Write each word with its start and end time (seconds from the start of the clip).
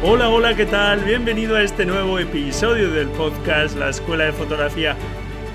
Hola, 0.00 0.28
hola, 0.28 0.54
¿qué 0.54 0.64
tal? 0.64 1.00
Bienvenido 1.00 1.56
a 1.56 1.62
este 1.62 1.84
nuevo 1.84 2.20
episodio 2.20 2.88
del 2.92 3.08
podcast 3.08 3.76
La 3.76 3.88
Escuela 3.88 4.26
de 4.26 4.32
Fotografía. 4.32 4.94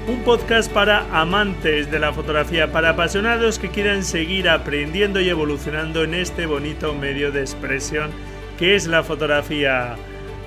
Un 0.05 0.21
podcast 0.23 0.69
para 0.69 1.05
amantes 1.17 1.89
de 1.89 1.97
la 1.97 2.11
fotografía, 2.11 2.69
para 2.69 2.89
apasionados 2.89 3.57
que 3.57 3.69
quieran 3.69 4.03
seguir 4.03 4.49
aprendiendo 4.49 5.21
y 5.21 5.29
evolucionando 5.29 6.03
en 6.03 6.13
este 6.13 6.45
bonito 6.45 6.93
medio 6.93 7.31
de 7.31 7.39
expresión 7.39 8.11
que 8.59 8.75
es 8.75 8.85
la 8.85 9.01
fotografía. 9.03 9.95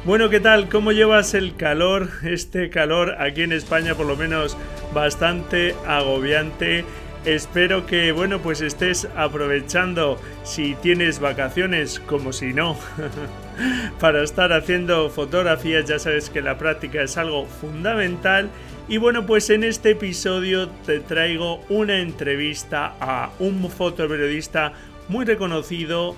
Bueno, 0.05 0.28
¿qué 0.28 0.41
tal? 0.41 0.69
¿Cómo 0.69 0.92
llevas 0.92 1.33
el 1.33 1.56
calor? 1.56 2.10
Este 2.22 2.69
calor 2.69 3.16
aquí 3.19 3.42
en 3.42 3.53
España 3.53 3.94
por 3.94 4.05
lo 4.05 4.14
menos 4.14 4.58
bastante 4.92 5.75
agobiante. 5.86 6.84
Espero 7.25 7.86
que, 7.86 8.12
bueno, 8.12 8.41
pues 8.41 8.60
estés 8.60 9.08
aprovechando 9.16 10.20
si 10.44 10.75
tienes 10.75 11.19
vacaciones, 11.19 11.98
como 11.98 12.33
si 12.33 12.53
no, 12.53 12.77
para 14.00 14.22
estar 14.22 14.52
haciendo 14.52 15.10
fotografías. 15.10 15.86
Ya 15.86 15.98
sabes 15.98 16.30
que 16.30 16.42
la 16.42 16.58
práctica 16.58 17.02
es 17.02 17.16
algo 17.16 17.46
fundamental. 17.46 18.50
Y 18.88 18.98
bueno, 18.98 19.26
pues 19.26 19.50
en 19.50 19.64
este 19.64 19.90
episodio 19.90 20.68
te 20.86 21.00
traigo 21.00 21.60
una 21.68 21.98
entrevista 21.98 22.94
a 23.00 23.30
un 23.38 23.68
fotoperiodista 23.70 24.72
muy 25.08 25.24
reconocido 25.24 26.14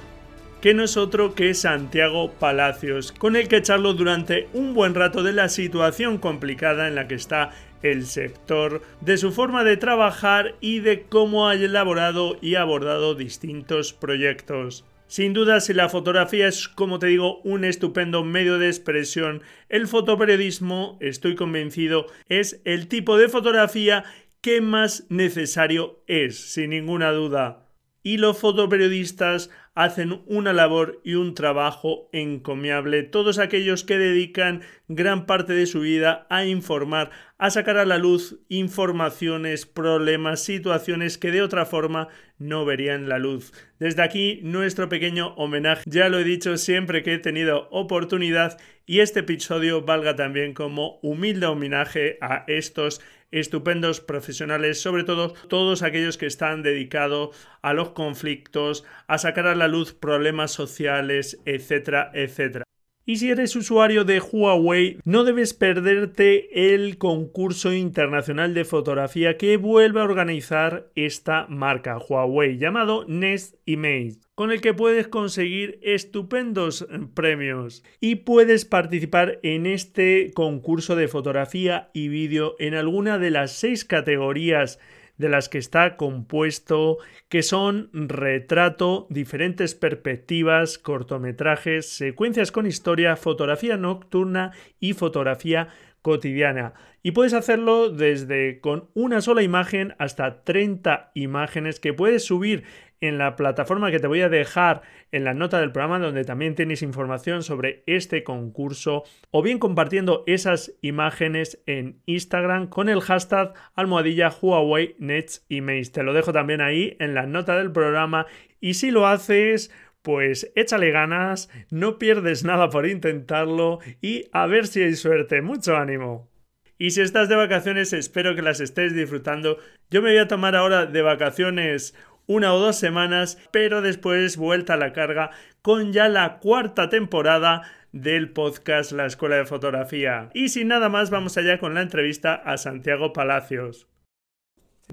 que 0.61 0.75
no 0.75 0.84
es 0.84 0.97
otro 0.97 1.34
que 1.34 1.55
Santiago 1.55 2.33
Palacios, 2.33 3.12
con 3.12 3.36
el 3.36 3.48
que 3.48 3.62
charlo 3.62 3.95
durante 3.95 4.48
un 4.52 4.75
buen 4.75 4.95
rato 4.95 5.23
de 5.23 5.33
la 5.33 5.48
situación 5.48 6.19
complicada 6.19 6.89
en 6.89 6.97
la 6.97 7.06
que 7.06 7.14
está 7.14 7.50
el 7.83 8.06
sector, 8.06 8.83
de 9.00 9.19
su 9.19 9.30
forma 9.30 9.62
de 9.62 9.77
trabajar 9.77 10.56
y 10.61 10.80
de 10.80 11.02
cómo 11.02 11.48
ha 11.48 11.55
elaborado 11.55 12.36
y 12.41 12.56
abordado 12.56 13.14
distintos 13.14 13.92
proyectos. 13.92 14.84
Sin 15.09 15.33
duda, 15.33 15.61
si 15.61 15.73
la 15.73 15.89
fotografía 15.89 16.48
es, 16.48 16.69
como 16.69 16.98
te 16.98 17.07
digo, 17.07 17.41
un 17.41 17.64
estupendo 17.64 18.24
medio 18.24 18.58
de 18.58 18.67
expresión, 18.67 19.42
el 19.70 19.89
fotoperiodismo, 19.89 20.98
estoy 21.01 21.35
convencido, 21.35 22.07
es 22.29 22.61
el 22.67 22.89
tipo 22.89 23.17
de 23.17 23.30
fotografía 23.30 24.05
que 24.42 24.61
más 24.61 25.07
necesario 25.08 26.05
es, 26.07 26.52
sin 26.52 26.70
ninguna 26.70 27.11
duda. 27.13 27.67
Y 28.08 28.17
los 28.17 28.39
fotoperiodistas 28.39 29.51
hacen 29.74 30.23
una 30.24 30.55
labor 30.55 30.98
y 31.05 31.17
un 31.17 31.35
trabajo 31.35 32.08
encomiable, 32.14 33.02
todos 33.02 33.39
aquellos 33.39 33.85
que 33.85 33.98
dedican 33.98 34.63
gran 34.89 35.27
parte 35.27 35.52
de 35.52 35.67
su 35.67 35.80
vida 35.80 36.27
a 36.30 36.46
informar, 36.46 37.11
a 37.36 37.51
sacar 37.51 37.77
a 37.77 37.85
la 37.85 37.98
luz 37.98 38.39
informaciones, 38.48 39.67
problemas, 39.67 40.42
situaciones 40.42 41.19
que 41.19 41.30
de 41.30 41.42
otra 41.42 41.67
forma 41.67 42.08
no 42.39 42.64
verían 42.64 43.11
la 43.11 43.19
luz. 43.19 43.52
Desde 43.79 44.01
aquí 44.01 44.40
nuestro 44.42 44.89
pequeño 44.89 45.35
homenaje, 45.35 45.83
ya 45.85 46.08
lo 46.08 46.19
he 46.19 46.25
dicho 46.25 46.57
siempre 46.57 47.02
que 47.02 47.13
he 47.13 47.19
tenido 47.19 47.69
oportunidad 47.70 48.58
y 48.89 49.01
este 49.01 49.21
episodio 49.21 49.83
valga 49.83 50.17
también 50.17 50.55
como 50.55 50.99
humilde 51.03 51.45
homenaje 51.45 52.17
a 52.23 52.45
estos 52.49 53.03
estupendos 53.31 54.01
profesionales, 54.01 54.81
sobre 54.81 55.05
todo 55.05 55.35
todos 55.49 55.83
aquellos 55.83 56.17
que 56.17 56.25
están 56.25 56.63
dedicados 56.63 57.37
a 57.61 57.75
los 57.75 57.91
conflictos, 57.91 58.87
a 59.07 59.19
sacar 59.19 59.47
a 59.47 59.55
la 59.55 59.69
luz 59.69 59.93
problemas 59.93 60.53
sociales, 60.53 61.39
etcétera, 61.45 62.11
etcétera. 62.15 62.65
Y 63.05 63.17
si 63.17 63.31
eres 63.31 63.57
usuario 63.57 64.05
de 64.05 64.21
Huawei, 64.21 64.99
no 65.05 65.25
debes 65.25 65.53
perderte 65.53 66.75
el 66.75 66.97
concurso 66.97 67.75
internacional 67.75 68.55
de 68.55 68.65
fotografía 68.65 69.37
que 69.37 69.59
vuelve 69.59 70.01
a 70.01 70.05
organizar 70.05 70.91
esta 70.95 71.47
marca 71.49 71.99
Huawei 71.99 72.57
llamado 72.57 73.05
Nest 73.07 73.57
Image 73.67 74.27
con 74.39 74.53
el 74.53 74.61
que 74.61 74.73
puedes 74.73 75.09
conseguir 75.09 75.81
estupendos 75.83 76.87
premios. 77.13 77.83
Y 77.99 78.15
puedes 78.15 78.65
participar 78.65 79.41
en 79.43 79.67
este 79.67 80.31
concurso 80.33 80.95
de 80.95 81.09
fotografía 81.09 81.91
y 81.93 82.07
vídeo 82.07 82.55
en 82.61 82.75
alguna 82.75 83.19
de 83.19 83.33
las 83.33 83.51
seis 83.51 83.85
categorías 83.85 84.79
de 85.17 85.29
las 85.29 85.49
que 85.49 85.59
está 85.59 85.97
compuesto, 85.97 86.99
que 87.29 87.43
son 87.43 87.91
retrato, 87.93 89.09
diferentes 89.11 89.75
perspectivas, 89.75 90.79
cortometrajes, 90.79 91.89
secuencias 91.89 92.53
con 92.53 92.65
historia, 92.65 93.17
fotografía 93.17 93.77
nocturna 93.77 94.53
y 94.79 94.93
fotografía 94.93 95.70
cotidiana. 96.08 96.73
Y 97.02 97.11
puedes 97.11 97.35
hacerlo 97.35 97.91
desde 97.91 98.61
con 98.61 98.89
una 98.95 99.20
sola 99.20 99.42
imagen 99.42 99.95
hasta 99.98 100.42
30 100.42 101.11
imágenes 101.14 101.80
que 101.80 101.92
puedes 101.92 102.24
subir 102.24 102.64
en 103.01 103.19
la 103.19 103.36
plataforma 103.36 103.91
que 103.91 104.01
te 104.01 104.07
voy 104.07 104.23
a 104.23 104.29
dejar 104.29 104.83
en 105.13 105.24
la 105.24 105.35
nota 105.35 105.61
del 105.61 105.70
programa 105.70 105.98
donde 105.98 106.24
también 106.24 106.55
tienes 106.55 106.83
información 106.83 107.42
sobre 107.42 107.85
este 107.86 108.24
concurso 108.24 109.05
o 109.30 109.42
bien 109.42 109.58
compartiendo 109.58 110.24
esas 110.27 110.73
imágenes 110.80 111.63
en 111.67 112.01
Instagram 112.07 112.69
con 112.69 112.89
el 112.89 113.01
hashtag 113.01 113.52
almohadilla 113.75 114.30
Huawei 114.30 114.96
Nets 114.98 115.46
Emails. 115.51 115.92
Te 115.92 116.02
lo 116.02 116.14
dejo 116.14 116.33
también 116.33 116.63
ahí 116.63 116.96
en 116.98 117.14
la 117.14 117.27
nota 117.27 117.57
del 117.57 117.70
programa 117.70 118.27
y 118.61 118.75
si 118.75 118.90
lo 118.90 119.07
haces 119.07 119.70
pues 120.08 120.51
échale 120.55 120.91
ganas, 120.91 121.51
no 121.70 121.98
pierdes 121.98 122.42
nada 122.42 122.70
por 122.70 122.86
intentarlo 122.86 123.80
y 124.01 124.24
a 124.33 124.46
ver 124.46 124.67
si 124.67 124.80
hay 124.80 124.95
suerte. 124.95 125.42
Mucho 125.42 125.77
ánimo. 125.77 126.30
Y 126.79 126.92
si 126.92 127.02
estás 127.02 127.29
de 127.29 127.36
vacaciones, 127.36 127.92
espero 127.92 128.35
que 128.35 128.41
las 128.41 128.61
estés 128.61 128.94
disfrutando. 128.94 129.58
Yo 129.91 130.00
me 130.00 130.08
voy 130.08 130.19
a 130.19 130.26
tomar 130.26 130.56
ahora 130.56 130.87
de 130.87 131.02
vacaciones 131.02 131.94
una 132.26 132.55
o 132.55 132.58
dos 132.58 132.79
semanas, 132.79 133.37
pero 133.50 133.82
después 133.82 134.38
vuelta 134.38 134.73
a 134.73 134.79
la 134.79 134.94
carga 134.94 135.29
con 135.61 135.93
ya 135.93 136.08
la 136.08 136.38
cuarta 136.38 136.88
temporada 136.88 137.70
del 137.93 138.31
podcast 138.31 138.93
La 138.93 139.05
Escuela 139.05 139.37
de 139.37 139.44
Fotografía. 139.44 140.31
Y 140.32 140.49
sin 140.49 140.69
nada 140.69 140.88
más, 140.88 141.11
vamos 141.11 141.37
allá 141.37 141.58
con 141.58 141.75
la 141.75 141.82
entrevista 141.82 142.35
a 142.35 142.56
Santiago 142.56 143.12
Palacios. 143.12 143.88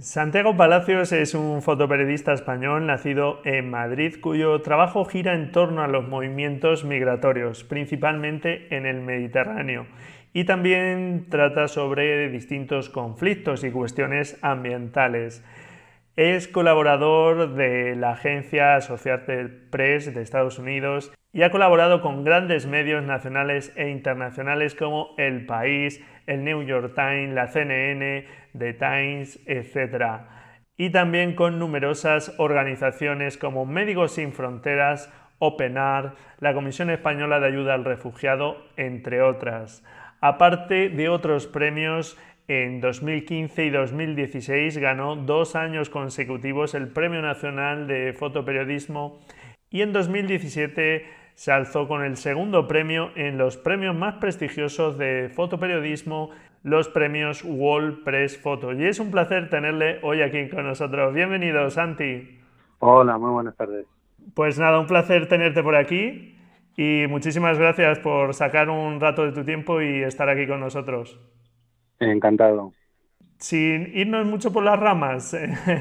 Santiago 0.02 0.58
Palacios 0.58 1.14
es 1.14 1.34
un 1.36 1.62
fotoperiodista 1.62 2.34
español 2.34 2.86
nacido 2.86 3.40
en 3.46 3.70
Madrid 3.70 4.16
cuyo 4.20 4.62
trabajo 4.62 5.06
gira 5.06 5.34
en 5.34 5.54
torno 5.54 5.84
a 5.84 5.88
los 5.88 6.06
movimientos 6.06 6.84
migratorios, 6.84 7.64
principalmente 7.64 8.76
en 8.76 8.86
el 8.86 9.00
Mediterráneo, 9.00 9.88
y 10.34 10.44
también 10.44 11.28
trata 11.30 11.70
sobre 11.70 12.28
distintos 12.28 12.90
conflictos 12.90 13.64
y 13.64 13.72
cuestiones 13.72 14.38
ambientales. 14.42 15.46
Es 16.16 16.48
colaborador 16.48 17.56
de 17.56 17.94
la 17.98 18.12
agencia 18.12 18.78
Associated 18.78 19.70
Press 19.70 20.14
de 20.14 20.22
Estados 20.22 20.58
Unidos 20.58 21.12
y 21.34 21.42
ha 21.42 21.52
colaborado 21.52 22.02
con 22.02 22.24
grandes 22.24 22.68
medios 22.68 23.04
nacionales 23.04 23.74
e 23.76 23.90
internacionales 23.90 24.76
como 24.76 25.10
El 25.18 25.46
País, 25.46 26.02
el 26.26 26.46
New 26.46 26.64
York 26.64 26.94
Times, 26.96 27.34
la 27.34 27.50
CNN, 27.50 28.28
The 28.58 28.74
Times, 28.76 29.42
etc. 29.46 30.22
Y 30.78 30.92
también 30.92 31.36
con 31.36 31.60
numerosas 31.60 32.34
organizaciones 32.38 33.38
como 33.38 33.66
Médicos 33.66 34.14
Sin 34.14 34.32
Fronteras, 34.32 35.12
OpenAR, 35.40 36.14
la 36.40 36.54
Comisión 36.54 36.92
Española 36.92 37.42
de 37.42 37.48
Ayuda 37.48 37.74
al 37.74 37.84
Refugiado, 37.84 38.56
entre 38.78 39.22
otras. 39.22 39.84
Aparte 40.22 40.88
de 40.88 41.10
otros 41.10 41.46
premios 41.46 42.18
en 42.48 42.80
2015 42.80 43.66
y 43.66 43.70
2016 43.70 44.78
ganó 44.78 45.16
dos 45.16 45.56
años 45.56 45.90
consecutivos 45.90 46.76
el 46.76 46.88
Premio 46.90 47.22
Nacional 47.22 47.88
de 47.88 48.14
Fotoperiodismo 48.14 49.20
y 49.70 49.82
en 49.82 49.94
2017 49.94 51.06
se 51.34 51.52
alzó 51.52 51.88
con 51.88 52.04
el 52.04 52.18
segundo 52.18 52.68
premio 52.68 53.12
en 53.16 53.38
los 53.38 53.58
premios 53.58 53.96
más 53.96 54.16
prestigiosos 54.16 54.98
de 54.98 55.30
fotoperiodismo, 55.34 56.32
los 56.64 56.88
premios 56.88 57.44
Wall 57.44 58.04
Press 58.04 58.38
Photo. 58.38 58.72
Y 58.72 58.86
es 58.86 59.00
un 59.00 59.12
placer 59.12 59.50
tenerle 59.50 60.00
hoy 60.02 60.22
aquí 60.22 60.48
con 60.48 60.66
nosotros. 60.66 61.14
Bienvenido, 61.14 61.70
Santi. 61.70 62.40
Hola, 62.80 63.18
muy 63.18 63.32
buenas 63.32 63.56
tardes. 63.58 63.86
Pues 64.34 64.58
nada, 64.58 64.80
un 64.80 64.88
placer 64.88 65.28
tenerte 65.28 65.62
por 65.62 65.76
aquí 65.76 66.38
y 66.78 67.06
muchísimas 67.10 67.60
gracias 67.60 68.00
por 68.00 68.34
sacar 68.34 68.70
un 68.70 69.00
rato 69.02 69.26
de 69.26 69.34
tu 69.34 69.44
tiempo 69.44 69.82
y 69.82 70.04
estar 70.04 70.30
aquí 70.30 70.48
con 70.48 70.62
nosotros. 70.62 71.20
Encantado. 72.00 72.74
Sin 73.38 73.92
irnos 73.96 74.26
mucho 74.26 74.54
por 74.54 74.64
las 74.64 74.80
ramas, 74.80 75.36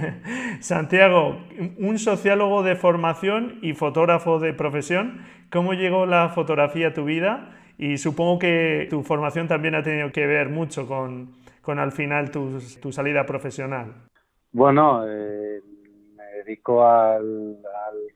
Santiago, 0.60 1.38
un 1.78 1.98
sociólogo 1.98 2.62
de 2.62 2.76
formación 2.76 3.58
y 3.62 3.74
fotógrafo 3.74 4.38
de 4.40 4.52
profesión, 4.52 5.22
¿cómo 5.50 5.72
llegó 5.72 6.04
la 6.04 6.30
fotografía 6.30 6.88
a 6.88 6.94
tu 6.94 7.04
vida? 7.04 7.56
Y 7.78 7.98
supongo 7.98 8.38
que 8.38 8.86
tu 8.90 9.02
formación 9.02 9.48
también 9.48 9.74
ha 9.74 9.82
tenido 9.82 10.10
que 10.10 10.26
ver 10.26 10.48
mucho 10.48 10.86
con, 10.86 11.34
con 11.62 11.78
al 11.78 11.92
final 11.92 12.30
tu, 12.30 12.58
tu 12.80 12.92
salida 12.92 13.24
profesional. 13.24 13.94
Bueno, 14.52 15.04
eh, 15.08 15.60
dedico 16.44 16.86
al, 16.86 17.58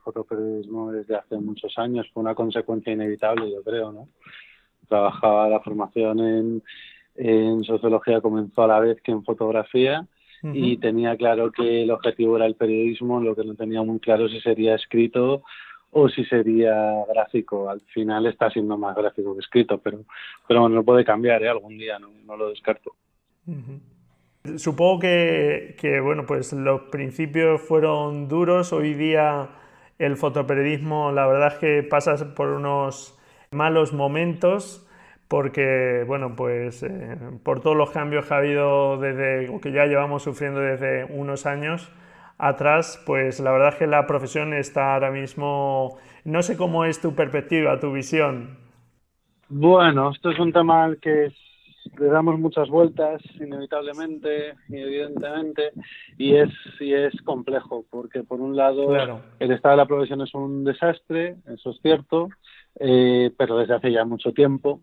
fotoperiodismo 0.05 0.93
desde 0.93 1.17
hace 1.17 1.37
muchos 1.37 1.77
años, 1.79 2.09
fue 2.13 2.23
una 2.23 2.35
consecuencia 2.35 2.93
inevitable, 2.93 3.51
yo 3.51 3.63
creo, 3.63 3.93
¿no? 3.93 4.09
Trabajaba 4.89 5.49
la 5.49 5.61
formación 5.61 6.21
en, 6.21 6.63
en 7.19 7.65
sociología 7.65 8.21
comenzó 8.21 8.63
a 8.63 8.69
la 8.69 8.81
vez 8.81 9.01
que 9.03 9.11
en 9.13 9.25
fotografía 9.25 10.07
y 10.41 10.77
tenía 10.77 11.17
claro 11.17 11.51
que 11.51 11.83
el 11.83 11.91
objetivo 11.91 12.37
era 12.37 12.47
el 12.47 12.55
periodismo, 12.55 13.21
lo 13.21 13.35
que 13.35 13.45
no 13.45 13.57
tenía 13.57 13.83
muy 13.83 13.99
claro 13.99 14.29
si 14.29 14.41
sería 14.41 14.77
escrito 14.77 15.43
o 15.91 16.09
si 16.09 16.25
sería 16.27 17.05
gráfico. 17.13 17.69
Al 17.69 17.81
final 17.93 18.27
está 18.27 18.49
siendo 18.49 18.79
más 18.79 18.95
gráfico 18.95 19.35
que 19.35 19.41
escrito, 19.41 19.79
pero, 19.79 20.05
pero 20.47 20.61
bueno, 20.61 20.77
no 20.77 20.85
puede 20.85 21.05
cambiar, 21.05 21.43
¿eh? 21.43 21.49
algún 21.49 21.77
día 21.77 21.99
no, 21.99 22.11
no 22.25 22.37
lo 22.37 22.51
descarto. 22.51 22.95
Supongo 24.57 25.01
que, 25.01 25.75
que, 25.81 25.99
bueno, 25.99 26.25
pues 26.25 26.53
los 26.53 26.83
principios 26.83 27.61
fueron 27.61 28.29
duros. 28.29 28.73
Hoy 28.73 28.95
día 28.95 29.49
el 29.99 30.17
fotoperiodismo, 30.17 31.11
la 31.11 31.27
verdad 31.27 31.55
es 31.55 31.59
que 31.59 31.83
pasas 31.83 32.23
por 32.23 32.51
unos 32.51 33.19
malos 33.51 33.93
momentos 33.93 34.88
porque, 35.29 36.05
bueno, 36.07 36.35
pues 36.37 36.83
eh, 36.83 37.17
por 37.45 37.61
todos 37.61 37.77
los 37.77 37.91
cambios 37.91 38.27
que 38.27 38.35
ha 38.35 38.39
habido 38.39 38.99
desde, 38.99 39.49
o 39.51 39.61
que 39.61 39.73
ya 39.73 39.87
llevamos 39.87 40.23
sufriendo 40.23 40.61
desde 40.61 41.05
unos 41.05 41.47
años 41.47 41.91
atrás, 42.39 43.03
pues 43.07 43.41
la 43.41 43.53
verdad 43.53 43.71
es 43.71 43.75
que 43.77 43.87
la 43.87 44.07
profesión 44.07 44.55
está 44.55 44.95
ahora 44.95 45.11
mismo, 45.11 45.99
no 46.25 46.43
sé 46.43 46.57
cómo 46.57 46.85
es 46.85 47.01
tu 47.01 47.15
perspectiva, 47.15 47.79
tu 47.81 47.93
visión. 47.93 48.59
Bueno, 49.49 50.11
esto 50.11 50.31
es 50.31 50.39
un 50.39 50.53
tema 50.53 50.85
al 50.85 51.01
que 51.01 51.33
le 51.99 52.07
damos 52.07 52.39
muchas 52.39 52.69
vueltas, 52.69 53.23
inevitablemente 53.41 54.55
y 54.69 54.77
evidentemente, 54.77 55.73
y 56.19 56.37
es, 56.37 56.51
y 56.81 56.93
es 56.93 57.15
complejo, 57.23 57.87
porque 57.91 58.23
por 58.25 58.41
un 58.41 58.57
lado 58.57 59.23
el 59.39 59.53
estado 59.53 59.73
de 59.73 59.77
la 59.79 59.87
profesión 59.87 60.21
es 60.21 60.35
un 60.35 60.65
desastre, 60.65 61.37
eso 61.47 61.71
es 61.71 61.81
cierto, 61.81 62.29
eh, 62.79 63.33
pero 63.39 63.57
desde 63.59 63.75
hace 63.75 63.93
ya 63.93 64.05
mucho 64.05 64.33
tiempo. 64.33 64.83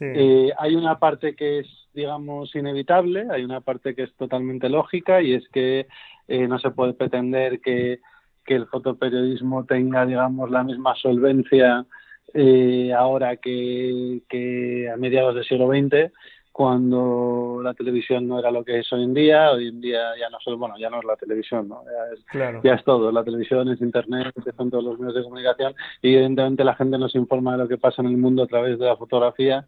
Eh, 0.00 0.50
hay 0.58 0.74
una 0.74 0.98
parte 0.98 1.34
que 1.34 1.60
es, 1.60 1.66
digamos, 1.92 2.54
inevitable, 2.54 3.26
hay 3.30 3.44
una 3.44 3.60
parte 3.60 3.94
que 3.94 4.04
es 4.04 4.14
totalmente 4.14 4.68
lógica 4.68 5.22
y 5.22 5.34
es 5.34 5.48
que 5.48 5.86
eh, 6.28 6.48
no 6.48 6.58
se 6.58 6.70
puede 6.70 6.94
pretender 6.94 7.60
que, 7.60 8.00
el 8.46 8.66
fotoperiodismo 8.66 9.64
tenga, 9.64 10.04
digamos, 10.04 10.50
la 10.50 10.62
misma 10.62 10.94
solvencia 10.96 11.86
eh, 12.34 12.92
ahora 12.92 13.36
que, 13.36 14.20
que, 14.28 14.90
a 14.92 14.98
mediados 14.98 15.34
del 15.34 15.44
siglo 15.44 15.68
XX, 15.68 16.12
cuando 16.54 17.58
la 17.64 17.74
televisión 17.74 18.28
no 18.28 18.38
era 18.38 18.52
lo 18.52 18.64
que 18.64 18.78
es 18.78 18.92
hoy 18.92 19.02
en 19.02 19.12
día, 19.12 19.50
hoy 19.50 19.66
en 19.66 19.80
día 19.80 20.12
ya 20.16 20.30
no 20.30 20.38
solo, 20.38 20.56
bueno, 20.56 20.78
ya 20.78 20.88
no 20.88 21.00
es 21.00 21.04
la 21.04 21.16
televisión, 21.16 21.68
¿no? 21.68 21.82
ya, 21.82 22.14
es, 22.14 22.62
ya 22.62 22.74
es 22.74 22.84
todo, 22.84 23.10
la 23.10 23.24
televisión 23.24 23.68
es 23.70 23.80
internet, 23.80 24.32
son 24.56 24.70
todos 24.70 24.84
los 24.84 24.96
medios 25.00 25.16
de 25.16 25.24
comunicación 25.24 25.74
y 26.00 26.14
evidentemente 26.14 26.62
la 26.62 26.76
gente 26.76 26.96
nos 26.96 27.12
informa 27.16 27.56
de 27.56 27.58
lo 27.58 27.68
que 27.68 27.76
pasa 27.76 28.02
en 28.02 28.08
el 28.08 28.18
mundo 28.18 28.44
a 28.44 28.46
través 28.46 28.78
de 28.78 28.86
la 28.86 28.96
fotografía, 28.96 29.66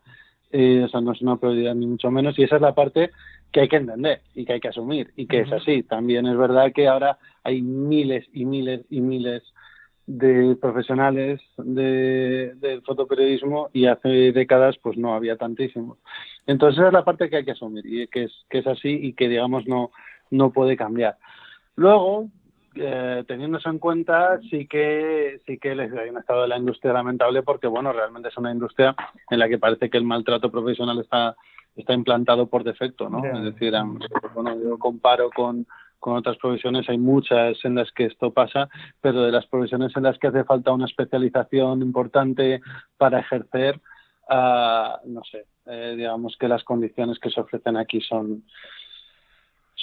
eh, 0.53 0.85
o 0.85 0.89
sea, 0.89 1.01
no 1.01 1.11
es 1.11 1.21
una 1.23 1.39
prioridad 1.39 1.75
ni 1.75 1.89
mucho 1.89 2.09
menos 2.13 2.39
y 2.39 2.45
esa 2.45 2.55
es 2.55 2.63
la 2.63 2.77
parte 2.77 3.11
que 3.51 3.63
hay 3.63 3.69
que 3.69 3.79
entender 3.79 4.21
y 4.37 4.45
que 4.45 4.53
hay 4.53 4.61
que 4.61 4.69
asumir 4.69 5.13
y 5.17 5.27
que 5.27 5.41
es 5.41 5.51
así. 5.51 5.83
También 5.83 6.25
es 6.29 6.37
verdad 6.37 6.71
que 6.73 6.87
ahora 6.87 7.19
hay 7.43 7.63
miles 7.63 8.27
y 8.33 8.45
miles 8.45 8.83
y 8.91 9.01
miles 9.01 9.43
de 10.07 10.57
profesionales 10.61 11.41
de, 11.57 12.55
del 12.57 12.83
fotoperiodismo 12.83 13.71
y 13.73 13.87
hace 13.87 14.33
décadas 14.33 14.77
pues 14.81 14.97
no 14.97 15.15
había 15.15 15.37
tantísimos. 15.37 15.99
Entonces 16.47 16.79
esa 16.79 16.89
es 16.89 16.93
la 16.93 17.05
parte 17.05 17.29
que 17.29 17.37
hay 17.37 17.45
que 17.45 17.53
asumir 17.53 17.85
y 17.87 18.07
que 18.07 18.25
es, 18.25 18.33
que 18.49 18.59
es 18.59 18.67
así 18.67 18.89
y 18.89 19.13
que 19.15 19.29
digamos 19.29 19.67
no, 19.67 19.91
no 20.31 20.51
puede 20.51 20.77
cambiar. 20.77 21.17
Luego, 21.75 22.29
eh, 22.77 23.25
teniendo 23.27 23.59
eso 23.59 23.69
en 23.69 23.79
cuenta, 23.79 24.39
sí 24.49 24.67
que 24.67 25.41
sí 25.45 25.59
que 25.59 25.71
hay 25.71 26.11
un 26.11 26.19
estado 26.19 26.43
de 26.43 26.49
la 26.49 26.59
industria 26.59 26.93
lamentable 26.93 27.43
porque 27.43 27.67
bueno, 27.67 27.93
realmente 27.93 28.29
es 28.29 28.37
una 28.37 28.53
industria 28.53 28.95
en 29.29 29.39
la 29.41 29.49
que 29.49 29.59
parece 29.59 29.91
que 29.91 29.99
el 29.99 30.05
maltrato 30.05 30.51
profesional 30.51 31.01
está 31.01 31.37
está 31.75 31.93
implantado 31.93 32.47
por 32.47 32.65
defecto, 32.65 33.11
¿no? 33.11 33.23
Es 33.23 33.43
decir, 33.43 33.75
bueno, 34.35 34.57
yo 34.59 34.79
comparo 34.79 35.29
con 35.31 35.67
con 35.99 36.17
otras 36.17 36.37
profesiones 36.37 36.89
hay 36.89 36.99
muchas 36.99 37.65
en 37.65 37.75
las 37.75 37.91
que 37.93 38.07
esto 38.07 38.33
pasa, 38.33 38.69
pero 39.01 39.23
de 39.23 39.33
las 39.33 39.47
profesiones 39.47 39.97
en 39.97 40.05
las 40.05 40.19
que 40.19 40.29
hace 40.29 40.45
falta 40.45 40.73
una 40.73 40.87
especialización 40.87 41.83
importante 41.83 42.61
para 42.97 43.21
ejercer, 43.21 43.81
uh, 44.29 45.09
no 45.09 45.23
sé, 45.25 45.47
eh, 45.67 45.95
digamos 45.97 46.37
que 46.39 46.49
las 46.49 46.65
condiciones 46.65 47.19
que 47.19 47.31
se 47.31 47.41
ofrecen 47.41 47.77
aquí 47.77 48.01
son 48.01 48.45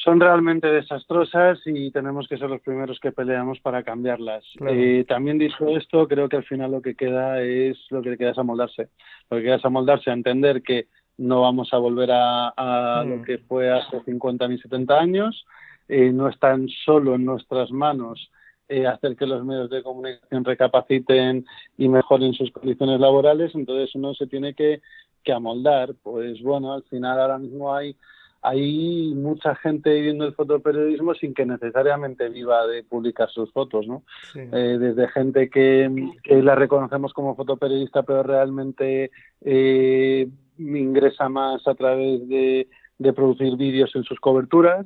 son 0.04 0.20
realmente 0.20 0.68
desastrosas 0.68 1.60
y 1.66 1.90
tenemos 1.92 2.28
que 2.28 2.38
ser 2.38 2.50
los 2.50 2.62
primeros 2.62 3.00
que 3.00 3.14
peleamos 3.14 3.60
para 3.62 3.84
cambiarlas. 3.84 4.44
Eh, 4.68 5.06
también 5.08 5.38
dicho 5.38 5.66
esto, 5.70 6.08
creo 6.10 6.28
que 6.28 6.36
al 6.36 6.44
final 6.44 6.72
lo 6.72 6.82
que 6.82 6.96
queda 6.96 7.42
es 7.42 7.78
lo 7.90 8.02
que 8.02 8.18
queda 8.18 8.32
es 8.32 8.38
amoldarse. 8.38 8.90
Lo 9.30 9.38
que 9.38 9.44
queda 9.44 9.56
es 9.56 9.66
amoldarse 9.66 10.10
a 10.10 10.14
entender 10.14 10.62
que 10.62 10.88
no 11.18 11.42
vamos 11.42 11.74
a 11.74 11.78
volver 11.78 12.12
a, 12.12 12.50
a 12.50 13.04
lo 13.06 13.18
mm. 13.18 13.24
que 13.24 13.38
fue 13.38 13.72
hace 13.72 14.02
50 14.04 14.48
ni 14.48 14.58
70 14.58 15.00
años, 15.00 15.46
eh, 15.88 16.12
no 16.12 16.30
están 16.30 16.68
solo 16.86 17.16
en 17.16 17.26
nuestras 17.26 17.72
manos 17.72 18.32
eh, 18.70 18.88
hacer 18.88 19.16
que 19.16 19.26
los 19.26 19.44
medios 19.44 19.70
de 19.70 19.84
comunicación 19.84 20.46
recapaciten 20.46 21.46
y 21.78 21.90
mejoren 21.90 22.34
sus 22.34 22.52
condiciones 22.52 23.00
laborales, 23.00 23.54
entonces 23.56 23.94
uno 23.96 24.14
se 24.14 24.28
tiene 24.28 24.54
que, 24.54 24.82
que 25.24 25.34
amoldar. 25.34 25.94
Pues 26.02 26.42
bueno, 26.42 26.74
al 26.74 26.84
final 26.84 27.20
ahora 27.20 27.38
mismo 27.38 27.74
hay 27.76 27.96
hay 28.44 29.14
mucha 29.16 29.56
gente 29.56 29.94
viviendo 29.94 30.26
el 30.26 30.34
fotoperiodismo 30.34 31.14
sin 31.16 31.34
que 31.34 31.46
necesariamente 31.46 32.28
viva 32.28 32.68
de 32.68 32.84
publicar 32.84 33.30
sus 33.30 33.52
fotos, 33.54 33.88
¿no? 33.88 34.04
Eh, 34.36 34.78
desde 34.80 35.08
gente 35.08 35.50
que, 35.50 35.90
que, 36.24 36.44
la 36.44 36.54
reconocemos 36.54 37.14
como 37.14 37.38
fotoperiodista, 37.38 38.04
pero 38.04 38.22
realmente 38.22 39.12
eh, 39.42 40.28
ingresa 40.58 41.30
más 41.30 41.66
a 41.68 41.76
través 41.76 42.28
de, 42.28 42.68
de 42.98 43.14
producir 43.14 43.56
vídeos 43.56 43.96
en 43.96 44.04
sus 44.04 44.20
coberturas, 44.20 44.86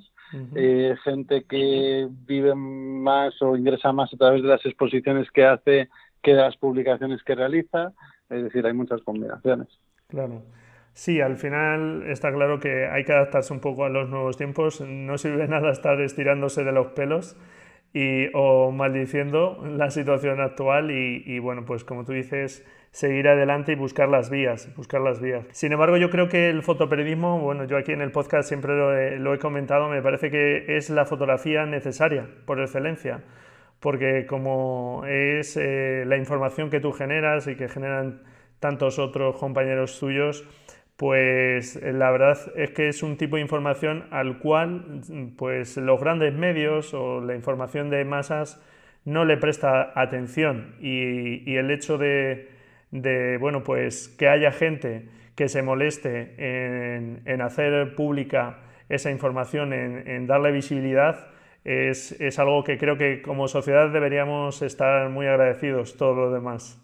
eh, 0.55 0.95
gente 1.03 1.43
que 1.43 2.07
vive 2.25 2.53
más 2.55 3.41
o 3.41 3.55
ingresa 3.55 3.91
más 3.91 4.13
a 4.13 4.17
través 4.17 4.41
de 4.43 4.49
las 4.49 4.65
exposiciones 4.65 5.29
que 5.31 5.45
hace 5.45 5.89
que 6.21 6.31
de 6.33 6.41
las 6.41 6.57
publicaciones 6.57 7.23
que 7.23 7.35
realiza, 7.35 7.93
es 8.29 8.43
decir, 8.43 8.65
hay 8.65 8.73
muchas 8.73 9.01
combinaciones. 9.01 9.67
Claro. 10.07 10.41
Sí, 10.93 11.21
al 11.21 11.35
final 11.35 12.03
está 12.07 12.33
claro 12.33 12.59
que 12.59 12.87
hay 12.87 13.05
que 13.05 13.13
adaptarse 13.13 13.53
un 13.53 13.59
poco 13.59 13.85
a 13.85 13.89
los 13.89 14.09
nuevos 14.09 14.35
tiempos. 14.35 14.81
No 14.81 15.17
sirve 15.17 15.47
nada 15.47 15.71
estar 15.71 16.01
estirándose 16.01 16.63
de 16.63 16.71
los 16.71 16.87
pelos 16.87 17.37
y, 17.93 18.27
o 18.33 18.71
maldiciendo 18.71 19.63
la 19.63 19.91
situación 19.91 20.41
actual 20.41 20.91
y, 20.91 21.23
y 21.25 21.39
bueno, 21.39 21.65
pues 21.65 21.83
como 21.83 22.03
tú 22.03 22.13
dices, 22.13 22.65
seguir 22.91 23.27
adelante 23.27 23.73
y 23.73 23.75
buscar 23.75 24.09
las 24.09 24.29
vías, 24.29 24.73
buscar 24.75 25.01
las 25.01 25.21
vías. 25.21 25.45
Sin 25.51 25.71
embargo, 25.71 25.97
yo 25.97 26.09
creo 26.09 26.29
que 26.29 26.49
el 26.49 26.63
fotoperiodismo, 26.63 27.39
bueno, 27.39 27.65
yo 27.65 27.77
aquí 27.77 27.91
en 27.91 28.01
el 28.01 28.11
podcast 28.11 28.47
siempre 28.47 28.75
lo 29.19 29.33
he, 29.33 29.39
comentado, 29.39 29.87
me 29.89 30.01
parece 30.01 30.31
que 30.31 30.77
es 30.77 30.89
la 30.89 31.05
fotografía 31.05 31.65
necesaria 31.65 32.27
por 32.45 32.59
excelencia, 32.59 33.23
porque 33.79 34.25
como 34.25 35.03
es 35.05 35.57
eh, 35.57 36.05
la 36.07 36.17
información 36.17 36.69
que 36.69 36.79
tú 36.79 36.91
generas 36.91 37.47
y 37.47 37.55
que 37.55 37.67
generan 37.67 38.23
tantos 38.59 38.97
otros 38.97 39.37
compañeros 39.37 39.99
tuyos, 39.99 40.43
pues 40.95 41.75
eh, 41.75 41.93
la 41.93 42.09
verdad 42.09 42.37
es 42.55 42.71
que 42.71 42.87
es 42.87 43.03
un 43.03 43.17
tipo 43.17 43.35
de 43.35 43.43
información 43.43 44.07
al 44.09 44.39
cual 44.39 45.01
pues 45.37 45.77
los 45.77 45.99
grandes 45.99 46.33
medios 46.33 46.95
o 46.95 47.21
la 47.21 47.35
información 47.35 47.91
de 47.91 48.03
masas 48.05 48.59
no 49.05 49.23
le 49.23 49.37
presta 49.37 49.93
atención 49.95 50.75
y 50.81 51.55
el 51.55 51.71
hecho 51.71 51.97
de 51.97 52.56
de, 52.91 53.37
bueno, 53.37 53.63
pues 53.63 54.07
que 54.07 54.27
haya 54.27 54.51
gente 54.51 55.09
que 55.35 55.47
se 55.47 55.61
moleste 55.61 56.33
en, 56.37 57.41
hacer 57.41 57.95
pública 57.95 58.59
esa 58.89 59.11
información, 59.11 59.73
en, 59.73 60.25
darle 60.27 60.51
visibilidad, 60.51 61.27
es, 61.63 62.19
es, 62.19 62.39
algo 62.39 62.63
que 62.63 62.77
creo 62.77 62.97
que 62.97 63.21
como 63.21 63.47
sociedad 63.47 63.91
deberíamos 63.91 64.61
estar 64.61 65.09
muy 65.09 65.27
agradecidos 65.27 65.97
todos 65.97 66.15
los 66.15 66.33
demás. 66.33 66.81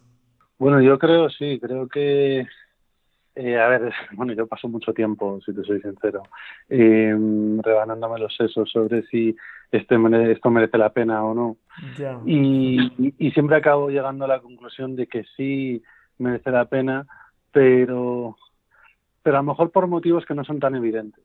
Bueno, 0.59 0.81
yo 0.81 0.99
creo, 0.99 1.29
sí, 1.29 1.59
creo 1.61 1.87
que 1.87 2.45
eh, 3.35 3.59
a 3.59 3.67
ver, 3.67 3.91
bueno, 4.13 4.33
yo 4.33 4.47
paso 4.47 4.67
mucho 4.67 4.93
tiempo, 4.93 5.39
si 5.45 5.53
te 5.53 5.63
soy 5.63 5.81
sincero, 5.81 6.23
eh, 6.69 7.15
rebanándome 7.61 8.19
los 8.19 8.35
sesos 8.35 8.69
sobre 8.69 9.03
si 9.03 9.35
este 9.71 9.95
esto 10.31 10.51
merece 10.51 10.77
la 10.77 10.91
pena 10.91 11.23
o 11.23 11.33
no. 11.33 11.57
Y, 12.25 13.15
y, 13.17 13.31
siempre 13.31 13.55
acabo 13.55 13.89
llegando 13.89 14.25
a 14.25 14.27
la 14.27 14.39
conclusión 14.39 14.95
de 14.95 15.07
que 15.07 15.23
sí 15.35 15.81
merece 16.19 16.51
la 16.51 16.65
pena, 16.65 17.07
pero, 17.51 18.37
pero 19.23 19.37
a 19.37 19.39
lo 19.41 19.47
mejor 19.47 19.71
por 19.71 19.87
motivos 19.87 20.25
que 20.25 20.35
no 20.35 20.43
son 20.43 20.59
tan 20.59 20.75
evidentes. 20.75 21.23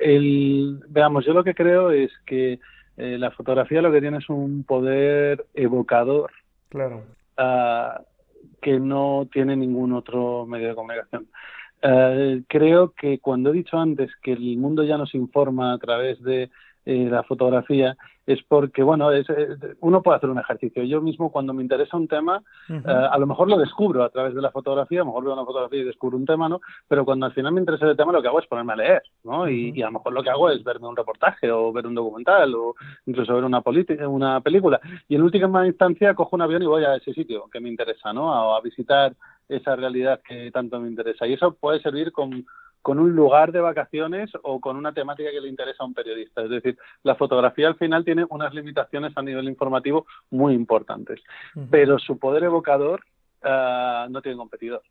el, 0.00 0.80
veamos, 0.88 1.26
yo 1.26 1.34
lo 1.34 1.44
que 1.44 1.54
creo 1.54 1.90
es 1.90 2.10
que 2.24 2.60
eh, 2.96 3.18
la 3.18 3.30
fotografía 3.30 3.82
lo 3.82 3.92
que 3.92 4.00
tiene 4.00 4.16
es 4.18 4.28
un 4.30 4.64
poder 4.64 5.44
evocador. 5.52 6.30
Claro. 6.70 7.04
Uh, 7.38 8.02
que 8.60 8.78
no 8.78 9.28
tiene 9.32 9.56
ningún 9.56 9.92
otro 9.92 10.46
medio 10.46 10.68
de 10.68 10.74
comunicación. 10.74 11.28
Eh, 11.82 12.42
creo 12.48 12.92
que 12.92 13.18
cuando 13.18 13.50
he 13.50 13.54
dicho 13.54 13.78
antes 13.78 14.10
que 14.22 14.32
el 14.32 14.56
mundo 14.56 14.82
ya 14.82 14.96
nos 14.96 15.14
informa 15.14 15.72
a 15.72 15.78
través 15.78 16.22
de 16.22 16.50
eh, 16.84 17.08
la 17.10 17.22
fotografía 17.22 17.96
es 18.26 18.42
porque, 18.42 18.82
bueno, 18.82 19.12
es, 19.12 19.26
uno 19.80 20.02
puede 20.02 20.16
hacer 20.16 20.30
un 20.30 20.38
ejercicio. 20.38 20.82
Yo 20.82 21.00
mismo 21.00 21.30
cuando 21.30 21.54
me 21.54 21.62
interesa 21.62 21.96
un 21.96 22.08
tema, 22.08 22.42
eh, 22.68 22.82
a 22.86 23.16
lo 23.18 23.26
mejor 23.26 23.48
lo 23.48 23.56
descubro 23.56 24.02
a 24.02 24.10
través 24.10 24.34
de 24.34 24.42
la 24.42 24.50
fotografía, 24.50 25.00
a 25.00 25.04
lo 25.04 25.06
mejor 25.06 25.24
veo 25.24 25.32
una 25.34 25.44
fotografía 25.44 25.80
y 25.80 25.84
descubro 25.84 26.16
un 26.16 26.26
tema, 26.26 26.48
¿no? 26.48 26.60
Pero 26.88 27.04
cuando 27.04 27.26
al 27.26 27.32
final 27.32 27.52
me 27.52 27.60
interesa 27.60 27.86
el 27.86 27.96
tema, 27.96 28.12
lo 28.12 28.20
que 28.20 28.28
hago 28.28 28.40
es 28.40 28.46
ponerme 28.46 28.72
a 28.72 28.76
leer, 28.76 29.02
¿no? 29.24 29.48
y, 29.48 29.80
a 29.82 29.86
lo 29.86 29.92
mejor 29.92 30.12
lo 30.12 30.22
que 30.22 30.30
hago 30.30 30.50
es 30.50 30.64
verme 30.64 30.88
un 30.88 30.96
reportaje 30.96 31.50
o 31.50 31.72
ver 31.72 31.86
un 31.86 31.94
documental 31.94 32.54
o 32.54 32.74
incluso 33.06 33.34
ver 33.34 33.44
una, 33.44 33.62
una 34.08 34.40
película. 34.40 34.80
Y 35.08 35.14
en 35.14 35.22
última 35.22 35.66
instancia 35.66 36.14
cojo 36.14 36.34
un 36.34 36.42
avión 36.42 36.62
y 36.62 36.66
voy 36.66 36.84
a 36.84 36.96
ese 36.96 37.12
sitio 37.12 37.44
que 37.52 37.60
me 37.60 37.68
interesa, 37.68 38.12
¿no? 38.12 38.54
a 38.54 38.60
visitar 38.60 39.14
esa 39.48 39.76
realidad 39.76 40.20
que 40.26 40.50
tanto 40.50 40.80
me 40.80 40.88
interesa. 40.88 41.26
Y 41.26 41.34
eso 41.34 41.52
puede 41.52 41.80
servir 41.80 42.12
con 42.12 42.44
con 42.86 43.00
un 43.00 43.16
lugar 43.16 43.50
de 43.50 43.58
vacaciones 43.58 44.30
o 44.44 44.60
con 44.60 44.76
una 44.76 44.92
temática 44.92 45.32
que 45.32 45.40
le 45.40 45.48
interesa 45.48 45.82
a 45.82 45.86
un 45.86 45.92
periodista. 45.92 46.42
Es 46.42 46.50
decir, 46.50 46.78
la 47.02 47.16
fotografía 47.16 47.66
al 47.66 47.74
final 47.74 48.04
tiene 48.04 48.24
unas 48.30 48.54
limitaciones 48.54 49.12
a 49.16 49.22
nivel 49.22 49.48
informativo 49.48 50.06
muy 50.30 50.54
importantes, 50.54 51.20
pero 51.68 51.98
su 51.98 52.16
poder 52.20 52.44
evocador 52.44 53.00
uh, 53.42 54.08
no 54.08 54.22
tiene 54.22 54.38
competidor. 54.38 54.82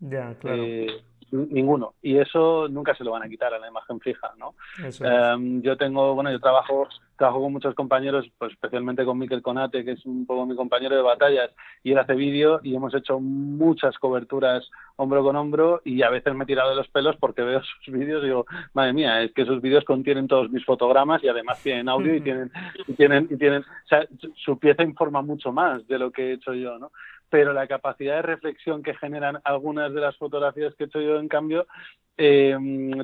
Ya, 0.00 0.34
claro. 0.38 0.62
Eh, 0.62 1.02
ninguno. 1.30 1.94
Y 2.02 2.18
eso 2.18 2.68
nunca 2.68 2.94
se 2.94 3.04
lo 3.04 3.12
van 3.12 3.22
a 3.22 3.28
quitar 3.30 3.54
a 3.54 3.58
la 3.58 3.68
imagen 3.68 4.00
fija, 4.00 4.34
¿no? 4.36 4.54
Em, 4.78 5.62
yo 5.62 5.78
tengo, 5.78 6.14
bueno, 6.14 6.30
yo 6.30 6.40
trabajo 6.40 6.88
trabajo 7.20 7.42
con 7.42 7.52
muchos 7.52 7.74
compañeros, 7.74 8.26
pues 8.38 8.52
especialmente 8.52 9.04
con 9.04 9.18
Miquel 9.18 9.42
Conate, 9.42 9.84
que 9.84 9.92
es 9.92 10.06
un 10.06 10.24
poco 10.24 10.46
mi 10.46 10.56
compañero 10.56 10.96
de 10.96 11.02
batallas, 11.02 11.50
y 11.84 11.92
él 11.92 11.98
hace 11.98 12.14
vídeo 12.14 12.60
y 12.62 12.74
hemos 12.74 12.94
hecho 12.94 13.20
muchas 13.20 13.98
coberturas 13.98 14.66
hombro 14.96 15.22
con 15.22 15.36
hombro 15.36 15.82
y 15.84 16.00
a 16.00 16.08
veces 16.08 16.34
me 16.34 16.44
he 16.44 16.46
tirado 16.46 16.70
de 16.70 16.76
los 16.76 16.88
pelos 16.88 17.16
porque 17.20 17.42
veo 17.42 17.60
sus 17.84 17.92
vídeos 17.92 18.22
y 18.22 18.28
digo, 18.28 18.46
madre 18.72 18.94
mía, 18.94 19.22
es 19.22 19.34
que 19.34 19.42
esos 19.42 19.60
vídeos 19.60 19.84
contienen 19.84 20.28
todos 20.28 20.50
mis 20.50 20.64
fotogramas 20.64 21.22
y 21.22 21.28
además 21.28 21.62
tienen 21.62 21.90
audio 21.90 22.14
y 22.14 22.20
tienen, 22.22 22.50
y 22.88 22.94
tienen, 22.94 23.28
y 23.30 23.36
tienen, 23.36 23.60
o 23.60 23.86
sea, 23.86 24.06
su 24.36 24.58
pieza 24.58 24.82
informa 24.82 25.20
mucho 25.20 25.52
más 25.52 25.86
de 25.86 25.98
lo 25.98 26.10
que 26.10 26.30
he 26.30 26.32
hecho 26.32 26.54
yo, 26.54 26.78
¿no? 26.78 26.90
pero 27.28 27.52
la 27.52 27.68
capacidad 27.68 28.16
de 28.16 28.22
reflexión 28.22 28.82
que 28.82 28.94
generan 28.94 29.40
algunas 29.44 29.92
de 29.92 30.00
las 30.00 30.16
fotografías 30.16 30.74
que 30.74 30.84
he 30.84 30.86
hecho 30.86 31.00
yo, 31.02 31.20
en 31.20 31.28
cambio, 31.28 31.66
eh, 32.16 32.56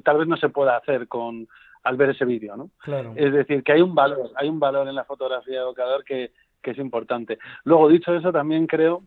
tal 0.02 0.18
vez 0.18 0.26
no 0.26 0.36
se 0.38 0.48
pueda 0.48 0.76
hacer 0.76 1.06
con 1.06 1.46
al 1.86 1.96
ver 1.96 2.10
ese 2.10 2.24
vídeo, 2.24 2.56
¿no? 2.56 2.70
Es 3.14 3.32
decir, 3.32 3.62
que 3.62 3.72
hay 3.72 3.80
un 3.80 3.94
valor, 3.94 4.30
hay 4.34 4.48
un 4.48 4.58
valor 4.58 4.88
en 4.88 4.94
la 4.96 5.04
fotografía 5.04 5.54
de 5.54 5.62
evocador 5.62 6.04
que, 6.04 6.32
que 6.60 6.72
es 6.72 6.78
importante. 6.78 7.38
Luego, 7.62 7.88
dicho 7.88 8.12
eso, 8.12 8.32
también 8.32 8.66
creo, 8.66 9.04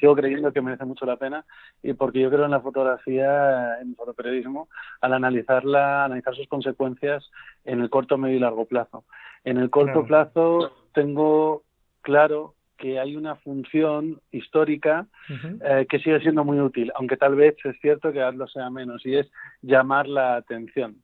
sigo 0.00 0.16
creyendo 0.16 0.52
que 0.52 0.60
merece 0.60 0.84
mucho 0.86 1.06
la 1.06 1.16
pena, 1.16 1.44
y 1.82 1.92
porque 1.92 2.20
yo 2.20 2.30
creo 2.30 2.46
en 2.46 2.50
la 2.50 2.60
fotografía, 2.60 3.78
en 3.80 3.90
el 3.90 3.94
fotoperiodismo, 3.94 4.68
al 5.02 5.12
analizarla, 5.12 6.04
analizar 6.06 6.34
sus 6.34 6.48
consecuencias 6.48 7.30
en 7.64 7.80
el 7.80 7.90
corto, 7.90 8.18
medio 8.18 8.36
y 8.36 8.40
largo 8.40 8.64
plazo. 8.64 9.04
En 9.44 9.58
el 9.58 9.70
corto 9.70 10.04
plazo 10.04 10.72
tengo 10.92 11.62
claro 12.00 12.54
que 12.76 12.98
hay 12.98 13.14
una 13.14 13.36
función 13.36 14.20
histórica 14.32 15.06
eh, 15.30 15.86
que 15.88 16.00
sigue 16.00 16.20
siendo 16.20 16.42
muy 16.42 16.58
útil, 16.58 16.90
aunque 16.96 17.16
tal 17.16 17.36
vez 17.36 17.54
es 17.64 17.78
cierto 17.80 18.12
que 18.12 18.20
lo 18.32 18.48
sea 18.48 18.68
menos, 18.70 19.06
y 19.06 19.16
es 19.16 19.30
llamar 19.62 20.08
la 20.08 20.36
atención. 20.36 21.03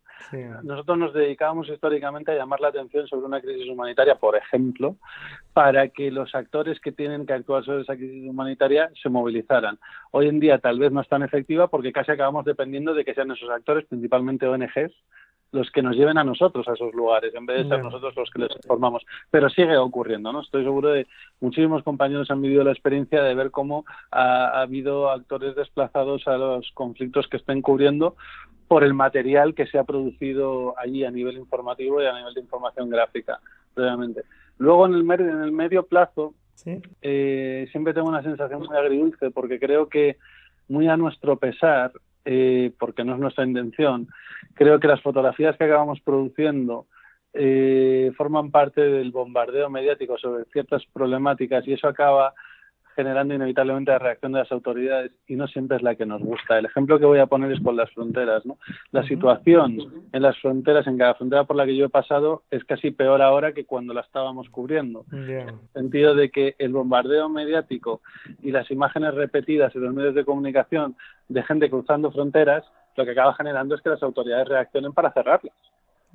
Nosotros 0.62 0.98
nos 0.98 1.14
dedicábamos 1.14 1.68
históricamente 1.68 2.32
a 2.32 2.36
llamar 2.36 2.60
la 2.60 2.68
atención 2.68 3.06
sobre 3.06 3.26
una 3.26 3.40
crisis 3.40 3.68
humanitaria, 3.68 4.14
por 4.16 4.36
ejemplo, 4.36 4.96
para 5.52 5.88
que 5.88 6.10
los 6.10 6.34
actores 6.34 6.80
que 6.80 6.92
tienen 6.92 7.26
que 7.26 7.32
actuar 7.32 7.64
sobre 7.64 7.82
esa 7.82 7.96
crisis 7.96 8.28
humanitaria 8.28 8.90
se 9.02 9.08
movilizaran. 9.08 9.78
Hoy 10.10 10.28
en 10.28 10.40
día 10.40 10.58
tal 10.58 10.78
vez 10.78 10.92
no 10.92 11.00
es 11.00 11.08
tan 11.08 11.22
efectiva 11.22 11.68
porque 11.68 11.92
casi 11.92 12.12
acabamos 12.12 12.44
dependiendo 12.44 12.94
de 12.94 13.04
que 13.04 13.14
sean 13.14 13.30
esos 13.30 13.50
actores, 13.50 13.86
principalmente 13.86 14.46
ONGs, 14.46 14.92
los 15.52 15.70
que 15.70 15.82
nos 15.82 15.96
lleven 15.96 16.18
a 16.18 16.24
nosotros 16.24 16.68
a 16.68 16.74
esos 16.74 16.94
lugares, 16.94 17.34
en 17.34 17.46
vez 17.46 17.64
de 17.64 17.68
ser 17.68 17.82
nosotros 17.82 18.14
los 18.16 18.30
que 18.30 18.40
les 18.40 18.50
formamos. 18.66 19.04
Pero 19.30 19.50
sigue 19.50 19.76
ocurriendo, 19.76 20.32
¿no? 20.32 20.42
Estoy 20.42 20.62
seguro 20.62 20.90
de 20.90 21.06
muchísimos 21.40 21.82
compañeros 21.82 22.30
han 22.30 22.40
vivido 22.40 22.62
la 22.62 22.72
experiencia 22.72 23.22
de 23.22 23.34
ver 23.34 23.50
cómo 23.50 23.84
ha, 24.10 24.60
habido 24.60 25.10
actores 25.10 25.56
desplazados 25.56 26.28
a 26.28 26.36
los 26.36 26.70
conflictos 26.72 27.26
que 27.28 27.38
estén 27.38 27.62
cubriendo 27.62 28.16
por 28.68 28.84
el 28.84 28.94
material 28.94 29.54
que 29.54 29.66
se 29.66 29.78
ha 29.78 29.84
producido 29.84 30.78
allí 30.78 31.04
a 31.04 31.10
nivel 31.10 31.36
informativo 31.36 32.00
y 32.00 32.06
a 32.06 32.12
nivel 32.12 32.34
de 32.34 32.40
información 32.40 32.88
gráfica, 32.88 33.40
previamente. 33.74 34.22
Luego, 34.58 34.86
en 34.86 34.94
el, 34.94 35.02
medio, 35.02 35.28
en 35.28 35.42
el 35.42 35.50
medio 35.50 35.84
plazo, 35.84 36.34
eh, 37.02 37.66
siempre 37.72 37.94
tengo 37.94 38.08
una 38.08 38.22
sensación 38.22 38.60
muy 38.60 38.76
agridulce 38.76 39.30
porque 39.32 39.58
creo 39.58 39.88
que, 39.88 40.18
muy 40.68 40.86
a 40.86 40.96
nuestro 40.96 41.36
pesar, 41.36 41.90
eh, 42.24 42.72
porque 42.78 43.04
no 43.04 43.14
es 43.14 43.20
nuestra 43.20 43.44
intención. 43.44 44.08
Creo 44.54 44.78
que 44.80 44.88
las 44.88 45.02
fotografías 45.02 45.56
que 45.56 45.64
acabamos 45.64 46.00
produciendo 46.00 46.86
eh, 47.32 48.10
forman 48.16 48.50
parte 48.50 48.80
del 48.80 49.12
bombardeo 49.12 49.70
mediático 49.70 50.18
sobre 50.18 50.44
ciertas 50.46 50.84
problemáticas 50.92 51.66
y 51.66 51.74
eso 51.74 51.86
acaba 51.88 52.34
generando 52.96 53.34
inevitablemente 53.34 53.90
la 53.92 53.98
reacción 53.98 54.32
de 54.32 54.40
las 54.40 54.52
autoridades 54.52 55.12
y 55.26 55.36
no 55.36 55.46
siempre 55.46 55.76
es 55.76 55.82
la 55.82 55.94
que 55.94 56.06
nos 56.06 56.20
gusta. 56.22 56.58
El 56.58 56.66
ejemplo 56.66 56.98
que 56.98 57.06
voy 57.06 57.18
a 57.18 57.26
poner 57.26 57.52
es 57.52 57.60
con 57.60 57.76
las 57.76 57.90
fronteras. 57.92 58.44
¿no? 58.44 58.58
La 58.92 59.02
situación 59.04 59.78
en 60.12 60.22
las 60.22 60.38
fronteras, 60.38 60.86
en 60.86 60.98
cada 60.98 61.14
frontera 61.14 61.44
por 61.44 61.56
la 61.56 61.66
que 61.66 61.76
yo 61.76 61.86
he 61.86 61.90
pasado, 61.90 62.42
es 62.50 62.64
casi 62.64 62.90
peor 62.90 63.22
ahora 63.22 63.52
que 63.52 63.64
cuando 63.64 63.94
la 63.94 64.00
estábamos 64.00 64.48
cubriendo. 64.50 65.04
En 65.12 65.30
el 65.30 65.54
sentido 65.72 66.14
de 66.14 66.30
que 66.30 66.54
el 66.58 66.72
bombardeo 66.72 67.28
mediático 67.28 68.00
y 68.42 68.50
las 68.50 68.70
imágenes 68.70 69.14
repetidas 69.14 69.74
en 69.74 69.82
los 69.82 69.94
medios 69.94 70.14
de 70.14 70.24
comunicación 70.24 70.96
de 71.28 71.42
gente 71.42 71.70
cruzando 71.70 72.10
fronteras, 72.10 72.64
lo 72.96 73.04
que 73.04 73.12
acaba 73.12 73.34
generando 73.34 73.74
es 73.74 73.82
que 73.82 73.90
las 73.90 74.02
autoridades 74.02 74.48
reaccionen 74.48 74.92
para 74.92 75.12
cerrarlas. 75.12 75.54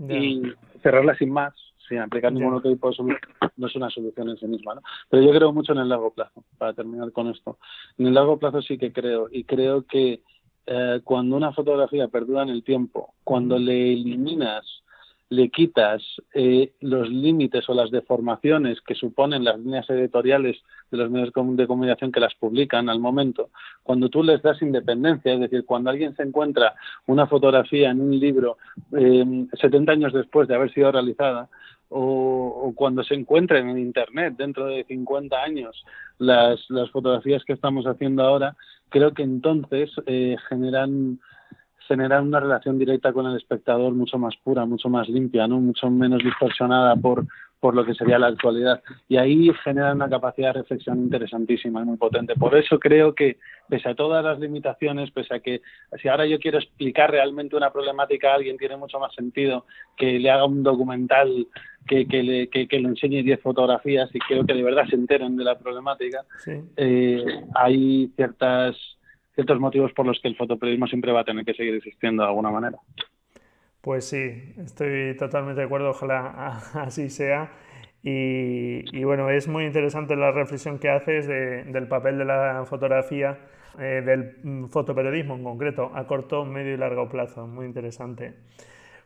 Y 0.10 0.42
cerrarlas 0.82 1.18
sin 1.18 1.32
más 1.32 1.54
sin 1.88 2.00
aplicar 2.00 2.32
ningún 2.34 2.54
otro 2.54 2.72
tipo 2.72 2.90
de 2.90 2.96
solución, 2.96 3.20
no 3.58 3.68
es 3.68 3.76
una 3.76 3.90
solución 3.90 4.30
en 4.30 4.38
sí 4.38 4.48
misma. 4.48 4.76
¿no? 4.76 4.82
Pero 5.10 5.24
yo 5.24 5.32
creo 5.32 5.54
mucho 5.54 5.74
en 5.74 5.80
el 5.80 5.90
largo 5.90 6.12
plazo, 6.12 6.44
para 6.58 6.74
terminar 6.74 7.12
con 7.12 7.28
esto. 7.30 7.58
En 7.98 8.08
el 8.08 8.14
largo 8.14 8.40
plazo 8.40 8.62
sí 8.62 8.78
que 8.78 8.92
creo, 8.92 9.28
y 9.32 9.44
creo 9.44 9.86
que 9.86 10.22
eh, 10.68 11.02
cuando 11.04 11.36
una 11.36 11.54
fotografía 11.54 12.08
perdura 12.08 12.44
en 12.44 12.50
el 12.50 12.64
tiempo, 12.64 13.14
cuando 13.24 13.58
le 13.58 13.94
eliminas 13.94 14.84
le 15.30 15.50
quitas 15.50 16.04
eh, 16.34 16.74
los 16.82 17.10
límites 17.10 17.68
o 17.68 17.74
las 17.74 17.90
deformaciones 17.90 18.80
que 18.82 18.94
suponen 18.94 19.44
las 19.44 19.60
líneas 19.60 19.90
editoriales 19.90 20.58
de 20.92 20.98
los 20.98 21.10
medios 21.10 21.32
de 21.34 21.68
comunicación 21.68 22.12
que 22.12 22.20
las 22.20 22.36
publican 22.36 22.90
al 22.90 23.00
momento, 23.00 23.50
cuando 23.84 24.10
tú 24.10 24.24
les 24.24 24.42
das 24.42 24.62
independencia, 24.62 25.34
es 25.34 25.40
decir, 25.40 25.66
cuando 25.66 25.90
alguien 25.90 26.16
se 26.16 26.24
encuentra 26.24 26.76
una 27.08 27.28
fotografía 27.28 27.90
en 27.90 28.02
un 28.02 28.20
libro 28.20 28.58
eh, 28.96 29.46
70 29.60 29.92
años 29.92 30.14
después 30.14 30.48
de 30.48 30.56
haber 30.56 30.72
sido 30.74 30.92
realizada, 30.92 31.50
o, 31.90 32.74
cuando 32.76 33.04
se 33.04 33.14
encuentren 33.14 33.70
en 33.70 33.78
Internet 33.78 34.36
dentro 34.38 34.66
de 34.66 34.84
50 34.86 35.42
años 35.42 35.86
las, 36.18 36.60
las 36.70 36.90
fotografías 36.90 37.44
que 37.46 37.54
estamos 37.54 37.86
haciendo 37.86 38.24
ahora, 38.24 38.56
creo 38.90 39.14
que 39.14 39.24
entonces 39.24 39.92
eh, 40.06 40.36
generan 40.50 41.20
generar 41.88 42.22
una 42.22 42.40
relación 42.40 42.78
directa 42.78 43.14
con 43.14 43.26
el 43.26 43.38
espectador 43.38 43.94
mucho 43.94 44.18
más 44.18 44.36
pura, 44.44 44.66
mucho 44.66 44.90
más 44.90 45.08
limpia, 45.10 45.48
¿no? 45.48 45.60
mucho 45.60 45.90
menos 45.90 46.24
distorsionada 46.24 46.96
por, 46.96 47.26
por 47.60 47.76
lo 47.76 47.86
que 47.86 47.94
sería 47.94 48.20
la 48.20 48.28
actualidad. 48.28 48.82
Y 49.08 49.18
ahí 49.18 49.52
genera 49.64 49.94
una 49.94 50.10
capacidad 50.10 50.50
de 50.50 50.62
reflexión 50.62 51.00
interesantísima 51.00 51.82
y 51.82 51.86
muy 51.86 51.98
potente. 51.98 52.36
Por 52.36 52.56
eso 52.56 52.80
creo 52.80 53.16
que, 53.16 53.38
pese 53.70 53.90
a 53.90 53.96
todas 53.96 54.24
las 54.24 54.40
limitaciones, 54.40 55.12
pese 55.12 55.36
a 55.36 55.40
que 55.40 55.62
si 56.02 56.08
ahora 56.08 56.26
yo 56.26 56.40
quiero 56.40 56.60
explicar 56.60 57.12
realmente 57.12 57.56
una 57.56 57.72
problemática 57.72 58.32
a 58.32 58.36
alguien, 58.36 58.58
tiene 58.58 58.78
mucho 58.78 59.00
más 59.00 59.14
sentido 59.14 59.66
que 59.98 60.20
le 60.20 60.30
haga 60.30 60.46
un 60.46 60.64
documental 60.64 61.48
que, 61.88 62.08
que, 62.08 62.24
le, 62.24 62.50
que, 62.50 62.68
le 62.72 62.90
enseñe 62.90 63.24
10 63.24 63.42
fotografías 63.42 64.10
y 64.14 64.20
creo 64.20 64.46
que 64.46 64.54
de 64.54 64.64
verdad 64.64 64.86
se 64.90 64.96
enteren 64.96 65.38
de 65.38 65.44
la 65.44 65.58
problemática. 65.58 66.24
Eh, 66.78 67.24
hay 67.54 68.12
ciertas 68.16 68.76
ciertos 69.36 69.60
motivos 69.60 69.94
por 69.94 70.06
los 70.06 70.20
que 70.20 70.30
el 70.30 70.36
fotoperiodismo 70.36 70.88
siempre 70.88 71.12
va 71.12 71.22
a 71.22 71.26
tener 71.26 71.46
que 71.46 71.54
seguir 71.54 71.76
existiendo 71.76 72.24
de 72.24 72.30
alguna 72.30 72.50
manera. 72.50 72.78
Pues 73.82 74.06
sí, 74.06 74.54
estoy 74.58 75.16
totalmente 75.16 75.62
de 75.62 75.68
acuerdo, 75.68 75.92
ojalá 75.92 76.58
así 76.74 77.10
sea. 77.10 77.52
Y, 78.08 79.04
bueno, 79.04 79.32
es 79.32 79.48
muy 79.48 79.66
interesante 79.66 80.16
la 80.16 80.32
reflexión 80.32 80.78
que 80.78 80.90
haces 80.90 81.28
del 81.28 81.88
papel 81.88 82.20
de 82.20 82.26
la 82.26 82.64
fotografía, 82.66 83.40
eh, 83.80 84.04
del 84.06 84.68
fotoperiodismo 84.70 85.36
en 85.36 85.44
concreto, 85.44 85.92
a 85.94 86.06
corto, 86.06 86.46
medio 86.46 86.76
y 86.76 86.78
largo 86.78 87.10
plazo. 87.10 87.48
Muy 87.48 87.66
interesante. 87.66 88.36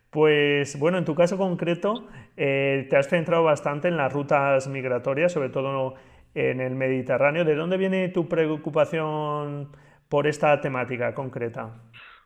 Pues 0.09 0.77
bueno, 0.77 0.97
en 0.97 1.05
tu 1.05 1.15
caso 1.15 1.37
concreto, 1.37 2.09
eh, 2.35 2.87
te 2.89 2.97
has 2.97 3.07
centrado 3.07 3.43
bastante 3.43 3.87
en 3.87 3.95
las 3.95 4.11
rutas 4.11 4.67
migratorias, 4.67 5.31
sobre 5.31 5.49
todo 5.49 5.95
en 6.35 6.59
el 6.59 6.75
Mediterráneo. 6.75 7.45
¿De 7.45 7.55
dónde 7.55 7.77
viene 7.77 8.09
tu 8.09 8.27
preocupación 8.27 9.69
por 10.09 10.27
esta 10.27 10.59
temática 10.59 11.13
concreta? 11.13 11.71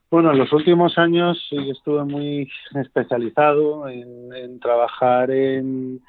Bueno, 0.09 0.31
en 0.31 0.37
los 0.37 0.53
últimos 0.53 0.97
años 0.97 1.49
estuve 1.51 2.03
muy 2.05 2.49
especializado 2.75 3.89
en, 3.89 4.59
trabajar 4.59 5.31
en, 5.31 6.01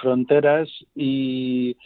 fronteras 0.00 0.66
y, 0.94 1.76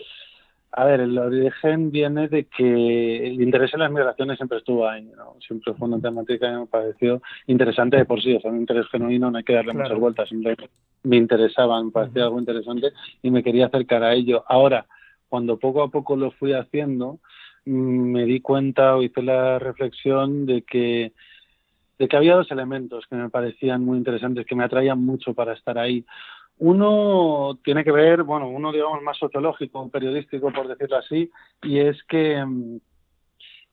a 0.71 0.85
ver, 0.85 1.01
el 1.01 1.19
origen 1.19 1.91
viene 1.91 2.29
de 2.29 2.45
que 2.45 3.27
el 3.27 3.43
interés 3.43 3.75
en 3.75 3.81
las 3.81 3.91
migraciones 3.91 4.37
siempre 4.37 4.59
estuvo 4.59 4.89
ahí, 4.89 5.03
¿no? 5.17 5.35
Siempre 5.45 5.75
fue 5.75 5.89
una 5.89 6.01
temática 6.01 6.49
que 6.49 6.59
me 6.59 6.67
pareció 6.67 7.21
interesante 7.49 7.97
de 7.97 8.05
por 8.05 8.23
sí, 8.23 8.37
o 8.37 8.41
sea, 8.41 8.53
un 8.53 8.61
interés 8.61 8.87
genuino, 8.89 9.29
no 9.29 9.39
hay 9.39 9.45
que 9.45 9.55
darle 9.55 9.73
muchas 9.73 9.99
vueltas, 9.99 10.29
siempre 10.29 10.57
me 11.03 11.17
interesaba, 11.17 11.83
me 11.83 11.91
parecía 11.91 12.23
algo 12.23 12.39
interesante 12.39 12.93
y 13.21 13.33
me 13.33 13.43
quería 13.43 13.67
acercar 13.67 14.05
a 14.05 14.15
ello. 14.15 14.45
Ahora, 14.47 14.87
cuando 15.29 15.59
poco 15.59 15.83
a 15.83 15.89
poco 15.89 16.15
lo 16.15 16.31
fui 16.31 16.53
haciendo, 16.53 17.19
me 17.65 18.25
di 18.25 18.41
cuenta 18.41 18.97
o 18.97 19.03
hice 19.03 19.23
la 19.23 19.59
reflexión 19.59 20.47
de 20.47 20.63
que 20.63 21.13
de 21.99 22.09
que 22.09 22.17
había 22.17 22.35
dos 22.35 22.51
elementos 22.51 23.07
que 23.07 23.15
me 23.15 23.31
parecían 23.31 23.85
muy 23.85 23.97
interesantes, 23.97 24.45
que 24.47 24.57
me 24.57 24.65
atraían 24.65 24.99
mucho 25.05 25.35
para 25.35 25.53
estar 25.53 25.79
ahí. 25.79 26.05
Uno 26.59 27.59
tiene 27.63 27.85
que 27.85 27.93
ver, 27.93 28.25
bueno, 28.25 28.49
uno 28.49 28.73
digamos 28.73 29.03
más 29.03 29.17
sociológico, 29.19 29.89
periodístico, 29.89 30.53
por 30.53 30.67
decirlo 30.67 30.97
así, 30.97 31.31
y 31.63 31.79
es 31.79 32.03
que 32.05 32.45
mm, 32.45 32.79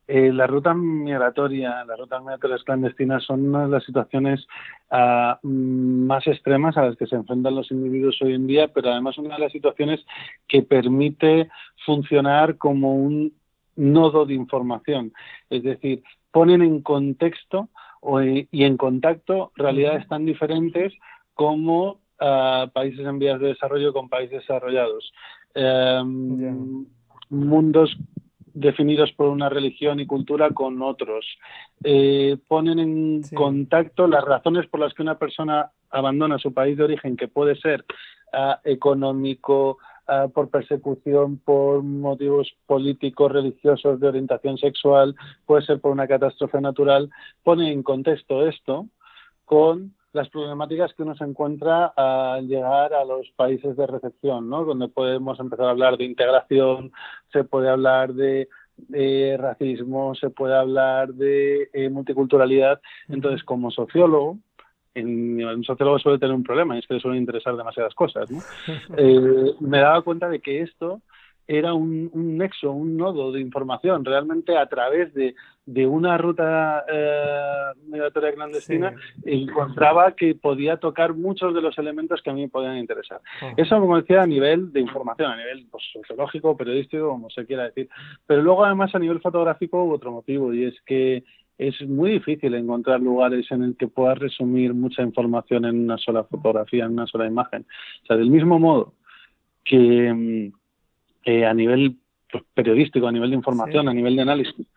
eh, 0.08 0.34
la 0.34 0.48
ruta 0.48 0.74
migratoria, 0.74 1.86
las 1.86 2.00
rutas 2.00 2.22
migratorias 2.22 2.64
clandestinas 2.64 3.24
son 3.24 3.50
una 3.50 3.66
de 3.66 3.70
las 3.70 3.84
situaciones 3.84 4.46
ah, 4.90 5.40
mm, 5.44 6.06
más 6.06 6.26
extremas 6.28 6.78
a 6.78 6.86
las 6.86 6.98
que 6.98 7.06
se 7.08 7.16
enfrentan 7.16 7.56
los 7.56 7.70
individuos 7.72 8.20
hoy 8.22 8.34
en 8.34 8.48
día, 8.48 8.68
pero 8.70 8.92
además 8.92 9.18
una 9.18 9.36
de 9.36 9.42
las 9.42 9.52
situaciones 9.52 10.04
que 10.48 10.64
permite 10.64 11.50
funcionar 11.86 12.58
como 12.58 12.96
un 12.96 13.39
nodo 13.76 14.26
de 14.26 14.34
información. 14.34 15.14
Es 15.50 15.64
decir, 15.64 16.04
ponen 16.32 16.62
en 16.62 16.82
contexto 16.82 17.70
y 18.52 18.64
en 18.64 18.78
contacto 18.78 19.52
realidades 19.56 20.08
tan 20.08 20.26
diferentes 20.26 20.94
como 21.34 22.00
ah, 22.20 22.70
países 22.74 23.06
en 23.06 23.20
vías 23.20 23.40
de 23.40 23.48
desarrollo 23.48 23.94
con 23.94 24.10
países 24.10 24.40
desarrollados. 24.42 25.12
Em, 25.54 26.86
mundos 27.30 27.98
definidos 28.54 29.12
por 29.14 29.28
una 29.28 29.50
religión 29.50 30.00
y 30.00 30.06
cultura 30.06 30.50
con 30.52 30.82
otros. 30.82 31.26
Eh, 31.84 32.38
ponen 32.48 32.80
en 32.80 33.22
contacto 33.34 34.08
las 34.08 34.24
razones 34.24 34.68
por 34.68 34.80
las 34.80 34.94
que 34.94 35.02
una 35.02 35.18
persona 35.18 35.72
abandona 35.90 36.38
su 36.38 36.54
país 36.54 36.78
de 36.78 36.84
origen, 36.84 37.18
que 37.18 37.28
puede 37.28 37.56
ser 37.56 37.86
ah, 38.34 38.60
económico, 38.64 39.78
Ah, 40.12 40.28
por 40.28 40.50
persecución, 40.50 41.38
por 41.38 41.84
motivos 41.84 42.52
políticos, 42.66 43.32
religiosos, 43.32 44.00
de 44.00 44.08
orientación 44.08 44.58
sexual, 44.58 45.16
puede 45.46 45.62
ser 45.62 45.80
por 45.80 45.92
una 45.92 46.08
catástrofe 46.08 46.60
natural, 46.60 47.12
pone 47.44 47.72
en 47.72 47.84
contexto 47.84 48.48
esto 48.48 48.88
con 49.46 49.94
las 50.12 50.28
problemáticas 50.30 50.96
que 50.96 51.04
uno 51.04 51.16
se 51.16 51.26
encuentra 51.26 51.94
al 51.96 52.48
llegar 52.48 52.92
a 52.96 53.06
los 53.06 53.30
países 53.36 53.78
de 53.78 53.86
recepción, 53.86 54.50
¿no? 54.50 54.66
donde 54.66 54.88
podemos 54.88 55.40
empezar 55.40 55.68
a 55.68 55.72
hablar 55.72 55.96
de 55.96 56.06
integración, 56.06 56.92
se 57.32 57.44
puede 57.44 57.70
hablar 57.70 58.16
de, 58.16 58.48
racismo, 59.38 60.16
se 60.16 60.32
puede 60.32 60.56
hablar 60.56 61.14
de 61.14 61.70
eh, 61.72 61.90
multiculturalidad. 61.92 62.82
Entonces, 63.10 63.44
como 63.44 63.70
sociólogo, 63.70 64.40
en, 64.94 65.44
un 65.44 65.64
sociólogo 65.64 66.00
suele 66.00 66.20
tener 66.20 66.36
un 66.36 66.44
problema, 66.44 66.76
y 66.76 66.80
es 66.80 66.88
que 66.88 66.96
le 66.96 67.00
suelen 67.00 67.22
interesar 67.22 67.56
demasiadas 67.56 67.94
cosas. 67.94 68.30
¿no? 68.30 68.40
Eh, 68.98 69.54
me 69.60 69.80
daba 69.80 70.02
cuenta 70.02 70.30
de 70.30 70.40
que 70.40 70.62
esto 70.62 71.02
era 71.50 71.74
un, 71.74 72.12
nexo, 72.38 72.72
un 72.72 72.96
nodo 72.96 73.32
de 73.32 73.42
información, 73.42 74.06
realmente 74.06 74.56
a 74.56 74.68
través 74.68 75.12
de, 75.16 75.34
de 75.66 75.88
una 75.88 76.16
ruta 76.16 76.86
eh, 76.88 77.72
migratoria 77.88 78.34
clandestina, 78.34 78.94
encontraba 79.26 80.12
que 80.12 80.36
podía 80.36 80.78
tocar 80.78 81.16
muchos 81.16 81.56
de 81.56 81.62
los 81.62 81.76
elementos 81.80 82.22
que 82.22 82.30
a 82.30 82.34
mí 82.34 82.42
me 82.42 82.50
podían 82.50 82.78
interesar. 82.78 83.20
Eso, 83.58 83.80
como 83.80 84.00
decía, 84.00 84.22
a 84.22 84.28
nivel 84.28 84.72
de 84.72 84.80
información, 84.80 85.32
a 85.32 85.38
nivel 85.38 85.66
pues, 85.72 85.84
sociológico, 85.92 86.56
periodístico, 86.56 87.10
como 87.10 87.32
se 87.32 87.48
quiera 87.48 87.64
decir. 87.64 87.90
Pero 88.28 88.44
luego, 88.44 88.64
además, 88.64 88.94
a 88.94 89.00
nivel 89.00 89.20
fotográfico 89.20 89.84
hubo 89.84 89.96
otro 89.96 90.12
motivo, 90.12 90.54
y 90.54 90.66
es 90.66 90.76
que 90.86 91.24
es 91.60 91.82
muy 91.88 92.12
difícil 92.12 92.56
encontrar 92.56 93.02
lugares 93.02 93.46
en 93.52 93.64
el 93.64 93.76
que 93.76 93.88
puedas 93.88 94.18
resumir 94.18 94.74
mucha 94.74 95.04
información 95.04 95.66
en 95.66 95.84
una 95.84 95.98
sola 95.98 96.24
fotografía, 96.24 96.86
en 96.86 96.94
una 96.94 97.06
sola 97.06 97.28
imagen. 97.28 97.66
O 98.04 98.06
sea, 98.08 98.16
del 98.16 98.32
mismo 98.32 98.58
modo 98.58 98.94
que 99.66 100.14
mm, 101.28 101.44
a 101.46 101.54
nivel 101.54 101.98
pues, 102.32 102.44
periodístico, 102.54 103.08
a 103.08 103.12
nivel 103.12 103.32
de 103.32 103.36
información, 103.36 103.90
a 103.90 103.94
nivel 103.94 104.16
de 104.16 104.22
análisis, 104.22 104.68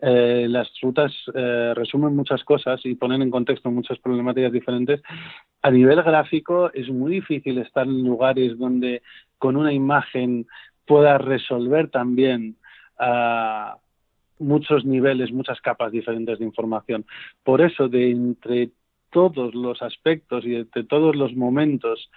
eh, 0.00 0.46
las 0.48 0.68
rutas 0.82 1.12
eh, 1.32 1.74
resumen 1.76 2.16
muchas 2.16 2.42
cosas 2.42 2.84
y 2.84 2.96
ponen 2.96 3.22
en 3.22 3.30
contexto 3.30 3.70
muchas 3.70 4.00
problemáticas 4.00 4.52
diferentes. 4.52 5.00
A 5.62 5.70
nivel 5.70 6.02
gráfico 6.02 6.72
es 6.74 6.88
muy 6.88 7.12
difícil 7.12 7.58
estar 7.58 7.86
en 7.86 8.02
lugares 8.02 8.58
donde 8.58 9.02
con 9.38 9.56
una 9.56 9.72
imagen 9.72 10.48
pueda 10.86 11.18
resolver 11.18 11.88
también 11.88 12.56
uh, 12.98 13.78
muchos 14.42 14.84
niveles, 14.84 15.32
muchas 15.32 15.60
capas 15.60 15.92
diferentes 15.92 16.38
de 16.38 16.44
información. 16.44 17.04
Por 17.42 17.60
eso, 17.60 17.88
de 17.88 18.10
entre 18.10 18.70
todos 19.10 19.54
los 19.54 19.82
aspectos 19.82 20.44
y 20.44 20.50
de 20.50 20.84
todos 20.84 21.14
los 21.16 21.34
momentos 21.34 22.10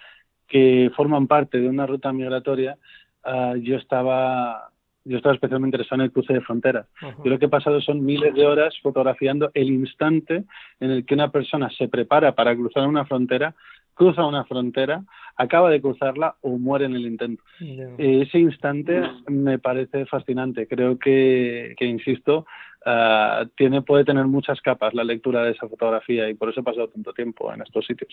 que 0.48 0.90
forman 0.96 1.26
parte 1.26 1.58
de 1.58 1.68
una 1.68 1.86
ruta 1.86 2.12
migratoria, 2.12 2.78
ah, 3.24 3.54
yo 3.60 3.76
estaba 3.76 4.70
yo 5.06 5.18
estaba 5.18 5.36
especialmente 5.36 5.76
interesado 5.76 6.02
en 6.02 6.06
el 6.06 6.12
cruce 6.12 6.32
de 6.32 6.40
fronteras. 6.40 6.86
Yo 7.00 7.30
lo 7.30 7.38
que 7.38 7.44
he 7.44 7.48
pasado 7.48 7.80
son 7.80 8.04
miles 8.04 8.34
de 8.34 8.44
horas 8.44 8.74
fotografiando 8.82 9.52
el 9.54 9.70
instante 9.70 10.42
en 10.80 10.90
el 10.90 11.06
que 11.06 11.14
una 11.14 11.30
persona 11.30 11.70
se 11.70 11.86
prepara 11.86 12.34
para 12.34 12.56
cruzar 12.56 12.88
una 12.88 13.04
frontera, 13.04 13.54
cruza 13.96 14.24
una 14.24 14.44
frontera, 14.44 15.02
acaba 15.36 15.70
de 15.70 15.80
cruzarla 15.80 16.36
o 16.42 16.58
muere 16.58 16.84
en 16.84 16.94
el 16.94 17.06
intento. 17.06 17.42
ese 17.98 18.38
instante 18.38 19.02
me 19.26 19.58
parece 19.58 20.06
fascinante. 20.06 20.68
Creo 20.68 20.98
que, 20.98 21.74
que 21.76 21.86
insisto, 21.86 22.46
uh, 22.86 23.46
tiene, 23.56 23.82
puede 23.82 24.04
tener 24.04 24.26
muchas 24.26 24.60
capas 24.60 24.94
la 24.94 25.02
lectura 25.02 25.42
de 25.42 25.52
esa 25.52 25.66
fotografía 25.68 26.28
y 26.28 26.34
por 26.34 26.50
eso 26.50 26.60
he 26.60 26.64
pasado 26.64 26.88
tanto 26.88 27.12
tiempo 27.12 27.52
en 27.52 27.62
estos 27.62 27.86
sitios. 27.86 28.12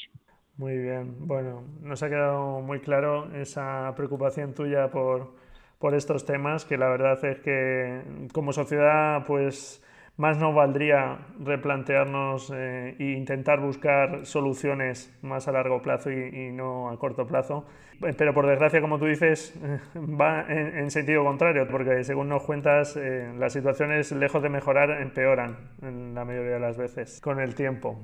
Muy 0.57 0.77
bien. 0.77 1.27
Bueno, 1.27 1.63
nos 1.81 2.01
ha 2.01 2.09
quedado 2.09 2.61
muy 2.61 2.79
claro 2.79 3.31
esa 3.35 3.93
preocupación 3.95 4.53
tuya 4.55 4.89
por 4.89 5.43
por 5.83 5.95
estos 5.95 6.25
temas 6.25 6.63
que 6.63 6.77
la 6.77 6.87
verdad 6.87 7.21
es 7.25 7.39
que 7.41 8.03
como 8.31 8.53
sociedad 8.53 9.25
pues 9.27 9.83
más 10.17 10.37
nos 10.37 10.53
valdría 10.53 11.19
replantearnos 11.39 12.51
e 12.51 12.95
intentar 12.99 13.59
buscar 13.59 14.25
soluciones 14.25 15.17
más 15.21 15.47
a 15.47 15.51
largo 15.51 15.81
plazo 15.81 16.11
y, 16.11 16.51
no 16.51 16.89
a 16.89 16.99
corto 16.99 17.25
plazo. 17.25 17.65
Pero 18.17 18.33
por 18.33 18.45
desgracia, 18.47 18.81
como 18.81 18.99
tú 18.99 19.05
dices, 19.05 19.59
va 19.95 20.45
en, 20.47 20.91
sentido 20.91 21.23
contrario, 21.23 21.67
porque 21.69 22.03
según 22.03 22.29
nos 22.29 22.43
cuentas, 22.43 22.95
eh, 22.97 23.33
las 23.37 23.53
situaciones 23.53 24.11
lejos 24.11 24.43
de 24.43 24.49
mejorar 24.49 25.01
empeoran 25.01 25.57
en 25.81 26.13
la 26.13 26.25
mayoría 26.25 26.53
de 26.53 26.59
las 26.59 26.77
veces 26.77 27.19
con 27.21 27.39
el 27.39 27.55
tiempo. 27.55 27.99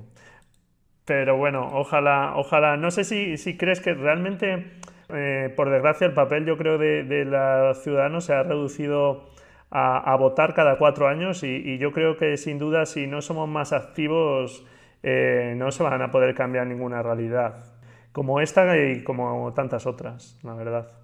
Pero 1.04 1.36
bueno, 1.36 1.68
ojalá, 1.72 2.34
ojalá, 2.36 2.76
no 2.76 2.90
sé 2.90 3.04
si, 3.04 3.36
si 3.36 3.56
crees 3.56 3.80
que 3.80 3.94
realmente 3.94 4.80
eh, 5.12 5.52
por 5.56 5.70
desgracia, 5.70 6.06
el 6.06 6.14
papel, 6.14 6.44
yo 6.46 6.56
creo, 6.56 6.78
de, 6.78 7.24
los 7.24 7.82
ciudadanos 7.82 8.24
se 8.24 8.34
ha 8.34 8.42
reducido 8.42 9.28
a, 9.70 10.16
votar 10.16 10.54
cada 10.54 10.78
cuatro 10.78 11.06
años 11.08 11.42
y, 11.44 11.78
yo 11.78 11.92
creo 11.92 12.16
que, 12.16 12.36
sin 12.36 12.58
duda, 12.58 12.86
si 12.86 13.06
no 13.06 13.22
somos 13.22 13.48
más 13.48 13.72
activos, 13.72 14.66
eh, 15.02 15.54
no 15.56 15.70
se 15.70 15.82
van 15.82 16.02
a 16.02 16.10
poder 16.10 16.34
cambiar 16.34 16.66
ninguna 16.66 17.02
realidad, 17.02 17.64
como 18.12 18.40
esta 18.40 18.76
y 18.76 19.04
como 19.04 19.52
tantas 19.54 19.86
otras, 19.86 20.38
la 20.42 20.54
verdad. 20.54 20.99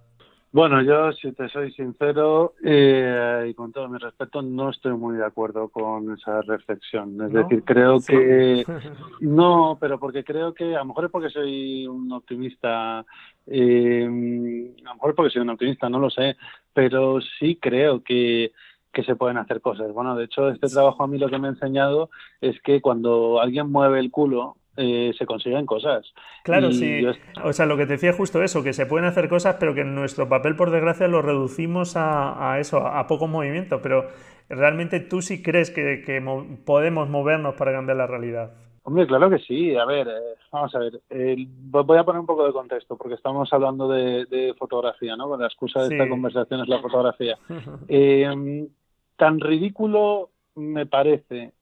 Bueno, 0.53 0.81
yo, 0.83 1.13
si 1.13 1.33
te 1.33 1.49
soy 1.49 1.73
sincero 1.73 2.55
eh, 2.65 3.49
y 3.51 3.55
con 3.55 3.73
todo 3.73 3.89
mi 3.89 3.99
respeto, 3.99 4.41
no 4.41 4.71
estoy 4.71 4.93
muy 4.93 5.17
de 5.17 5.25
acuerdo 5.25 5.69
con 5.69 6.15
esa 6.15 6.41
reflexión. 6.43 7.21
Es 7.21 7.33
decir, 7.33 7.63
creo 7.65 7.99
que 8.01 8.65
no, 9.21 9.77
pero 9.81 9.99
porque 9.99 10.25
creo 10.25 10.55
que 10.55 10.75
a 10.75 10.79
lo 10.79 10.87
mejor 10.87 11.05
es 11.07 11.11
porque 11.11 11.31
soy 11.31 11.87
un 11.87 12.11
optimista, 12.13 13.05
eh, 13.47 14.05
a 14.05 14.89
lo 14.89 14.95
mejor 14.95 15.11
es 15.11 15.17
porque 15.17 15.31
soy 15.31 15.43
un 15.43 15.51
optimista, 15.51 15.91
no 15.91 15.99
lo 15.99 16.11
sé, 16.11 16.37
pero 16.73 17.21
sí 17.39 17.59
creo 17.61 18.03
que 18.03 18.53
que 18.97 19.05
se 19.05 19.15
pueden 19.15 19.37
hacer 19.37 19.61
cosas. 19.61 19.93
Bueno, 19.93 20.17
de 20.17 20.25
hecho, 20.25 20.49
este 20.49 20.69
trabajo 20.69 21.05
a 21.05 21.07
mí 21.07 21.19
lo 21.19 21.29
que 21.29 21.39
me 21.39 21.49
ha 21.49 21.51
enseñado 21.51 22.09
es 22.41 22.59
que 22.63 22.81
cuando 22.81 23.43
alguien 23.43 23.71
mueve 23.71 24.01
el 24.01 24.11
culo, 24.11 24.57
eh, 24.77 25.13
se 25.17 25.27
consiguen 25.27 25.67
cosas. 25.67 26.13
Claro, 26.45 26.71
sí. 26.71 27.03
O 27.43 27.53
sea, 27.53 27.67
lo 27.67 27.77
que 27.77 27.87
te 27.87 27.95
decía 27.95 28.13
justo 28.13 28.43
eso, 28.43 28.63
que 28.63 28.73
se 28.73 28.87
pueden 28.87 29.07
hacer 29.07 29.29
cosas, 29.29 29.57
pero 29.59 29.75
que 29.75 29.81
en 29.81 29.95
nuestro 29.95 30.29
papel, 30.29 30.57
por 30.57 30.71
desgracia, 30.71 31.09
lo 31.09 31.23
reducimos 31.23 31.95
a, 31.97 32.59
eso, 32.61 32.87
a 32.87 33.07
poco 33.07 33.27
movimiento. 33.27 33.81
Pero 33.83 34.09
realmente 34.49 35.01
tú 35.01 35.23
sí 35.23 35.43
crees 35.43 35.71
que, 35.71 36.23
podemos 36.65 37.09
movernos 37.09 37.55
para 37.55 37.73
cambiar 37.73 37.97
la 37.97 38.07
realidad. 38.07 38.53
Hombre, 38.83 39.07
claro 39.07 39.31
que 39.31 39.39
sí. 39.39 39.75
A 39.77 39.85
ver, 39.85 40.07
eh, 40.09 40.35
vamos 40.53 40.75
a 40.75 40.79
ver. 40.79 41.01
voy 41.09 41.99
a 41.99 42.05
poner 42.05 42.21
un 42.21 42.27
poco 42.27 42.47
de 42.47 42.53
contexto, 42.53 42.97
porque 42.97 43.15
estamos 43.15 43.53
hablando 43.53 43.89
de, 43.89 44.55
fotografía, 44.59 45.17
¿no? 45.17 45.29
Con 45.29 45.41
la 45.41 45.47
excusa 45.47 45.83
de 45.83 45.95
esta 45.95 46.09
conversación 46.09 46.61
es 46.61 46.69
la 46.69 46.81
fotografía. 46.81 47.37
Eh, 47.89 48.69
tan 49.17 49.41
ridículo 49.41 50.31
me 50.55 50.87
parece, 50.87 51.53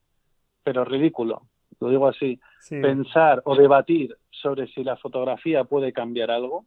pero 0.62 0.84
ridículo, 0.84 1.42
lo 1.80 1.88
digo 1.88 2.08
así, 2.08 2.40
pensar 2.68 3.42
o 3.44 3.54
debatir 3.54 4.16
sobre 4.30 4.66
si 4.68 4.84
la 4.84 4.96
fotografía 4.96 5.64
puede 5.64 5.92
cambiar 5.92 6.30
algo, 6.30 6.66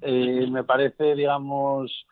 eh, 0.00 0.46
me 0.50 0.64
parece, 0.64 1.14
digamos, 1.14 2.06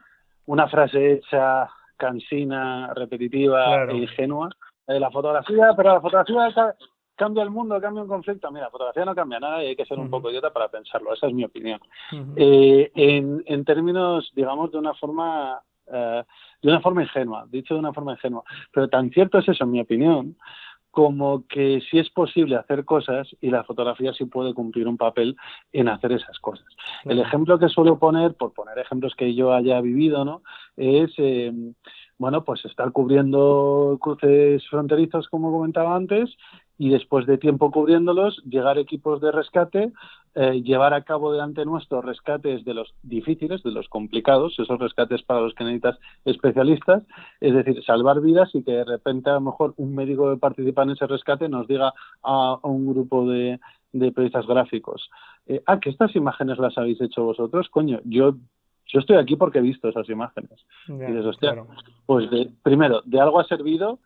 una 0.46 0.68
frase 0.68 1.12
hecha 1.12 1.68
cansina, 1.96 2.92
repetitiva 2.94 3.85
e 3.85 3.96
ingenua. 3.96 4.50
Eh, 4.87 5.00
la 5.00 5.11
fotografía, 5.11 5.72
pero 5.74 5.94
la 5.94 6.00
fotografía 6.00 6.74
cambia 7.16 7.42
el 7.42 7.50
mundo, 7.50 7.81
cambia 7.81 8.03
un 8.03 8.09
conflicto. 8.09 8.50
Mira, 8.50 8.66
la 8.66 8.70
fotografía 8.70 9.05
no 9.05 9.14
cambia 9.14 9.40
nada 9.40 9.64
y 9.64 9.68
hay 9.68 9.77
que 9.77 9.87
ser 9.87 9.98
un 9.98 10.11
poco 10.11 10.31
idiota 10.31 10.53
para 10.53 10.68
pensarlo. 10.68 11.14
Esa 11.14 11.29
es 11.29 11.33
mi 11.33 11.44
opinión. 11.44 11.81
Eh, 12.37 12.90
en, 12.94 13.42
en 13.46 13.64
términos, 13.64 14.31
digamos, 14.35 14.70
de 14.72 14.79
una 14.79 14.94
forma 14.94 15.61
de 15.87 16.70
una 16.70 16.81
forma 16.81 17.03
ingenua, 17.03 17.46
dicho 17.50 17.74
de 17.74 17.81
una 17.81 17.92
forma 17.92 18.12
ingenua. 18.12 18.42
Pero 18.72 18.88
tan 18.88 19.11
cierto 19.11 19.38
es 19.38 19.48
eso, 19.48 19.64
en 19.64 19.70
mi 19.70 19.81
opinión, 19.81 20.35
como 20.94 21.44
que 21.48 21.83
sí 21.90 21.98
es 21.98 22.09
posible 22.09 22.54
hacer 22.54 22.85
cosas 22.85 23.28
y 23.40 23.50
la 23.50 23.64
fotografía 23.64 24.12
sí 24.12 24.26
puede 24.26 24.54
cumplir 24.54 24.87
un 24.87 24.96
papel 24.96 25.37
en 25.72 25.88
hacer 25.88 26.12
esas 26.12 26.38
cosas. 26.38 26.66
El 27.04 27.18
ejemplo 27.18 27.59
que 27.59 27.68
suelo 27.68 27.98
poner, 27.98 28.35
por 28.35 28.52
poner 28.52 28.78
ejemplos 28.78 29.14
que 29.16 29.35
yo 29.35 29.52
haya 29.52 29.80
vivido, 29.80 30.24
¿no? 30.24 30.42
Es, 30.76 31.11
eh, 31.18 31.52
bueno, 32.16 32.44
pues 32.44 32.64
estar 32.64 32.92
cubriendo 32.92 33.98
cruces 34.00 34.64
fronterizos, 34.68 35.28
como 35.28 35.50
comentaba 35.50 35.96
antes, 35.96 36.30
y 36.79 36.91
después 36.91 37.27
de 37.27 37.39
tiempo 37.39 37.71
cubriéndolos, 37.71 38.43
llegar 38.45 38.79
equipos 38.79 39.21
de 39.21 39.31
rescate, 39.31 39.93
eh, 40.35 40.63
llevar 40.63 40.95
a 40.95 41.03
cabo 41.03 41.33
delante 41.33 41.65
nuestro 41.65 42.03
rescates 42.03 42.65
de 42.65 42.75
los 42.75 42.93
difíciles, 43.03 43.63
de 43.63 43.71
los 43.71 43.89
complicados, 43.89 44.59
esos 44.59 44.79
rescates 44.81 45.23
para 45.23 45.41
los 45.41 45.55
que 45.55 45.63
necesitas 45.63 45.99
especialistas, 46.25 47.05
es 47.41 47.55
decir, 47.55 47.85
salvar 47.85 48.21
vidas 48.21 48.51
y 48.55 48.65
que 48.65 48.73
de 48.73 48.85
repente 48.85 49.31
a 49.31 49.35
lo 49.35 49.43
mejor 49.43 49.75
un 49.77 49.95
médico 49.95 50.33
que 50.33 50.41
participa 50.41 50.83
en 50.83 50.91
ese 50.91 51.07
rescate 51.07 51.49
nos 51.49 51.69
diga 51.69 51.93
a, 52.23 52.59
un 52.63 52.93
grupo 52.93 53.29
de, 53.29 53.61
periodistas 53.93 54.47
gráficos, 54.47 55.09
eh, 55.47 55.63
ah, 55.67 55.79
que 55.79 55.91
estas 55.91 56.17
imágenes 56.17 56.59
las 56.59 56.77
habéis 56.77 57.01
hecho 57.01 57.23
vosotros, 57.23 57.69
coño, 57.69 58.01
yo 58.05 58.35
yo 58.87 59.01
estoy 59.01 59.17
aquí 59.17 59.35
porque 59.35 59.59
he 59.59 59.63
visto 59.63 59.89
esas 59.89 60.09
imágenes. 60.09 60.67
y 60.87 60.93
dices, 60.93 61.25
hostia, 61.25 61.65
pues 62.07 62.31
de, 62.31 62.51
primero, 62.63 63.01
de 63.05 63.19
algo 63.19 63.41
ha 63.41 63.45
servido 63.45 63.99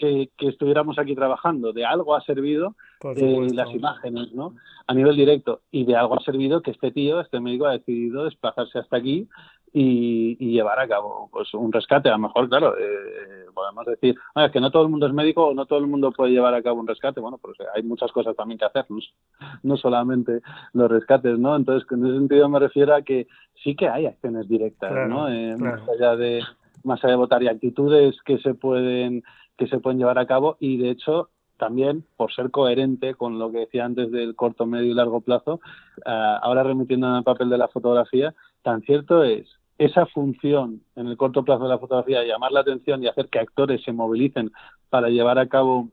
que, 0.00 0.48
estuviéramos 0.48 0.98
aquí 0.98 1.14
trabajando, 1.14 1.72
de 1.72 1.84
algo 1.84 2.14
ha 2.14 2.22
servido 2.22 2.74
eh, 3.16 3.48
las 3.52 3.70
imágenes, 3.72 4.32
¿no? 4.32 4.54
A 4.86 4.94
nivel 4.94 5.14
directo. 5.14 5.60
Y 5.70 5.84
de 5.84 5.94
algo 5.94 6.18
ha 6.18 6.24
servido 6.24 6.62
que 6.62 6.70
este 6.70 6.90
tío, 6.90 7.20
este 7.20 7.38
médico, 7.38 7.66
ha 7.66 7.72
decidido 7.72 8.24
desplazarse 8.24 8.78
hasta 8.78 8.96
aquí 8.96 9.28
y, 9.72 10.36
llevar 10.36 10.80
a 10.80 10.88
cabo 10.88 11.28
pues 11.30 11.52
un 11.54 11.70
rescate. 11.70 12.08
A 12.08 12.12
lo 12.12 12.18
mejor, 12.18 12.48
claro, 12.48 12.76
eh, 12.76 13.46
podemos 13.54 13.86
decir, 13.86 14.16
es 14.34 14.50
que 14.50 14.60
no 14.60 14.70
todo 14.70 14.82
el 14.84 14.88
mundo 14.88 15.06
es 15.06 15.12
médico 15.12 15.48
o 15.48 15.54
no 15.54 15.66
todo 15.66 15.78
el 15.78 15.86
mundo 15.86 16.12
puede 16.12 16.32
llevar 16.32 16.54
a 16.54 16.62
cabo 16.62 16.80
un 16.80 16.88
rescate. 16.88 17.20
Bueno, 17.20 17.38
pues 17.38 17.58
hay 17.74 17.82
muchas 17.82 18.10
cosas 18.10 18.34
también 18.34 18.58
que 18.58 18.64
hacer, 18.64 18.86
no, 19.62 19.76
solamente 19.76 20.40
los 20.72 20.90
rescates, 20.90 21.38
¿no? 21.38 21.54
Entonces, 21.54 21.86
en 21.92 22.06
ese 22.06 22.16
sentido 22.16 22.48
me 22.48 22.58
refiero 22.58 22.94
a 22.94 23.02
que 23.02 23.28
sí 23.62 23.76
que 23.76 23.88
hay 23.88 24.06
acciones 24.06 24.48
directas, 24.48 25.08
¿no? 25.08 25.28
Eh, 25.28 25.56
más 25.56 25.82
allá 25.88 26.16
de 26.16 26.42
más 26.82 27.02
allá 27.04 27.12
de 27.12 27.16
votar 27.16 27.42
y 27.42 27.48
actitudes 27.48 28.16
que 28.24 28.38
se 28.38 28.54
pueden 28.54 29.22
que 29.60 29.68
se 29.68 29.78
pueden 29.78 29.98
llevar 29.98 30.18
a 30.18 30.26
cabo 30.26 30.56
y 30.58 30.78
de 30.78 30.88
hecho 30.88 31.28
también 31.58 32.02
por 32.16 32.32
ser 32.32 32.50
coherente 32.50 33.14
con 33.14 33.38
lo 33.38 33.52
que 33.52 33.58
decía 33.58 33.84
antes 33.84 34.10
del 34.10 34.34
corto, 34.34 34.64
medio 34.64 34.90
y 34.90 34.94
largo 34.94 35.20
plazo, 35.20 35.60
eh, 35.98 36.36
ahora 36.42 36.62
remitiendo 36.62 37.06
al 37.06 37.22
papel 37.22 37.50
de 37.50 37.58
la 37.58 37.68
fotografía, 37.68 38.34
tan 38.62 38.80
cierto 38.80 39.22
es 39.22 39.46
esa 39.76 40.06
función 40.06 40.80
en 40.96 41.08
el 41.08 41.18
corto 41.18 41.44
plazo 41.44 41.64
de 41.64 41.68
la 41.68 41.78
fotografía, 41.78 42.24
llamar 42.24 42.52
la 42.52 42.60
atención 42.60 43.02
y 43.02 43.08
hacer 43.08 43.28
que 43.28 43.38
actores 43.38 43.82
se 43.82 43.92
movilicen 43.92 44.50
para 44.88 45.10
llevar 45.10 45.38
a 45.38 45.48
cabo 45.48 45.90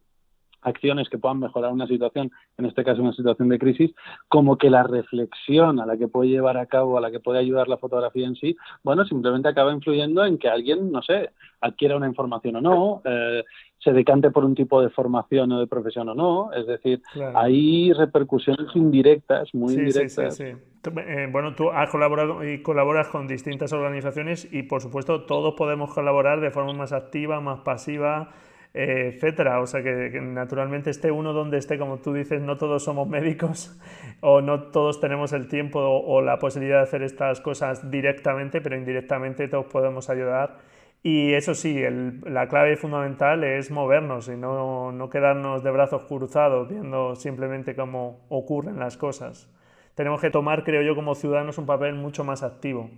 acciones 0.67 1.09
que 1.09 1.17
puedan 1.17 1.39
mejorar 1.39 1.71
una 1.71 1.87
situación, 1.87 2.31
en 2.57 2.65
este 2.65 2.83
caso 2.83 3.01
una 3.01 3.13
situación 3.13 3.49
de 3.49 3.59
crisis, 3.59 3.91
como 4.27 4.57
que 4.57 4.69
la 4.69 4.83
reflexión 4.83 5.79
a 5.79 5.85
la 5.85 5.97
que 5.97 6.07
puede 6.07 6.29
llevar 6.29 6.57
a 6.57 6.65
cabo, 6.65 6.97
a 6.97 7.01
la 7.01 7.11
que 7.11 7.19
puede 7.19 7.39
ayudar 7.39 7.67
la 7.67 7.77
fotografía 7.77 8.27
en 8.27 8.35
sí, 8.35 8.55
bueno, 8.83 9.05
simplemente 9.05 9.49
acaba 9.49 9.73
influyendo 9.73 10.25
en 10.25 10.37
que 10.37 10.49
alguien, 10.49 10.91
no 10.91 11.01
sé, 11.01 11.31
adquiera 11.61 11.97
una 11.97 12.07
información 12.07 12.57
o 12.57 12.61
no, 12.61 13.01
eh, 13.05 13.43
se 13.79 13.93
decante 13.93 14.31
por 14.31 14.43
un 14.43 14.55
tipo 14.55 14.81
de 14.81 14.89
formación 14.89 15.51
o 15.51 15.59
de 15.59 15.67
profesión 15.67 16.09
o 16.09 16.15
no, 16.15 16.51
es 16.51 16.67
decir, 16.67 17.01
hay 17.35 17.93
repercusiones 17.93 18.75
indirectas, 18.75 19.53
muy 19.53 19.73
indirectas. 19.73 20.35
Sí, 20.35 20.45
sí, 20.51 20.57
eh, 20.97 21.27
bueno, 21.31 21.55
tú 21.55 21.69
has 21.69 21.89
colaborado 21.89 22.43
y 22.47 22.61
colaboras 22.61 23.07
con 23.07 23.27
distintas 23.27 23.73
organizaciones 23.73 24.51
y, 24.51 24.63
por 24.63 24.81
supuesto, 24.81 25.25
todos 25.25 25.53
podemos 25.55 25.93
colaborar 25.93 26.41
de 26.41 26.51
forma 26.51 26.73
más 26.73 26.91
activa, 26.91 27.39
más 27.39 27.59
pasiva, 27.59 28.31
etcétera. 28.73 29.59
O 29.61 29.67
sea 29.67 29.83
que, 29.83 30.19
naturalmente 30.21 30.89
esté 30.89 31.11
uno 31.11 31.33
donde 31.33 31.57
esté, 31.57 31.77
como 31.77 31.97
tú 31.97 32.13
dices, 32.13 32.41
no 32.41 32.57
todos 32.57 32.83
somos 32.83 33.07
médicos 33.07 33.77
o 34.21 34.41
no 34.41 34.63
todos 34.71 34.99
tenemos 34.99 35.33
el 35.33 35.47
tiempo 35.47 35.79
o, 35.79 36.21
la 36.21 36.39
posibilidad 36.39 36.77
de 36.77 36.83
hacer 36.83 37.03
estas 37.03 37.41
cosas 37.41 37.89
directamente, 37.89 38.61
pero 38.61 38.77
indirectamente 38.77 39.47
todos 39.47 39.65
podemos 39.67 40.09
ayudar. 40.09 40.57
Y 41.03 41.33
eso 41.33 41.53
sí, 41.53 41.81
la 42.25 42.47
clave 42.47 42.75
fundamental 42.75 43.43
es 43.43 43.71
movernos 43.71 44.27
y 44.27 44.35
no, 44.35 44.91
no 44.91 45.09
quedarnos 45.09 45.63
de 45.63 45.71
brazos 45.71 46.03
cruzados 46.03 46.67
viendo 46.67 47.15
simplemente 47.15 47.75
cómo 47.75 48.25
ocurren 48.29 48.79
las 48.79 48.97
cosas. 48.97 49.49
Tenemos 49.95 50.21
que 50.21 50.29
tomar, 50.29 50.63
creo 50.63 50.81
yo, 50.81 50.95
como 50.95 51.15
ciudadanos 51.15 51.57
un 51.57 51.65
papel 51.65 51.95
mucho 51.95 52.23
más 52.23 52.43
activo 52.43 52.89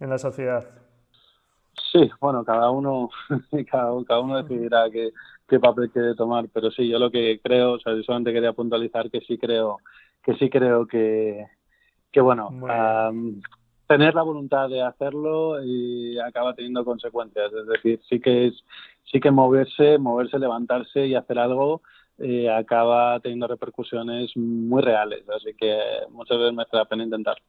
en 0.00 0.10
la 0.10 0.18
sociedad. 0.18 0.83
Sí, 1.92 2.10
bueno, 2.20 2.44
cada 2.44 2.70
uno, 2.70 3.10
cada, 3.70 3.92
uno 3.92 4.42
decidirá 4.42 4.90
qué, 4.90 5.12
papel 5.60 5.90
quiere 5.90 6.14
tomar, 6.14 6.48
pero 6.52 6.70
sí, 6.70 6.88
yo 6.88 6.98
lo 6.98 7.10
que 7.10 7.40
creo, 7.42 7.72
o 7.72 7.78
sea, 7.78 7.94
yo 7.94 8.02
solamente 8.02 8.32
quería 8.32 8.52
puntualizar 8.52 9.10
que 9.10 9.20
sí 9.20 9.38
creo, 9.38 9.78
que 10.22 10.34
sí 10.34 10.50
creo 10.50 10.86
que, 10.86 11.46
que 12.10 12.20
bueno, 12.20 12.50
tener 13.86 14.14
la 14.14 14.22
voluntad 14.22 14.68
de 14.68 14.82
hacerlo 14.82 15.62
y 15.62 16.18
acaba 16.18 16.54
teniendo 16.54 16.84
consecuencias, 16.84 17.52
es 17.52 17.66
decir, 17.66 18.00
sí 18.08 18.20
que 18.20 18.48
es, 18.48 18.64
sí 19.04 19.20
que 19.20 19.30
moverse, 19.30 19.98
moverse, 19.98 20.38
levantarse 20.38 21.06
y 21.06 21.14
hacer 21.14 21.38
algo 21.38 21.82
eh, 22.18 22.48
acaba 22.48 23.18
teniendo 23.20 23.48
repercusiones 23.48 24.36
muy 24.36 24.82
reales, 24.82 25.24
así 25.28 25.54
que 25.58 25.78
muchas 26.10 26.38
veces 26.38 26.54
merece 26.54 26.76
la 26.76 26.84
pena 26.84 27.04
intentarlo. 27.04 27.44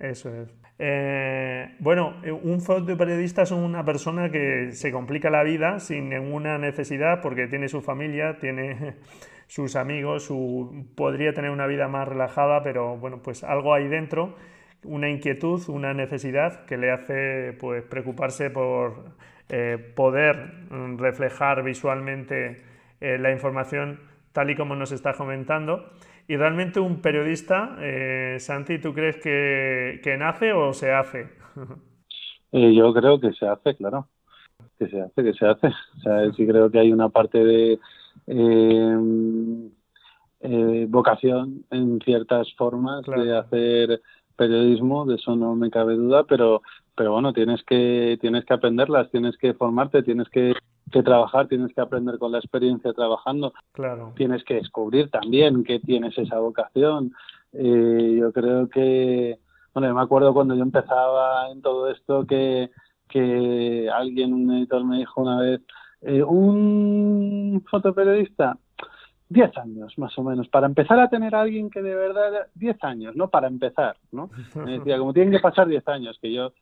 Eso 0.00 0.34
es. 0.34 0.48
Eh, 0.78 1.76
bueno, 1.78 2.16
un 2.42 2.62
fotoperiodista 2.62 3.42
es 3.42 3.50
una 3.50 3.84
persona 3.84 4.30
que 4.30 4.72
se 4.72 4.90
complica 4.90 5.28
la 5.28 5.42
vida 5.42 5.78
sin 5.78 6.08
ninguna 6.08 6.56
necesidad 6.56 7.20
porque 7.20 7.48
tiene 7.48 7.68
su 7.68 7.82
familia, 7.82 8.38
tiene 8.38 8.96
sus 9.46 9.76
amigos, 9.76 10.24
su, 10.24 10.86
podría 10.96 11.34
tener 11.34 11.50
una 11.50 11.66
vida 11.66 11.86
más 11.86 12.08
relajada, 12.08 12.62
pero 12.62 12.96
bueno, 12.96 13.20
pues 13.22 13.44
algo 13.44 13.74
hay 13.74 13.88
dentro, 13.88 14.36
una 14.82 15.10
inquietud, 15.10 15.60
una 15.68 15.92
necesidad 15.92 16.64
que 16.64 16.78
le 16.78 16.90
hace 16.90 17.52
pues 17.60 17.82
preocuparse 17.82 18.48
por 18.48 19.04
eh, 19.50 19.76
poder 19.94 20.66
reflejar 20.96 21.62
visualmente 21.62 22.62
eh, 23.02 23.18
la 23.18 23.32
información 23.32 24.00
tal 24.32 24.48
y 24.48 24.56
como 24.56 24.76
nos 24.76 24.92
está 24.92 25.12
comentando. 25.12 25.90
Y 26.30 26.36
realmente 26.36 26.78
un 26.78 27.02
periodista, 27.02 27.76
eh, 27.80 28.36
Santi, 28.38 28.78
¿tú 28.78 28.94
crees 28.94 29.16
que, 29.16 30.16
nace 30.16 30.52
o 30.52 30.72
se 30.72 30.92
hace? 30.92 31.28
Eh, 32.52 32.74
yo 32.74 32.92
creo 32.92 33.20
que 33.20 33.32
se 33.32 33.46
hace, 33.46 33.76
claro. 33.76 34.08
Que 34.76 34.88
se 34.88 35.00
hace, 35.00 35.22
que 35.22 35.32
se 35.34 35.46
hace. 35.46 35.68
O 35.68 36.00
sea, 36.02 36.32
sí 36.32 36.44
creo 36.44 36.68
que 36.68 36.80
hay 36.80 36.92
una 36.92 37.08
parte 37.08 37.44
de 37.44 37.78
em, 38.26 39.70
eh, 40.40 40.86
vocación 40.88 41.64
en 41.70 42.00
ciertas 42.00 42.52
formas 42.56 43.06
de 43.06 43.36
hacer 43.36 44.02
periodismo, 44.34 45.06
de 45.06 45.14
eso 45.14 45.36
no 45.36 45.54
me 45.54 45.70
cabe 45.70 45.94
duda, 45.94 46.24
pero, 46.24 46.62
pero 46.96 47.12
bueno, 47.12 47.32
tienes 47.32 47.62
que, 47.64 48.18
tienes 48.20 48.44
que 48.44 48.54
aprenderlas, 48.54 49.10
tienes 49.10 49.36
que 49.36 49.54
formarte, 49.54 50.02
tienes 50.02 50.28
que 50.28 50.54
que 50.90 51.02
trabajar, 51.02 51.48
tienes 51.48 51.72
que 51.74 51.80
aprender 51.80 52.18
con 52.18 52.32
la 52.32 52.38
experiencia 52.38 52.92
trabajando. 52.92 53.52
Claro. 53.72 54.12
Tienes 54.16 54.44
que 54.44 54.54
descubrir 54.54 55.10
también 55.10 55.64
que 55.64 55.78
tienes 55.78 56.16
esa 56.18 56.38
vocación. 56.38 57.12
Eh, 57.52 58.16
yo 58.18 58.32
creo 58.32 58.68
que, 58.68 59.38
bueno, 59.72 59.94
me 59.94 60.00
acuerdo 60.00 60.34
cuando 60.34 60.54
yo 60.54 60.62
empezaba 60.62 61.50
en 61.50 61.62
todo 61.62 61.90
esto 61.90 62.26
que, 62.26 62.70
que 63.08 63.88
alguien, 63.92 64.34
un 64.34 64.52
editor 64.52 64.84
me 64.84 64.98
dijo 64.98 65.22
una 65.22 65.40
vez, 65.40 65.60
eh, 66.02 66.22
un 66.22 67.64
fotoperiodista, 67.70 68.56
10 69.28 69.58
años 69.58 69.96
más 69.96 70.18
o 70.18 70.24
menos, 70.24 70.48
para 70.48 70.66
empezar 70.66 70.98
a 70.98 71.08
tener 71.08 71.36
a 71.36 71.42
alguien 71.42 71.70
que 71.70 71.82
de 71.82 71.94
verdad, 71.94 72.48
10 72.54 72.82
años, 72.82 73.14
¿no? 73.14 73.28
Para 73.28 73.46
empezar, 73.46 73.96
¿no? 74.10 74.30
Me 74.56 74.78
decía, 74.78 74.98
como 74.98 75.12
tienen 75.12 75.32
que 75.32 75.38
pasar 75.38 75.68
10 75.68 75.86
años, 75.86 76.18
que 76.20 76.32
yo 76.32 76.52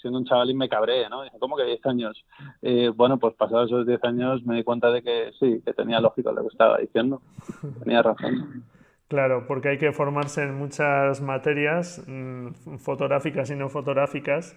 siendo 0.00 0.18
un 0.18 0.24
chavalín 0.24 0.58
me 0.58 0.68
cabré, 0.68 1.08
¿no? 1.08 1.22
Dije, 1.22 1.38
¿cómo 1.38 1.56
que 1.56 1.64
10 1.64 1.86
años? 1.86 2.24
Eh, 2.62 2.90
bueno, 2.94 3.18
pues 3.18 3.34
pasados 3.34 3.70
esos 3.70 3.86
10 3.86 4.04
años 4.04 4.44
me 4.44 4.56
di 4.56 4.64
cuenta 4.64 4.90
de 4.90 5.02
que 5.02 5.30
sí, 5.38 5.62
que 5.64 5.72
tenía 5.72 6.00
lógica 6.00 6.32
lo 6.32 6.42
que 6.42 6.48
estaba 6.48 6.78
diciendo, 6.78 7.22
tenía 7.84 8.02
razón. 8.02 8.64
Claro, 9.08 9.44
porque 9.48 9.70
hay 9.70 9.78
que 9.78 9.92
formarse 9.92 10.42
en 10.42 10.54
muchas 10.56 11.20
materias 11.20 12.04
mm, 12.06 12.76
fotográficas 12.78 13.50
y 13.50 13.56
no 13.56 13.68
fotográficas 13.68 14.56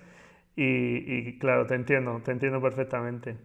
y, 0.55 1.39
claro, 1.39 1.65
te 1.65 1.73
entiendo, 1.73 2.21
te 2.23 2.31
entiendo 2.31 2.61
perfectamente. 2.61 3.37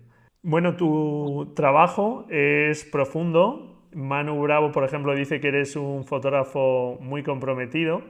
Bueno, 0.43 0.77
tu 0.77 1.55
trabajo 1.57 2.27
es 2.29 2.85
profundo. 2.85 3.87
Manu 3.95 4.39
Bravo, 4.43 4.71
por 4.73 4.85
ejemplo, 4.85 5.15
dice 5.15 5.41
que 5.41 5.49
eres 5.49 5.75
un 5.77 6.05
fotógrafo 6.05 6.99
muy 7.01 7.23
comprometido 7.23 8.03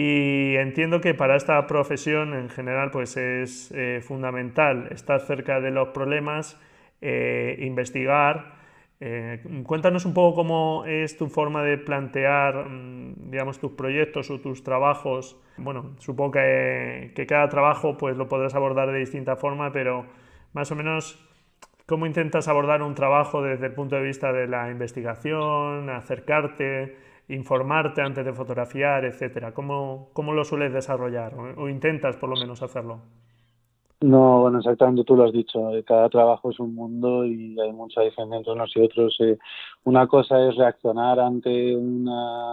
y 0.00 0.54
entiendo 0.54 1.00
que 1.00 1.12
para 1.12 1.34
esta 1.34 1.66
profesión 1.66 2.32
en 2.32 2.50
general 2.50 2.92
pues 2.92 3.16
es 3.16 3.72
eh, 3.72 4.00
fundamental 4.00 4.86
estar 4.92 5.20
cerca 5.20 5.60
de 5.60 5.72
los 5.72 5.88
problemas, 5.88 6.56
eh, 7.00 7.56
investigar, 7.62 8.54
eh, 9.00 9.42
cuéntanos 9.64 10.04
un 10.04 10.14
poco 10.14 10.36
cómo 10.36 10.84
es 10.86 11.16
tu 11.16 11.26
forma 11.26 11.64
de 11.64 11.78
plantear, 11.78 12.68
mm, 12.68 13.28
digamos, 13.32 13.58
tus 13.58 13.72
proyectos 13.72 14.30
o 14.30 14.40
tus 14.40 14.62
trabajos. 14.62 15.36
Bueno, 15.56 15.96
supongo 15.98 16.30
que, 16.30 17.26
cada 17.26 17.48
trabajo 17.48 17.96
pues 17.96 18.16
lo 18.16 18.28
podrás 18.28 18.54
abordar 18.54 18.92
de 18.92 19.00
distinta 19.00 19.34
forma, 19.34 19.72
pero 19.72 20.06
más 20.52 20.70
o 20.70 20.76
menos, 20.76 21.18
¿cómo 21.86 22.06
intentas 22.06 22.46
abordar 22.46 22.82
un 22.82 22.94
trabajo 22.94 23.42
desde 23.42 23.66
el 23.66 23.72
punto 23.72 23.96
de 23.96 24.02
vista 24.02 24.32
de 24.32 24.46
la 24.46 24.70
investigación, 24.70 25.90
acercarte, 25.90 27.07
informarte 27.28 28.02
antes 28.02 28.24
de 28.24 28.32
fotografiar, 28.32 29.04
etcétera? 29.04 29.52
¿Cómo, 29.52 30.10
cómo 30.12 30.32
lo 30.32 30.44
sueles 30.44 30.72
desarrollar 30.72 31.34
o 31.34 31.68
intentas 31.68 32.16
por 32.16 32.28
lo 32.30 32.36
menos 32.36 32.62
hacerlo? 32.62 33.02
No, 34.00 34.42
bueno, 34.42 34.58
exactamente 34.58 35.02
tú 35.02 35.16
lo 35.16 35.24
has 35.24 35.32
dicho. 35.32 35.74
Eh, 35.74 35.82
cada 35.82 36.08
trabajo 36.08 36.50
es 36.50 36.60
un 36.60 36.74
mundo 36.74 37.24
y 37.26 37.58
hay 37.58 37.72
mucha 37.72 38.02
diferencia 38.02 38.36
entre 38.36 38.52
unos 38.52 38.76
y 38.76 38.80
otros. 38.80 39.16
Eh. 39.20 39.38
Una 39.84 40.06
cosa 40.06 40.40
es 40.48 40.56
reaccionar 40.56 41.18
ante 41.18 41.74
una 41.74 42.52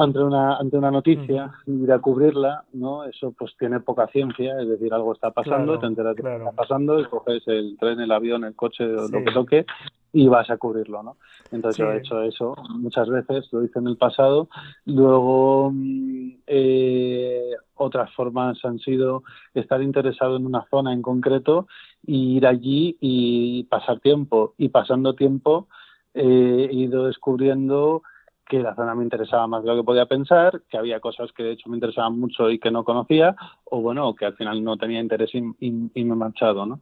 ante 0.00 0.18
una 0.18 0.56
ante 0.56 0.76
una 0.78 0.90
noticia 0.90 1.52
y 1.66 1.82
ir 1.82 1.92
a 1.92 1.98
cubrirla, 1.98 2.64
¿no? 2.72 3.04
Eso 3.04 3.32
pues 3.38 3.54
tiene 3.58 3.80
poca 3.80 4.06
ciencia, 4.08 4.60
es 4.60 4.68
decir, 4.68 4.92
algo 4.94 5.12
está 5.12 5.30
pasando, 5.30 5.78
te 5.78 5.86
enteras 5.86 6.16
de 6.16 6.22
que 6.22 6.36
está 6.36 6.52
pasando 6.52 6.98
y 7.00 7.04
coges 7.04 7.46
el 7.46 7.76
tren, 7.78 8.00
el 8.00 8.10
avión, 8.10 8.44
el 8.44 8.54
coche, 8.54 8.84
lo 8.86 9.24
que 9.24 9.32
toque 9.32 9.66
y 10.12 10.26
vas 10.26 10.50
a 10.50 10.56
cubrirlo, 10.56 11.02
¿no? 11.02 11.16
Entonces 11.52 11.78
yo 11.78 11.92
he 11.92 11.98
hecho 11.98 12.22
eso 12.22 12.54
muchas 12.70 13.08
veces, 13.08 13.48
lo 13.52 13.62
hice 13.62 13.78
en 13.78 13.88
el 13.88 13.96
pasado. 13.96 14.48
Luego 14.86 15.70
mm, 15.72 16.30
eh, 16.46 17.50
otras 17.74 18.12
formas 18.14 18.64
han 18.64 18.78
sido 18.78 19.22
estar 19.54 19.82
interesado 19.82 20.36
en 20.36 20.46
una 20.46 20.66
zona 20.70 20.92
en 20.92 21.02
concreto 21.02 21.66
y 22.06 22.36
ir 22.36 22.46
allí 22.46 22.96
y 23.00 23.64
pasar 23.64 24.00
tiempo. 24.00 24.54
Y 24.58 24.70
pasando 24.70 25.14
tiempo 25.14 25.68
eh, 26.14 26.68
he 26.70 26.74
ido 26.74 27.06
descubriendo 27.06 28.02
que 28.50 28.58
la 28.58 28.74
zona 28.74 28.96
me 28.96 29.04
interesaba 29.04 29.46
más 29.46 29.62
de 29.62 29.68
lo 29.70 29.76
que 29.76 29.84
podía 29.84 30.06
pensar, 30.06 30.62
que 30.68 30.76
había 30.76 30.98
cosas 30.98 31.30
que 31.32 31.44
de 31.44 31.52
hecho 31.52 31.70
me 31.70 31.76
interesaban 31.76 32.18
mucho 32.18 32.50
y 32.50 32.58
que 32.58 32.72
no 32.72 32.82
conocía, 32.82 33.36
o 33.64 33.80
bueno, 33.80 34.12
que 34.16 34.26
al 34.26 34.34
final 34.34 34.62
no 34.64 34.76
tenía 34.76 35.00
interés 35.00 35.30
y, 35.34 35.40
me 35.40 35.90
he 35.94 36.04
marchado, 36.04 36.66
¿no? 36.66 36.80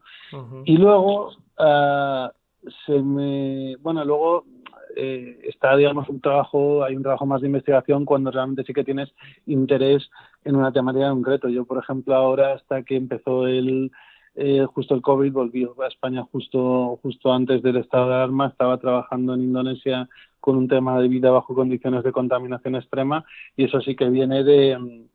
Y 0.64 0.78
luego 0.78 1.28
uh, 1.59 2.28
se 2.87 3.02
me, 3.02 3.76
bueno, 3.76 4.02
luego 4.02 4.46
eh, 4.96 5.38
está, 5.44 5.76
digamos, 5.76 6.09
un 6.09 6.22
trabajo, 6.22 6.83
hay 6.83 6.96
un 6.96 7.02
trabajo 7.02 7.26
más 7.26 7.42
de 7.42 7.48
investigación 7.48 8.07
cuando 8.07 8.31
realmente 8.31 8.64
sí 8.64 8.72
que 8.72 8.83
tienes 8.83 9.12
interés 9.44 10.09
en 10.44 10.57
una 10.57 10.72
temática 10.72 11.11
concreta. 11.11 11.50
Yo, 11.50 11.66
por 11.66 11.78
ejemplo, 11.83 12.14
ahora 12.14 12.54
hasta 12.54 12.83
que 12.83 12.96
empezó 12.96 13.46
el, 13.46 13.92
eh, 14.34 14.66
justo 14.72 14.94
el 14.94 15.02
COVID, 15.02 15.32
volví 15.32 15.64
a 15.64 15.86
España 15.86 16.22
justo, 16.30 16.98
justo 17.02 17.32
antes 17.32 17.62
del 17.62 17.78
estado 17.78 18.08
de 18.08 18.14
alarma, 18.14 18.48
estaba 18.48 18.78
trabajando 18.78 19.34
en 19.34 19.42
Indonesia 19.42 20.08
con 20.40 20.56
un 20.56 20.68
tema 20.68 21.00
de 21.00 21.08
vida 21.08 21.30
bajo 21.30 21.54
condiciones 21.54 22.04
de 22.04 22.12
contaminación 22.12 22.76
extrema 22.76 23.24
y 23.56 23.64
eso 23.64 23.80
sí 23.80 23.96
que 23.96 24.08
viene 24.08 24.44
de, 24.44 25.06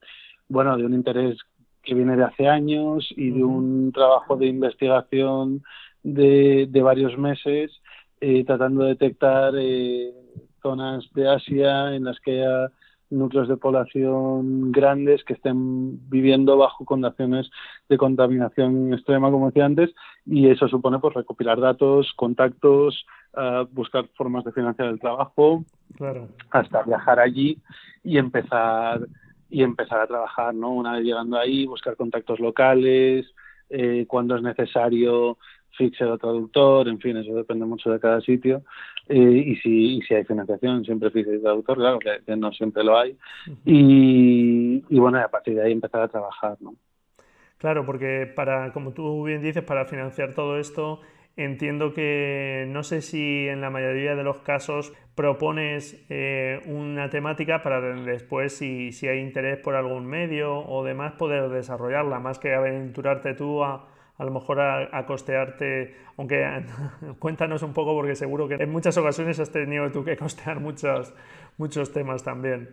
bueno, 0.49 0.77
de 0.77 0.85
un 0.85 0.93
interés 0.93 1.37
que 1.81 1.93
viene 1.93 2.15
de 2.15 2.23
hace 2.23 2.47
años 2.47 3.07
y 3.15 3.31
de 3.31 3.43
un 3.43 3.91
trabajo 3.93 4.35
de 4.35 4.47
investigación 4.47 5.63
de, 6.01 6.67
de 6.69 6.81
varios 6.81 7.17
meses 7.17 7.71
eh, 8.25 8.43
tratando 8.45 8.83
de 8.83 8.89
detectar 8.91 9.53
eh, 9.57 10.13
zonas 10.61 11.03
de 11.13 11.27
Asia 11.27 11.93
en 11.93 12.05
las 12.05 12.19
que 12.21 12.41
haya 12.41 12.71
núcleos 13.13 13.47
de 13.47 13.57
población 13.57 14.71
grandes 14.71 15.23
que 15.23 15.33
estén 15.33 16.09
viviendo 16.09 16.57
bajo 16.57 16.85
condiciones 16.85 17.49
de 17.89 17.97
contaminación 17.97 18.93
extrema, 18.93 19.31
como 19.31 19.47
decía 19.47 19.65
antes, 19.65 19.91
y 20.25 20.49
eso 20.49 20.67
supone 20.67 20.99
pues 20.99 21.13
recopilar 21.13 21.59
datos, 21.59 22.13
contactos, 22.15 23.05
uh, 23.33 23.65
buscar 23.71 24.07
formas 24.15 24.43
de 24.43 24.51
financiar 24.51 24.89
el 24.89 24.99
trabajo, 24.99 25.63
hasta 26.49 26.83
viajar 26.83 27.19
allí 27.19 27.57
y 28.03 28.17
empezar 28.17 29.01
y 29.49 29.61
empezar 29.61 29.99
a 30.01 30.07
trabajar, 30.07 30.55
¿no? 30.55 30.71
Una 30.71 30.93
vez 30.93 31.03
llegando 31.03 31.37
ahí, 31.37 31.67
buscar 31.67 31.95
contactos 31.95 32.39
locales, 32.39 33.31
eh, 33.69 34.05
cuando 34.07 34.35
es 34.35 34.41
necesario 34.41 35.37
fixer 35.77 36.07
o 36.07 36.17
traductor, 36.17 36.87
en 36.87 36.99
fin, 36.99 37.17
eso 37.17 37.33
depende 37.33 37.65
mucho 37.65 37.91
de 37.91 37.99
cada 37.99 38.21
sitio. 38.21 38.63
Eh, 39.09 39.43
y, 39.47 39.55
si, 39.57 40.01
si 40.01 40.13
hay 40.13 40.23
financiación, 40.23 40.85
siempre 40.85 41.11
fixer 41.11 41.35
y 41.35 41.41
traductor, 41.41 41.77
claro, 41.77 41.99
que, 41.99 42.35
no 42.35 42.51
siempre 42.51 42.83
lo 42.83 42.97
hay. 42.97 43.17
y, 43.65 44.83
y, 44.87 44.99
bueno, 44.99 45.19
a 45.19 45.27
partir 45.27 45.55
de 45.55 45.63
ahí 45.63 45.71
empezar 45.71 46.01
a 46.01 46.07
trabajar, 46.07 46.57
¿no? 46.61 46.75
Claro, 47.57 47.85
porque 47.85 48.31
para, 48.35 48.73
como 48.73 48.91
tú 48.91 49.23
bien 49.23 49.41
dices, 49.41 49.63
para 49.63 49.85
financiar 49.85 50.33
todo 50.33 50.57
esto, 50.59 50.99
entiendo 51.35 51.93
que 51.93 52.65
no 52.67 52.83
sé 52.83 53.01
si 53.01 53.47
en 53.47 53.61
la 53.61 53.69
mayoría 53.69 54.15
de 54.15 54.23
los 54.23 54.39
casos 54.41 54.93
propones 55.15 56.05
eh, 56.09 56.61
una 56.65 57.09
temática 57.09 57.63
para 57.63 57.79
después, 57.79 58.57
si, 58.57 58.91
si 58.91 59.07
hay 59.07 59.19
interés 59.19 59.59
por 59.59 59.75
algún 59.75 60.05
medio 60.05 60.59
o 60.59 60.83
demás, 60.83 61.13
poder 61.13 61.49
desarrollarla, 61.49 62.19
más 62.19 62.37
que 62.37 62.53
aventurarte 62.53 63.33
tú 63.33 63.63
a 63.63 63.87
a 64.17 64.25
lo 64.25 64.31
mejor 64.31 64.59
a, 64.61 65.05
costearte, 65.05 65.95
aunque 66.17 66.45
cuéntanos 67.19 67.63
un 67.63 67.73
poco 67.73 67.93
porque 67.93 68.15
seguro 68.15 68.47
que 68.47 68.55
en 68.55 68.71
muchas 68.71 68.97
ocasiones 68.97 69.39
has 69.39 69.51
tenido 69.51 69.91
tú 69.91 70.03
que 70.03 70.17
costear 70.17 70.59
muchos, 70.59 71.13
muchos 71.57 71.91
temas 71.91 72.23
también. 72.23 72.69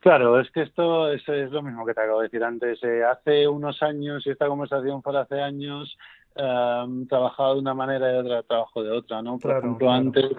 Claro, 0.00 0.38
es 0.40 0.50
que 0.52 0.62
esto 0.62 1.10
es, 1.12 1.28
es 1.28 1.50
lo 1.50 1.62
mismo 1.62 1.84
que 1.84 1.94
te 1.94 2.00
acabo 2.00 2.20
de 2.20 2.28
decir 2.28 2.44
antes. 2.44 2.82
Eh, 2.84 3.02
hace 3.02 3.48
unos 3.48 3.82
años, 3.82 4.24
y 4.26 4.30
esta 4.30 4.46
conversación 4.46 5.02
fue 5.02 5.18
hace 5.18 5.40
años, 5.40 5.98
eh, 6.36 7.04
trabajaba 7.08 7.54
de 7.54 7.60
una 7.60 7.74
manera 7.74 8.14
y 8.14 8.18
otra 8.18 8.42
trabajo 8.44 8.82
de 8.82 8.92
otra, 8.92 9.22
¿no? 9.22 9.38
Por 9.38 9.58
ejemplo, 9.58 9.90
antes 9.90 10.30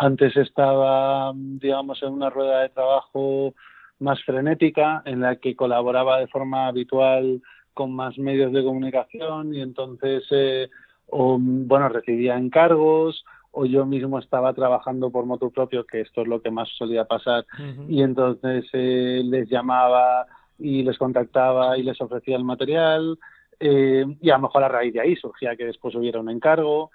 antes 0.00 0.34
estaba, 0.36 1.32
digamos, 1.34 2.02
en 2.02 2.14
una 2.14 2.30
rueda 2.30 2.62
de 2.62 2.70
trabajo 2.70 3.54
más 3.98 4.22
frenética 4.24 5.02
en 5.04 5.20
la 5.20 5.36
que 5.36 5.54
colaboraba 5.54 6.18
de 6.18 6.26
forma 6.26 6.68
habitual 6.68 7.42
con 7.80 7.92
más 7.94 8.18
medios 8.18 8.52
de 8.52 8.62
comunicación 8.62 9.54
y 9.54 9.62
entonces, 9.62 10.22
eh, 10.32 10.68
o, 11.06 11.38
bueno, 11.40 11.88
recibía 11.88 12.36
encargos 12.36 13.24
o 13.52 13.64
yo 13.64 13.86
mismo 13.86 14.18
estaba 14.18 14.52
trabajando 14.52 15.08
por 15.08 15.24
moto 15.24 15.48
propio, 15.48 15.86
que 15.86 16.02
esto 16.02 16.20
es 16.20 16.28
lo 16.28 16.42
que 16.42 16.50
más 16.50 16.68
solía 16.76 17.06
pasar, 17.06 17.46
y 17.88 18.02
entonces 18.02 18.66
eh, 18.74 19.22
les 19.24 19.48
llamaba 19.48 20.26
y 20.58 20.82
les 20.82 20.98
contactaba 20.98 21.78
y 21.78 21.82
les 21.82 21.98
ofrecía 22.02 22.36
el 22.36 22.44
material, 22.44 23.18
eh, 23.58 24.04
y 24.20 24.28
a 24.28 24.36
lo 24.36 24.42
mejor 24.42 24.62
a 24.62 24.68
raíz 24.68 24.92
de 24.92 25.00
ahí 25.00 25.16
surgía 25.16 25.56
que 25.56 25.64
después 25.64 25.94
hubiera 25.94 26.20
un 26.20 26.28
encargo, 26.28 26.90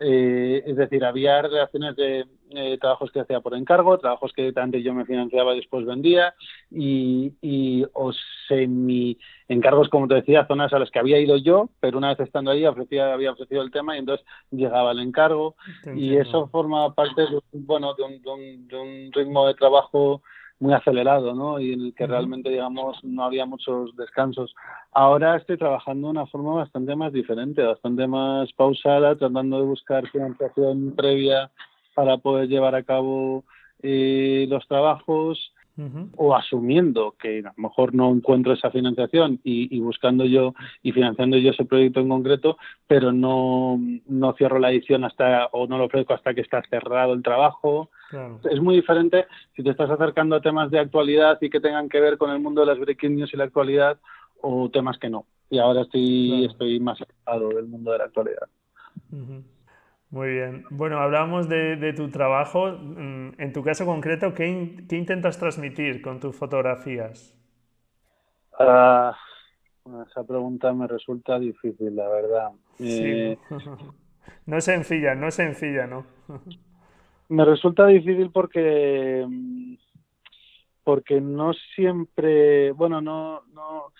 eh, 0.00 0.62
es 0.66 0.76
decir, 0.76 1.04
había 1.04 1.42
relaciones 1.42 1.94
de 1.94 2.24
eh, 2.50 2.78
trabajos 2.80 3.12
que 3.12 3.20
hacía 3.20 3.40
por 3.40 3.54
encargo, 3.54 3.98
trabajos 3.98 4.32
que 4.32 4.50
antes 4.56 4.82
yo 4.82 4.94
me 4.94 5.04
financiaba 5.04 5.52
y 5.52 5.58
después 5.58 5.84
vendía, 5.84 6.34
y, 6.70 7.32
y 7.42 7.84
o 7.92 8.10
semi 8.48 9.18
encargos, 9.46 9.90
como 9.90 10.08
te 10.08 10.14
decía, 10.14 10.46
zonas 10.46 10.72
a 10.72 10.78
las 10.78 10.90
que 10.90 10.98
había 10.98 11.20
ido 11.20 11.36
yo, 11.36 11.68
pero 11.80 11.98
una 11.98 12.08
vez 12.08 12.20
estando 12.20 12.50
ahí 12.50 12.64
ofrecía, 12.64 13.12
había 13.12 13.32
ofrecido 13.32 13.62
el 13.62 13.70
tema 13.70 13.94
y 13.94 13.98
entonces 13.98 14.26
llegaba 14.50 14.92
el 14.92 15.00
encargo, 15.00 15.54
y 15.94 16.16
eso 16.16 16.48
forma 16.48 16.94
parte 16.94 17.20
de, 17.22 17.40
bueno, 17.52 17.94
de 17.94 18.02
un, 18.02 18.66
de 18.68 18.76
un 18.76 19.12
ritmo 19.12 19.46
de 19.46 19.54
trabajo 19.54 20.22
muy 20.60 20.74
acelerado, 20.74 21.34
¿no? 21.34 21.58
Y 21.58 21.72
en 21.72 21.80
el 21.80 21.94
que 21.94 22.06
realmente, 22.06 22.50
digamos, 22.50 23.02
no 23.02 23.24
había 23.24 23.46
muchos 23.46 23.96
descansos. 23.96 24.54
Ahora 24.92 25.36
estoy 25.36 25.56
trabajando 25.56 26.08
de 26.08 26.12
una 26.12 26.26
forma 26.26 26.54
bastante 26.54 26.94
más 26.94 27.12
diferente, 27.12 27.62
bastante 27.62 28.06
más 28.06 28.52
pausada, 28.52 29.16
tratando 29.16 29.58
de 29.58 29.66
buscar 29.66 30.06
financiación 30.08 30.94
previa 30.94 31.50
para 31.94 32.18
poder 32.18 32.48
llevar 32.48 32.74
a 32.74 32.82
cabo 32.82 33.44
eh, 33.82 34.46
los 34.48 34.66
trabajos 34.68 35.52
o 36.16 36.34
asumiendo 36.34 37.14
que 37.18 37.40
a 37.40 37.42
lo 37.42 37.52
mejor 37.56 37.94
no 37.94 38.10
encuentro 38.10 38.52
esa 38.52 38.70
financiación 38.70 39.40
y, 39.44 39.78
buscando 39.80 40.24
yo 40.24 40.54
y 40.82 40.92
financiando 40.92 41.36
yo 41.36 41.50
ese 41.50 41.64
proyecto 41.64 42.00
en 42.00 42.08
concreto, 42.08 42.58
pero 42.86 43.12
no, 43.12 43.78
no 44.06 44.32
cierro 44.34 44.58
la 44.58 44.70
edición 44.70 45.04
hasta 45.04 45.46
o 45.52 45.66
no 45.66 45.78
lo 45.78 45.84
ofrezco 45.84 46.14
hasta 46.14 46.34
que 46.34 46.40
está 46.42 46.62
cerrado 46.68 47.12
el 47.12 47.22
trabajo. 47.22 47.90
Es 48.50 48.60
muy 48.60 48.76
diferente 48.76 49.26
si 49.54 49.62
te 49.62 49.70
estás 49.70 49.90
acercando 49.90 50.36
a 50.36 50.40
temas 50.40 50.70
de 50.70 50.80
actualidad 50.80 51.38
y 51.40 51.50
que 51.50 51.60
tengan 51.60 51.88
que 51.88 52.00
ver 52.00 52.18
con 52.18 52.30
el 52.30 52.40
mundo 52.40 52.62
de 52.62 52.66
las 52.66 52.78
breaking 52.78 53.16
news 53.16 53.32
y 53.32 53.36
la 53.36 53.44
actualidad 53.44 53.98
o 54.42 54.68
temas 54.70 54.98
que 54.98 55.10
no. 55.10 55.26
Y 55.48 55.58
ahora 55.58 55.82
estoy, 55.82 56.44
estoy 56.44 56.80
más 56.80 56.98
alejado 57.00 57.48
del 57.50 57.66
mundo 57.66 57.92
de 57.92 57.98
la 57.98 58.04
actualidad. 58.04 58.48
Muy 60.10 60.28
bien. 60.30 60.64
Bueno, 60.70 60.98
hablamos 60.98 61.48
de, 61.48 61.92
tu 61.96 62.10
trabajo. 62.10 62.72
Mm, 62.72 63.32
en 63.38 63.52
tu 63.52 63.62
caso 63.62 63.86
concreto, 63.86 64.34
¿qué, 64.34 64.48
intentas 64.48 65.38
transmitir 65.38 66.02
con 66.02 66.18
tus 66.18 66.36
fotografías? 66.36 67.36
Ah, 68.58 69.16
esa 70.08 70.24
pregunta 70.24 70.72
me 70.72 70.88
resulta 70.88 71.38
difícil, 71.38 71.94
la 71.94 72.08
verdad. 72.08 72.50
Eh, 72.80 73.38
no 74.46 74.56
es 74.56 74.64
sencilla, 74.64 75.14
no 75.14 75.28
es 75.28 75.34
sencilla, 75.34 75.86
¿no? 75.86 76.04
me 77.28 77.44
resulta 77.44 77.86
difícil 77.86 78.30
porque 78.32 79.26
porque 80.82 81.20
no 81.20 81.52
siempre, 81.76 82.72
bueno, 82.72 83.00
no, 83.00 83.42
no, 83.52 83.92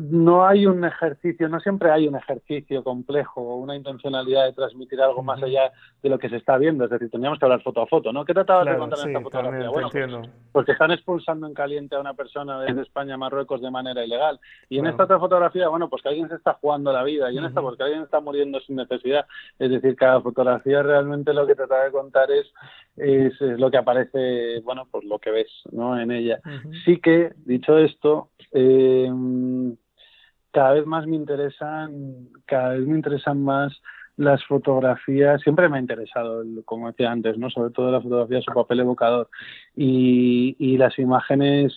no 0.00 0.46
hay 0.46 0.66
un 0.66 0.84
ejercicio, 0.84 1.48
no 1.48 1.60
siempre 1.60 1.90
hay 1.90 2.06
un 2.08 2.16
ejercicio 2.16 2.82
complejo 2.82 3.40
o 3.40 3.56
una 3.56 3.76
intencionalidad 3.76 4.46
de 4.46 4.52
transmitir 4.52 5.00
algo 5.00 5.22
más 5.22 5.42
allá 5.42 5.72
de 6.02 6.08
lo 6.08 6.18
que 6.18 6.28
se 6.28 6.36
está 6.36 6.56
viendo. 6.58 6.84
Es 6.84 6.90
decir, 6.90 7.10
teníamos 7.10 7.38
que 7.38 7.44
hablar 7.44 7.62
foto 7.62 7.82
a 7.82 7.86
foto, 7.86 8.12
¿no? 8.12 8.24
¿Qué 8.24 8.34
tratabas 8.34 8.66
de 8.66 8.76
contar 8.76 8.98
en 9.00 9.08
esta 9.08 9.20
fotografía? 9.20 9.70
Bueno, 9.70 9.88
pues, 9.90 10.30
porque 10.52 10.72
están 10.72 10.90
expulsando 10.90 11.46
en 11.46 11.54
caliente 11.54 11.96
a 11.96 12.00
una 12.00 12.14
persona 12.14 12.60
desde 12.60 12.82
España 12.82 13.14
a 13.14 13.18
Marruecos 13.18 13.60
de 13.60 13.70
manera 13.70 14.04
ilegal. 14.04 14.40
Y 14.68 14.78
en 14.78 14.86
esta 14.86 15.04
otra 15.04 15.18
fotografía, 15.18 15.68
bueno, 15.68 15.88
pues 15.88 16.02
que 16.02 16.08
alguien 16.08 16.28
se 16.28 16.36
está 16.36 16.54
jugando 16.54 16.92
la 16.92 17.02
vida. 17.02 17.30
Y 17.30 17.38
en 17.38 17.44
esta, 17.44 17.60
pues 17.60 17.76
que 17.76 17.84
alguien 17.84 18.02
está 18.02 18.20
muriendo 18.20 18.60
sin 18.60 18.76
necesidad. 18.76 19.26
Es 19.58 19.70
decir, 19.70 19.96
cada 19.96 20.20
fotografía 20.20 20.82
realmente 20.82 21.32
lo 21.32 21.46
que 21.46 21.54
trata 21.54 21.84
de 21.84 21.90
contar 21.90 22.30
es, 22.30 22.46
es, 22.96 23.40
lo 23.40 23.70
que 23.70 23.78
aparece, 23.78 24.60
bueno, 24.60 24.86
pues 24.90 25.04
lo 25.04 25.18
que 25.18 25.30
ves, 25.30 25.50
¿no? 25.72 25.98
En 25.98 26.10
ella. 26.10 26.40
Sí 26.84 26.98
que, 26.98 27.32
dicho 27.44 27.78
esto, 27.78 28.30
eh, 28.52 29.10
cada 30.54 30.72
vez 30.72 30.86
más 30.86 31.04
me 31.06 31.16
interesan, 31.16 32.28
cada 32.46 32.70
vez 32.70 32.86
me 32.86 32.94
interesan 32.94 33.42
más 33.42 33.72
las 34.16 34.44
fotografías, 34.44 35.42
siempre 35.42 35.68
me 35.68 35.78
ha 35.78 35.80
interesado, 35.80 36.44
como 36.64 36.86
decía 36.86 37.10
antes, 37.10 37.36
¿no? 37.36 37.50
sobre 37.50 37.72
todo 37.72 37.90
la 37.90 38.00
fotografía, 38.00 38.40
su 38.40 38.52
papel 38.52 38.80
evocador 38.80 39.28
y, 39.74 40.54
y 40.60 40.76
las 40.76 40.96
imágenes 41.00 41.72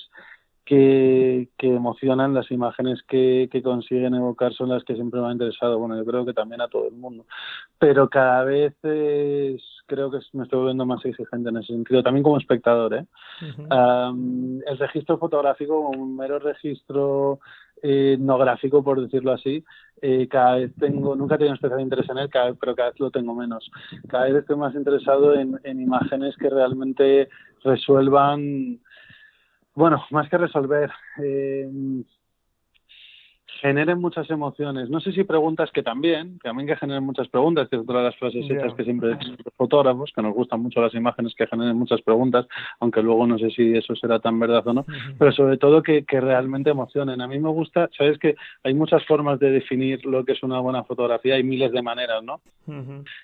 que, 0.63 1.49
que, 1.57 1.73
emocionan, 1.73 2.35
las 2.35 2.51
imágenes 2.51 3.01
que, 3.07 3.49
que, 3.51 3.63
consiguen 3.63 4.13
evocar 4.13 4.53
son 4.53 4.69
las 4.69 4.83
que 4.83 4.93
siempre 4.93 5.21
me 5.21 5.27
han 5.27 5.31
interesado. 5.33 5.79
Bueno, 5.79 5.97
yo 5.97 6.05
creo 6.05 6.25
que 6.25 6.33
también 6.33 6.61
a 6.61 6.67
todo 6.67 6.89
el 6.89 6.93
mundo. 6.93 7.25
Pero 7.79 8.09
cada 8.09 8.43
vez 8.43 8.75
creo 8.81 10.11
que 10.11 10.19
me 10.33 10.43
estoy 10.43 10.59
volviendo 10.59 10.85
más 10.85 11.03
exigente 11.05 11.49
en 11.49 11.57
ese 11.57 11.73
sentido, 11.73 12.03
también 12.03 12.23
como 12.23 12.37
espectador. 12.37 12.93
¿eh? 12.93 13.05
el 13.71 14.77
registro 14.77 15.17
fotográfico, 15.17 15.79
un 15.79 16.17
mero 16.17 16.37
registro 16.37 17.39
eh, 17.83 18.17
no 18.19 18.37
gráfico, 18.37 18.83
por 18.83 19.01
decirlo 19.01 19.31
así, 19.33 19.63
eh, 20.01 20.27
cada 20.27 20.57
vez 20.57 20.73
tengo, 20.79 21.15
nunca 21.15 21.35
he 21.35 21.37
tenido 21.37 21.55
especial 21.55 21.81
interés 21.81 22.09
en 22.09 22.17
él, 22.19 22.29
cada 22.29 22.53
pero 22.53 22.75
cada 22.75 22.89
vez 22.89 22.99
lo 22.99 23.11
tengo 23.11 23.33
menos. 23.33 23.69
Cada 24.07 24.25
vez 24.25 24.35
estoy 24.35 24.55
más 24.55 24.75
interesado 24.75 25.33
en, 25.33 25.59
en 25.63 25.81
imágenes 25.81 26.35
que 26.37 26.49
realmente 26.49 27.29
resuelvan 27.63 28.79
bueno, 29.77 30.03
más 30.09 30.27
que 30.27 30.39
resolver, 30.39 30.89
eh, 31.23 31.69
generen 33.61 33.99
muchas 33.99 34.29
emociones. 34.29 34.89
No 34.89 34.99
sé 34.99 35.11
si 35.11 35.23
preguntas 35.23 35.71
que 35.71 35.83
también, 35.83 36.39
también 36.39 36.67
que 36.67 36.75
generen 36.75 37.03
muchas 37.03 37.27
preguntas, 37.27 37.67
que 37.69 37.77
es 37.77 37.81
otra 37.81 37.99
de 37.99 38.05
las 38.05 38.15
frases 38.15 38.45
hechas 38.49 38.73
que 38.73 38.83
siempre 38.83 39.09
decimos 39.09 39.39
los 39.43 39.53
fotógrafos, 39.55 40.11
que 40.13 40.21
nos 40.21 40.33
gustan 40.33 40.61
mucho 40.61 40.81
las 40.81 40.93
imágenes 40.93 41.33
que 41.35 41.47
generen 41.47 41.77
muchas 41.77 42.01
preguntas, 42.01 42.47
aunque 42.79 43.01
luego 43.01 43.25
no 43.25 43.37
sé 43.37 43.49
si 43.51 43.75
eso 43.75 43.95
será 43.95 44.19
tan 44.19 44.39
verdad 44.39 44.67
o 44.67 44.73
no, 44.73 44.85
pero 45.17 45.31
sobre 45.31 45.57
todo 45.57 45.81
que, 45.81 46.05
que 46.05 46.21
realmente 46.21 46.69
emocionen. 46.69 47.21
A 47.21 47.27
mí 47.27 47.39
me 47.39 47.49
gusta, 47.49 47.89
sabes 47.97 48.17
que 48.19 48.35
hay 48.63 48.73
muchas 48.73 49.05
formas 49.05 49.39
de 49.39 49.51
definir 49.51 50.05
lo 50.05 50.23
que 50.25 50.33
es 50.33 50.43
una 50.43 50.59
buena 50.59 50.83
fotografía, 50.83 51.35
hay 51.35 51.43
miles 51.43 51.71
de 51.71 51.81
maneras, 51.81 52.23
¿no? 52.23 52.41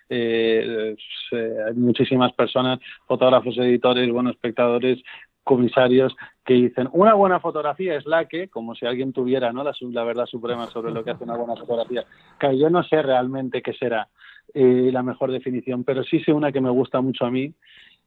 Eh, 0.10 0.96
eh, 1.32 1.56
hay 1.68 1.74
muchísimas 1.74 2.32
personas, 2.34 2.80
fotógrafos, 3.06 3.58
editores, 3.58 4.10
bueno, 4.12 4.30
espectadores, 4.30 5.02
comisarios 5.44 6.16
que 6.46 6.54
dicen 6.54 6.90
una 6.92 7.14
buena 7.14 7.40
fotografía 7.40 7.96
es 7.96 8.06
la 8.06 8.26
que, 8.26 8.48
como 8.50 8.76
si 8.76 8.86
alguien 8.86 9.14
tuviera 9.14 9.52
¿no? 9.52 9.64
la, 9.64 10.04
verdad 10.04 10.26
suprema 10.26 10.68
sobre 10.68 10.92
lo 10.92 11.04
que 11.04 11.12
hace 11.12 11.24
una 11.24 11.38
buena 11.38 11.56
fotografía. 11.56 12.06
Que 12.40 12.58
yo 12.58 12.70
no 12.70 12.84
sé 12.84 13.02
realmente 13.02 13.62
qué 13.62 13.74
será 13.74 14.08
eh, 14.54 14.90
la 14.92 15.04
mejor 15.04 15.32
definición, 15.32 15.84
pero 15.84 16.04
sí 16.04 16.20
sé 16.22 16.34
una 16.34 16.52
que 16.52 16.62
me 16.62 16.70
gusta 16.70 17.02
mucho 17.02 17.26
a 17.26 17.32
mí 17.32 17.54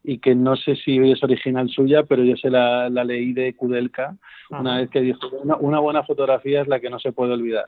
y 0.02 0.18
que 0.18 0.34
no 0.34 0.56
sé 0.56 0.76
si 0.76 0.98
es 0.98 1.22
original 1.22 1.68
suya, 1.68 2.04
pero 2.04 2.22
yo 2.22 2.36
sé 2.36 2.50
la, 2.50 2.88
la 2.88 3.04
leí 3.04 3.32
de 3.32 3.54
Kudelka 3.54 4.16
una 4.50 4.78
vez 4.78 4.90
que 4.90 5.00
dijo 5.00 5.28
una, 5.42 5.56
una 5.56 5.80
buena 5.80 6.04
fotografía 6.04 6.62
es 6.62 6.68
la 6.68 6.80
que 6.80 6.90
no 6.90 6.98
se 7.00 7.12
puede 7.12 7.32
olvidar, 7.32 7.66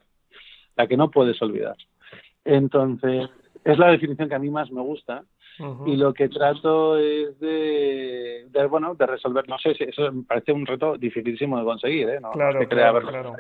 la 0.77 0.87
que 0.87 0.97
no 0.97 1.11
puedes 1.11 1.41
olvidar. 1.43 1.77
Entonces, 2.45 3.29
es 3.65 3.79
la 3.79 3.91
definición 3.91 4.29
que 4.29 4.35
a 4.35 4.39
mí 4.39 4.51
más 4.51 4.71
me 4.71 4.81
gusta 4.81 5.25
y 5.87 5.97
lo 5.97 6.15
que 6.15 6.29
trato 6.29 6.97
es 6.99 7.39
de, 7.41 8.47
bueno 8.71 8.95
de 8.95 9.07
resolver 9.07 9.49
no 9.49 9.59
sé 9.59 9.75
si 9.75 9.85
eso 9.85 10.13
me 10.13 10.23
parece 10.25 10.53
un 10.53 10.67
reto 10.67 10.97
dificilísimo 10.97 11.59
de 11.59 11.65
conseguir 11.65 12.09
¿eh? 12.09 12.21
no, 12.21 12.31
claro, 12.31 12.61
claro. 12.69 13.37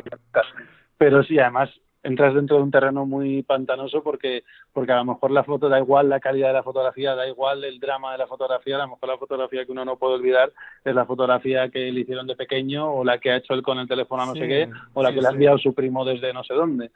pero 0.96 1.22
sí 1.22 1.38
además 1.38 1.70
entras 2.08 2.34
dentro 2.34 2.56
de 2.56 2.62
un 2.62 2.70
terreno 2.70 3.06
muy 3.06 3.42
pantanoso 3.42 4.02
porque 4.02 4.44
porque 4.72 4.92
a 4.92 4.96
lo 4.96 5.04
mejor 5.04 5.30
la 5.30 5.44
foto 5.44 5.68
da 5.68 5.78
igual 5.78 6.08
la 6.08 6.20
calidad 6.20 6.48
de 6.48 6.54
la 6.54 6.62
fotografía 6.62 7.14
da 7.14 7.28
igual 7.28 7.62
el 7.64 7.78
drama 7.78 8.12
de 8.12 8.18
la 8.18 8.26
fotografía 8.26 8.76
a 8.76 8.78
lo 8.80 8.88
mejor 8.88 9.08
la 9.08 9.18
fotografía 9.18 9.64
que 9.64 9.72
uno 9.72 9.84
no 9.84 9.96
puede 9.96 10.14
olvidar 10.14 10.52
es 10.84 10.94
la 10.94 11.04
fotografía 11.04 11.68
que 11.68 11.92
le 11.92 12.00
hicieron 12.00 12.26
de 12.26 12.34
pequeño 12.34 12.90
o 12.90 13.04
la 13.04 13.18
que 13.18 13.30
ha 13.30 13.36
hecho 13.36 13.54
él 13.54 13.62
con 13.62 13.78
el 13.78 13.86
teléfono 13.86 14.26
no 14.26 14.34
sé 14.34 14.48
qué 14.48 14.70
o 14.94 15.02
la 15.02 15.12
que 15.12 15.20
le 15.20 15.28
ha 15.28 15.32
enviado 15.32 15.58
su 15.58 15.74
primo 15.74 16.04
desde 16.04 16.32
no 16.32 16.42
sé 16.44 16.54
dónde. 16.54 16.90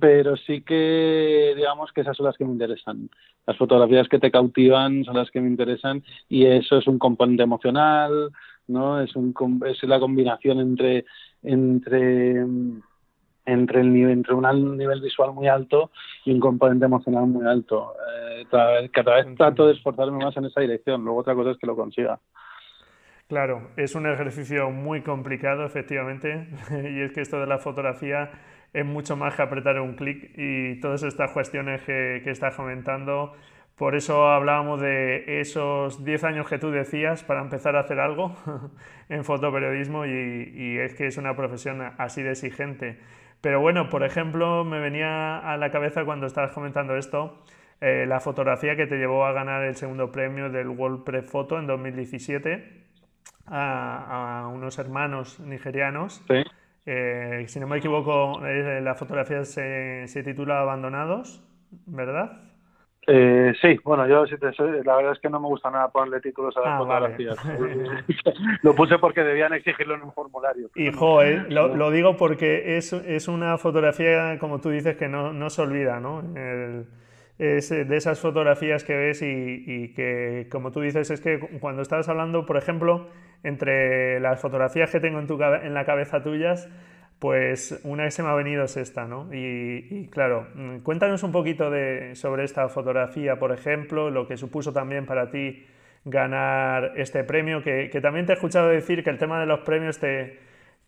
Pero 0.00 0.36
sí 0.36 0.62
que 0.62 1.52
digamos 1.56 1.92
que 1.92 2.00
esas 2.00 2.16
son 2.16 2.26
las 2.26 2.36
que 2.36 2.44
me 2.44 2.52
interesan. 2.52 3.10
Las 3.46 3.56
fotografías 3.56 4.08
que 4.08 4.18
te 4.18 4.30
cautivan 4.30 5.04
son 5.04 5.16
las 5.16 5.30
que 5.30 5.40
me 5.40 5.48
interesan 5.48 6.02
y 6.28 6.46
eso 6.46 6.78
es 6.78 6.86
un 6.86 6.98
componente 6.98 7.42
emocional 7.42 8.30
no 8.66 9.00
es 9.00 9.14
un 9.14 9.34
es 9.66 9.82
la 9.82 10.00
combinación 10.00 10.60
entre 10.60 11.04
entre 11.42 12.46
entre 13.46 13.80
el 13.80 13.94
entre 14.10 14.34
un 14.34 14.76
nivel 14.76 15.00
visual 15.00 15.32
muy 15.32 15.48
alto 15.48 15.90
y 16.24 16.32
un 16.32 16.40
componente 16.40 16.86
emocional 16.86 17.26
muy 17.26 17.46
alto. 17.46 17.94
Eh, 18.40 18.46
cada, 18.50 19.16
vez, 19.16 19.34
trato 19.36 19.66
de 19.66 19.74
esforzarme 19.74 20.24
más 20.24 20.36
en 20.36 20.46
esa 20.46 20.60
dirección, 20.60 21.04
luego 21.04 21.20
otra 21.20 21.34
cosa 21.34 21.50
es 21.50 21.58
que 21.58 21.66
lo 21.66 21.76
consiga. 21.76 22.18
Claro, 23.28 23.70
es 23.76 23.94
un 23.94 24.06
ejercicio 24.06 24.70
muy 24.70 25.02
complicado, 25.02 25.64
efectivamente, 25.64 26.48
y 26.70 27.00
es 27.00 27.12
que 27.12 27.20
esto 27.22 27.40
de 27.40 27.46
la 27.46 27.58
fotografía 27.58 28.30
es 28.72 28.84
mucho 28.84 29.16
más 29.16 29.34
que 29.34 29.42
apretar 29.42 29.80
un 29.80 29.94
clic 29.94 30.32
y 30.36 30.80
todas 30.80 31.02
estas 31.04 31.30
cuestiones 31.32 31.82
que, 31.82 32.20
que 32.24 32.30
estás 32.30 32.56
comentando. 32.56 33.32
Por 33.76 33.96
eso 33.96 34.28
hablábamos 34.28 34.80
de 34.80 35.40
esos 35.40 36.04
10 36.04 36.24
años 36.24 36.48
que 36.48 36.58
tú 36.58 36.70
decías 36.70 37.24
para 37.24 37.40
empezar 37.40 37.76
a 37.76 37.80
hacer 37.80 37.98
algo 37.98 38.36
en 39.08 39.24
fotoperiodismo 39.24 40.06
y, 40.06 40.52
y 40.54 40.78
es 40.78 40.94
que 40.94 41.06
es 41.06 41.16
una 41.16 41.34
profesión 41.34 41.80
así 41.98 42.22
de 42.22 42.30
exigente. 42.30 42.98
Pero 43.44 43.60
bueno, 43.60 43.90
por 43.90 44.04
ejemplo, 44.04 44.64
me 44.64 44.80
venía 44.80 45.36
a 45.36 45.58
la 45.58 45.70
cabeza 45.70 46.06
cuando 46.06 46.26
estabas 46.26 46.52
comentando 46.52 46.96
esto, 46.96 47.42
eh, 47.78 48.06
la 48.08 48.18
fotografía 48.18 48.74
que 48.74 48.86
te 48.86 48.96
llevó 48.96 49.26
a 49.26 49.32
ganar 49.32 49.64
el 49.64 49.76
segundo 49.76 50.10
premio 50.10 50.48
del 50.48 50.68
World 50.68 51.04
Press 51.04 51.30
Photo 51.30 51.58
en 51.58 51.66
2017 51.66 52.86
a, 53.48 54.48
unos 54.50 54.78
hermanos 54.78 55.40
nigerianos. 55.40 56.24
Sí. 56.26 56.42
Eh, 56.86 57.44
si 57.46 57.60
no 57.60 57.66
me 57.66 57.76
equivoco, 57.76 58.42
eh, 58.46 58.80
la 58.80 58.94
fotografía 58.94 59.44
se, 59.44 60.08
se 60.08 60.22
titula 60.22 60.60
Abandonados, 60.60 61.46
¿verdad? 61.84 62.40
Eh, 63.06 63.52
sí, 63.60 63.78
bueno, 63.84 64.06
yo 64.06 64.26
sí 64.26 64.36
te 64.38 64.46
la 64.84 64.96
verdad 64.96 65.12
es 65.12 65.18
que 65.18 65.28
no 65.28 65.40
me 65.40 65.48
gusta 65.48 65.70
nada 65.70 65.88
ponerle 65.88 66.20
títulos 66.20 66.56
a 66.56 66.60
las 66.60 66.68
ah, 66.70 66.78
fotografías. 66.78 67.36
lo 68.62 68.74
puse 68.74 68.98
porque 68.98 69.22
debían 69.22 69.52
exigirlo 69.52 69.94
en 69.94 70.02
un 70.02 70.12
formulario. 70.12 70.70
Hijo, 70.74 71.22
eh, 71.22 71.44
lo, 71.48 71.90
digo 71.90 72.16
porque 72.16 72.76
es, 72.76 72.92
es, 72.92 73.28
una 73.28 73.58
fotografía, 73.58 74.38
como 74.38 74.60
tú 74.60 74.70
dices, 74.70 74.96
que 74.96 75.08
no, 75.08 75.32
no 75.32 75.50
se 75.50 75.62
olvida, 75.62 76.00
¿no? 76.00 76.22
es 77.36 77.68
de 77.70 77.96
esas 77.96 78.20
fotografías 78.20 78.84
que 78.84 78.94
ves 78.94 79.20
y, 79.20 79.64
y, 79.66 79.92
que, 79.92 80.46
como 80.52 80.70
tú 80.70 80.80
dices, 80.80 81.10
es 81.10 81.20
que 81.20 81.40
cuando 81.60 81.82
estabas 81.82 82.08
hablando, 82.08 82.46
por 82.46 82.56
ejemplo, 82.56 83.08
entre 83.42 84.18
las 84.20 84.40
fotografías 84.40 84.90
que 84.90 85.00
tengo 85.00 85.18
en, 85.18 85.26
tu, 85.26 85.40
en 85.40 85.74
la 85.74 85.84
cabeza 85.84 86.22
tuyas, 86.22 86.68
pues 87.18 87.80
una 87.84 88.04
que 88.04 88.10
se 88.10 88.22
me 88.22 88.28
ha 88.28 88.34
venido 88.34 88.64
es 88.64 88.76
esta, 88.76 89.06
¿no? 89.06 89.28
Y, 89.32 90.08
claro, 90.08 90.48
mm, 90.54 90.78
cuéntanos 90.78 91.22
un 91.22 91.32
poquito 91.32 91.70
de, 91.70 92.14
sobre 92.14 92.44
esta 92.44 92.68
fotografía, 92.68 93.38
por 93.38 93.52
ejemplo, 93.52 94.10
lo 94.10 94.26
que 94.26 94.36
supuso 94.36 94.72
también 94.72 95.06
para 95.06 95.30
ti 95.30 95.66
ganar 96.04 96.92
este 96.96 97.24
premio, 97.24 97.62
que, 97.62 97.88
también 98.02 98.26
te 98.26 98.32
he 98.32 98.34
escuchado 98.34 98.68
decir 98.68 99.02
que 99.02 99.10
el 99.10 99.18
tema 99.18 99.40
de 99.40 99.46
los 99.46 99.60
premios 99.60 99.98
te, 99.98 100.38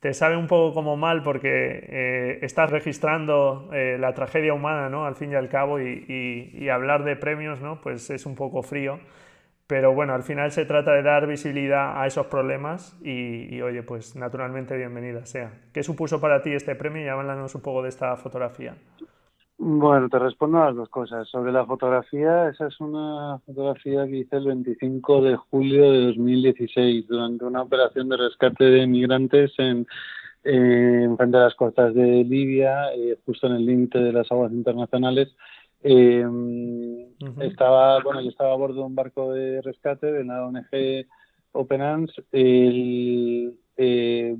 te 0.01 0.13
sabe 0.13 0.37
un 0.37 0.47
poco 0.47 0.75
como 0.75 0.97
mal 0.97 1.23
porque 1.23 1.49
eh, 1.89 2.39
estás 2.43 2.71
registrando 2.71 3.71
eh, 3.73 3.97
la 3.99 4.13
tragedia 4.13 4.53
humana, 4.53 4.89
¿no? 4.91 5.07
Al 5.07 5.15
fin 5.17 5.33
y 5.33 5.35
al 5.37 5.49
cabo, 5.49 5.81
y, 5.81 6.69
hablar 6.69 7.05
de 7.05 7.17
premios, 7.17 7.61
¿no? 7.61 7.81
Pues 7.81 8.11
es 8.11 8.27
un 8.27 8.35
poco 8.35 8.63
frío. 8.63 9.01
Pero 9.67 9.93
bueno, 9.95 10.15
al 10.15 10.23
final 10.23 10.53
se 10.53 10.65
trata 10.65 10.93
de 10.93 11.03
dar 11.03 11.27
visibilidad 11.27 12.01
a 12.01 12.07
esos 12.07 12.27
problemas 12.27 12.97
y, 13.03 13.61
oye, 13.63 13.83
pues 13.83 14.15
naturalmente 14.15 14.77
bienvenida 14.77 15.27
sea. 15.27 15.53
¿Qué 15.73 15.83
supuso 15.83 16.21
para 16.21 16.43
ti 16.43 16.53
este 16.53 16.77
premio? 16.77 17.05
Y 17.05 17.09
háblanos 17.09 17.55
un 17.57 17.63
poco 17.63 17.83
de 17.83 17.89
esta 17.89 18.17
fotografía. 18.17 18.77
Bueno, 19.59 20.09
te 20.09 20.19
respondo 20.21 20.63
a 20.63 20.67
las 20.67 20.77
dos 20.77 20.89
cosas. 20.89 21.27
Sobre 21.29 21.51
la 21.51 21.67
fotografía, 21.67 22.49
esa 22.49 22.69
es 22.69 22.79
una 22.79 23.41
fotografía 23.45 24.07
que 24.07 24.19
hice 24.19 24.37
el 24.37 24.47
25 24.47 25.23
de 25.23 25.37
julio 25.37 25.91
de 25.91 26.07
2016 26.07 27.09
durante 27.09 27.45
una 27.45 27.63
operación 27.63 28.09
de 28.09 28.19
rescate 28.19 28.65
de 28.65 28.87
migrantes 28.87 29.53
en, 29.59 29.87
en 30.45 31.17
frente 31.17 31.39
a 31.39 31.45
las 31.45 31.55
costas 31.57 31.93
de 31.93 32.23
Libia, 32.23 32.93
eh, 32.95 33.19
justo 33.25 33.49
en 33.49 33.55
el 33.55 33.67
límite 33.67 33.99
de 33.99 34.13
las 34.13 34.31
aguas 34.31 34.53
internacionales. 34.53 35.35
Eh, 35.83 36.25
Estaba, 37.41 38.03
bueno, 38.03 38.21
yo 38.21 38.29
estaba 38.29 38.53
a 38.53 38.57
bordo 38.57 38.81
de 38.81 38.87
un 38.87 38.95
barco 38.95 39.33
de 39.33 39.63
rescate 39.63 40.13
de 40.13 40.25
la 40.25 40.47
ONG 40.47 41.07
Open 41.53 41.81
Arms. 41.81 42.13
El, 42.33 43.59
eh, 43.77 44.37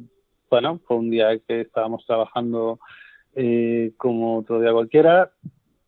bueno, 0.51 0.81
fue 0.87 0.97
un 0.97 1.11
día 1.11 1.39
que 1.39 1.63
estábamos 1.63 2.05
trabajando 2.07 2.79
eh, 3.35 3.93
como 3.97 4.39
otro 4.39 4.61
día 4.61 4.73
cualquiera. 4.73 5.31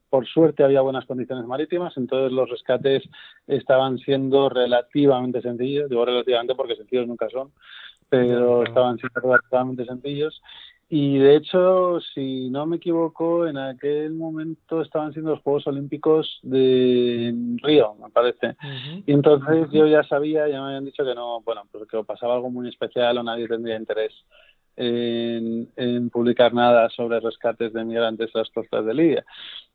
Por 0.08 0.26
suerte 0.26 0.64
había 0.64 0.80
buenas 0.80 1.04
condiciones 1.04 1.44
marítimas, 1.46 1.94
entonces 1.98 2.32
los 2.32 2.48
rescates 2.48 3.02
estaban 3.46 3.98
siendo 3.98 4.48
relativamente 4.48 5.42
sencillos. 5.42 5.90
Digo 5.90 6.06
relativamente 6.06 6.54
porque 6.54 6.76
sencillos 6.76 7.06
nunca 7.06 7.28
son, 7.28 7.52
pero 8.08 8.64
estaban 8.64 8.96
siendo 8.96 9.20
relativamente 9.20 9.84
sencillos. 9.84 10.40
Y 10.90 11.18
de 11.18 11.36
hecho, 11.36 12.00
si 12.14 12.48
no 12.48 12.64
me 12.64 12.76
equivoco, 12.76 13.46
en 13.46 13.58
aquel 13.58 14.14
momento 14.14 14.80
estaban 14.80 15.12
siendo 15.12 15.32
los 15.32 15.42
Juegos 15.42 15.66
Olímpicos 15.66 16.40
de 16.42 17.34
Río, 17.62 17.94
me 18.02 18.08
parece. 18.08 18.56
Y 19.06 19.12
entonces 19.12 19.68
yo 19.70 19.86
ya 19.86 20.02
sabía, 20.04 20.48
ya 20.48 20.62
me 20.62 20.68
habían 20.68 20.86
dicho 20.86 21.04
que 21.04 21.14
no, 21.14 21.42
bueno, 21.42 21.64
porque 21.70 22.02
pasaba 22.04 22.36
algo 22.36 22.50
muy 22.50 22.68
especial 22.70 23.18
o 23.18 23.22
nadie 23.22 23.46
tendría 23.46 23.76
interés 23.76 24.14
en, 24.78 26.10
publicar 26.10 26.54
nada 26.54 26.88
sobre 26.90 27.20
rescates 27.20 27.72
de 27.72 27.84
migrantes 27.84 28.30
a 28.34 28.38
las 28.38 28.50
costas 28.50 28.84
de 28.84 28.94
Libia. 28.94 29.24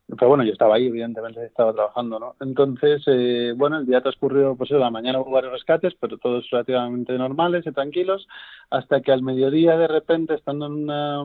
Pero 0.06 0.28
bueno, 0.28 0.44
yo 0.44 0.52
estaba 0.52 0.76
ahí, 0.76 0.86
evidentemente 0.86 1.44
estaba 1.44 1.72
trabajando, 1.72 2.18
¿no? 2.18 2.34
Entonces, 2.40 3.02
eh, 3.06 3.54
bueno, 3.56 3.78
el 3.78 3.86
día 3.86 4.02
transcurrió, 4.02 4.54
pues 4.56 4.70
la 4.70 4.90
mañana 4.90 5.20
hubo 5.20 5.30
varios 5.30 5.52
rescates, 5.52 5.94
pero 5.98 6.18
todos 6.18 6.48
relativamente 6.50 7.16
normales 7.16 7.66
y 7.66 7.72
tranquilos, 7.72 8.26
hasta 8.70 9.00
que 9.00 9.12
al 9.12 9.22
mediodía, 9.22 9.76
de 9.78 9.88
repente, 9.88 10.34
estando 10.34 10.66
en, 10.66 10.72
una, 10.72 11.24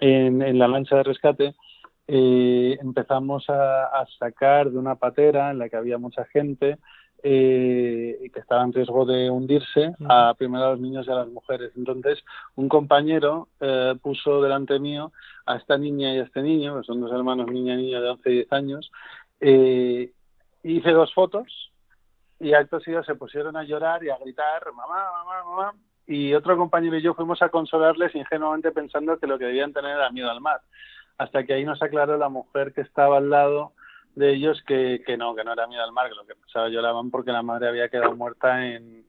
en, 0.00 0.58
la 0.58 0.68
lancha 0.68 0.96
de 0.96 1.02
rescate, 1.04 1.54
eh, 2.08 2.78
empezamos 2.80 3.48
a, 3.48 3.84
a, 3.84 4.06
sacar 4.18 4.70
de 4.70 4.78
una 4.78 4.96
patera 4.96 5.50
en 5.50 5.58
la 5.58 5.68
que 5.68 5.76
había 5.76 5.98
mucha 5.98 6.24
gente 6.24 6.78
eh, 7.22 8.30
que 8.32 8.40
estaba 8.40 8.62
en 8.62 8.72
riesgo 8.72 9.04
de 9.04 9.30
hundirse, 9.30 9.94
a 10.08 10.34
primero 10.38 10.66
a 10.66 10.70
los 10.70 10.80
niños 10.80 11.06
y 11.06 11.10
a 11.10 11.16
las 11.16 11.28
mujeres. 11.28 11.72
Entonces, 11.76 12.24
un 12.54 12.68
compañero 12.68 13.48
eh, 13.60 13.94
puso 14.00 14.40
delante 14.40 14.78
mío 14.78 15.12
a 15.46 15.56
esta 15.56 15.76
niña 15.78 16.14
y 16.14 16.18
a 16.18 16.24
este 16.24 16.42
niño, 16.42 16.78
que 16.78 16.86
son 16.86 17.00
dos 17.00 17.12
hermanos, 17.12 17.50
niña 17.50 17.74
y 17.74 17.78
niño 17.78 18.00
de 18.00 18.10
11 18.10 18.30
y 18.30 18.34
10 18.34 18.52
años, 18.52 18.90
eh, 19.40 20.12
hice 20.62 20.90
dos 20.90 21.12
fotos 21.14 21.72
y 22.40 22.52
acto 22.52 22.80
seguido 22.80 23.02
se 23.02 23.14
pusieron 23.14 23.56
a 23.56 23.64
llorar 23.64 24.04
y 24.04 24.10
a 24.10 24.18
gritar, 24.18 24.72
mamá, 24.72 25.10
mamá, 25.12 25.44
mamá, 25.44 25.74
y 26.06 26.34
otro 26.34 26.56
compañero 26.56 26.96
y 26.96 27.02
yo 27.02 27.14
fuimos 27.14 27.42
a 27.42 27.48
consolarles 27.48 28.14
ingenuamente 28.14 28.70
pensando 28.70 29.18
que 29.18 29.26
lo 29.26 29.38
que 29.38 29.46
debían 29.46 29.72
tener 29.72 29.92
era 29.92 30.10
miedo 30.10 30.30
al 30.30 30.40
mar. 30.40 30.60
Hasta 31.18 31.44
que 31.44 31.52
ahí 31.52 31.64
nos 31.64 31.82
aclaró 31.82 32.16
la 32.16 32.28
mujer 32.28 32.72
que 32.72 32.80
estaba 32.80 33.18
al 33.18 33.28
lado 33.28 33.72
de 34.18 34.34
ellos 34.34 34.62
que, 34.66 35.02
que 35.06 35.16
no, 35.16 35.34
que 35.34 35.44
no 35.44 35.52
era 35.52 35.66
miedo 35.66 35.82
al 35.82 35.92
mar, 35.92 36.08
que 36.08 36.16
lo 36.16 36.26
que 36.26 36.34
pensaba 36.34 36.68
lloraban 36.68 37.10
porque 37.10 37.32
la 37.32 37.42
madre 37.42 37.68
había 37.68 37.88
quedado 37.88 38.14
muerta 38.14 38.66
en, 38.66 39.04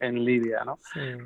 en 0.00 0.24
Libia, 0.24 0.64
¿no? 0.64 0.78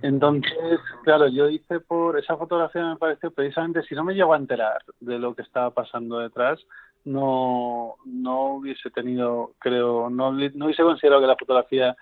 Entonces, 0.03 0.81
claro, 1.05 1.29
yo 1.29 1.49
hice 1.49 1.81
por 1.81 2.19
esa 2.19 2.37
fotografía 2.37 2.85
me 2.85 2.97
pareció 2.97 3.31
precisamente 3.31 3.83
si 3.83 3.95
no 3.95 4.05
me 4.05 4.15
llego 4.15 4.35
a 4.35 4.39
enterar 4.39 4.83
de 5.01 5.19
lo 5.19 5.35
que 5.35 5.43
estaba 5.43 5.71
pasando 5.71 6.19
detrás, 6.19 6.61
no 7.05 7.95
no 8.05 8.55
hubiese 8.55 8.91
tenido, 8.91 9.53
creo, 9.59 10.11
no, 10.11 10.33
no 10.33 10.65
hubiese 10.67 10.83
considerado 10.83 11.21
que 11.23 11.29
la 11.29 11.37
fotografía 11.37 11.97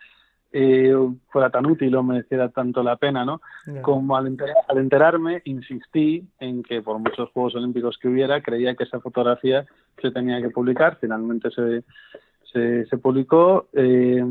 eh, 0.52 0.94
fuera 1.28 1.50
tan 1.50 1.66
útil 1.66 1.94
o 1.96 2.02
mereciera 2.02 2.48
tanto 2.48 2.82
la 2.82 2.96
pena, 2.96 3.24
¿no? 3.24 3.40
Como 3.82 4.16
al, 4.16 4.36
al, 4.68 4.78
enterarme, 4.78 5.42
insistí 5.44 6.26
en 6.38 6.62
que 6.62 6.82
por 6.82 6.98
muchos 6.98 7.30
Juegos 7.30 7.56
Olímpicos 7.56 7.98
que 7.98 8.08
hubiera, 8.08 8.40
creía 8.42 8.74
que 8.74 8.84
esa 8.84 9.00
fotografía 9.00 9.66
se 10.00 10.10
tenía 10.10 10.40
que 10.40 10.50
publicar, 10.50 10.98
finalmente 11.00 11.50
se, 11.50 11.82
se, 12.88 12.98
publicó 12.98 13.68
eh, 13.72 14.24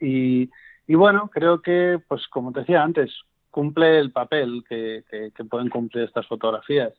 y, 0.00 0.50
y 0.86 0.94
bueno, 0.94 1.30
creo 1.32 1.60
que, 1.62 1.98
pues 2.06 2.28
como 2.28 2.52
te 2.52 2.60
decía 2.60 2.82
antes, 2.82 3.10
cumple 3.54 4.00
el 4.00 4.10
papel 4.10 4.64
que, 4.68 5.04
que, 5.08 5.44
pueden 5.44 5.68
cumplir 5.68 6.02
estas 6.02 6.26
fotografías. 6.26 6.92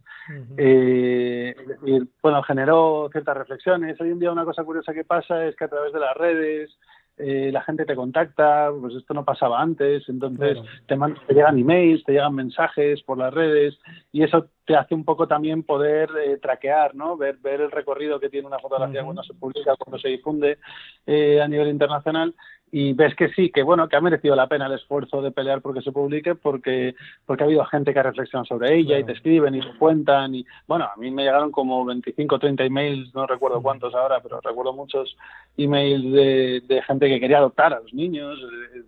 eh, 0.55 1.53
decir, 1.67 2.07
bueno, 2.23 2.41
generó 2.43 3.09
ciertas 3.11 3.35
reflexiones. 3.35 3.99
Hoy 3.99 4.11
en 4.11 4.19
día 4.19 4.31
una 4.31 4.45
cosa 4.45 4.63
curiosa 4.63 4.93
que 4.93 5.03
pasa 5.03 5.45
es 5.45 5.55
que 5.57 5.65
a 5.65 5.67
través 5.67 5.91
de 5.91 5.99
las 5.99 6.15
redes, 6.15 6.77
eh, 7.17 7.49
la 7.51 7.61
gente 7.61 7.85
te 7.85 7.95
contacta, 7.95 8.69
pues 8.79 8.93
esto 8.95 9.13
no 9.13 9.23
pasaba 9.23 9.61
antes, 9.61 10.03
entonces 10.09 10.57
te, 10.85 10.97
te, 10.97 11.33
llegan 11.33 11.57
emails, 11.57 12.03
te 12.03 12.11
llegan 12.11 12.35
mensajes 12.35 13.01
por 13.03 13.17
las 13.17 13.33
redes 13.33 13.77
y 14.11 14.23
eso 14.23 14.47
te 14.65 14.75
hace 14.75 14.95
un 14.95 15.05
poco 15.05 15.27
también 15.27 15.63
poder 15.63 16.09
eh, 16.25 16.37
traquear, 16.41 16.93
¿no? 16.93 17.15
Ver, 17.15 17.37
ver 17.37 17.61
el 17.61 17.71
recorrido 17.71 18.19
que 18.19 18.29
tiene 18.29 18.47
una 18.47 18.59
fotografía 18.59 19.03
cuando 19.03 19.23
se 19.23 19.33
publica, 19.33 19.75
cuando 19.77 19.97
se 19.97 20.09
difunde 20.09 20.57
eh, 21.05 21.39
a 21.41 21.47
nivel 21.47 21.69
internacional 21.69 22.33
y 22.77 22.91
ves 22.91 23.15
que 23.15 23.29
sí, 23.29 23.51
que 23.51 23.63
bueno, 23.63 23.87
que 23.87 23.95
ha 23.95 24.01
merecido 24.01 24.35
la 24.35 24.49
pena 24.49 24.65
el 24.65 24.73
esfuerzo 24.73 25.21
de 25.21 25.31
pelear 25.31 25.61
porque 25.61 25.81
se 25.81 25.93
publique, 25.93 26.35
porque 26.35 26.93
porque 27.25 27.43
ha 27.43 27.45
habido 27.45 27.63
gente 27.63 27.93
que 27.93 27.99
ha 27.99 28.03
reflexionado 28.03 28.43
sobre 28.47 28.75
ella 28.75 28.99
y 28.99 29.05
te 29.05 29.13
escriben 29.13 29.55
y 29.55 29.61
te 29.61 29.77
cuentan 29.77 30.35
y 30.35 30.45
bueno, 30.67 30.83
a 30.83 30.97
mí 30.97 31.09
me 31.09 31.23
llegaron 31.23 31.53
como 31.53 31.85
25 31.85 32.37
30 32.37 32.65
emails, 32.65 33.15
no 33.15 33.25
recuerdo 33.27 33.61
cuántos 33.61 33.95
ahora, 33.95 34.19
pero 34.21 34.41
recuerdo 34.41 34.73
muchos 34.73 35.15
emails 35.55 36.03
de, 36.11 36.63
de 36.67 36.81
gente 36.81 37.07
que 37.07 37.21
quería 37.21 37.37
adoptar 37.37 37.73
a 37.73 37.79
los 37.79 37.93
niños 37.93 38.37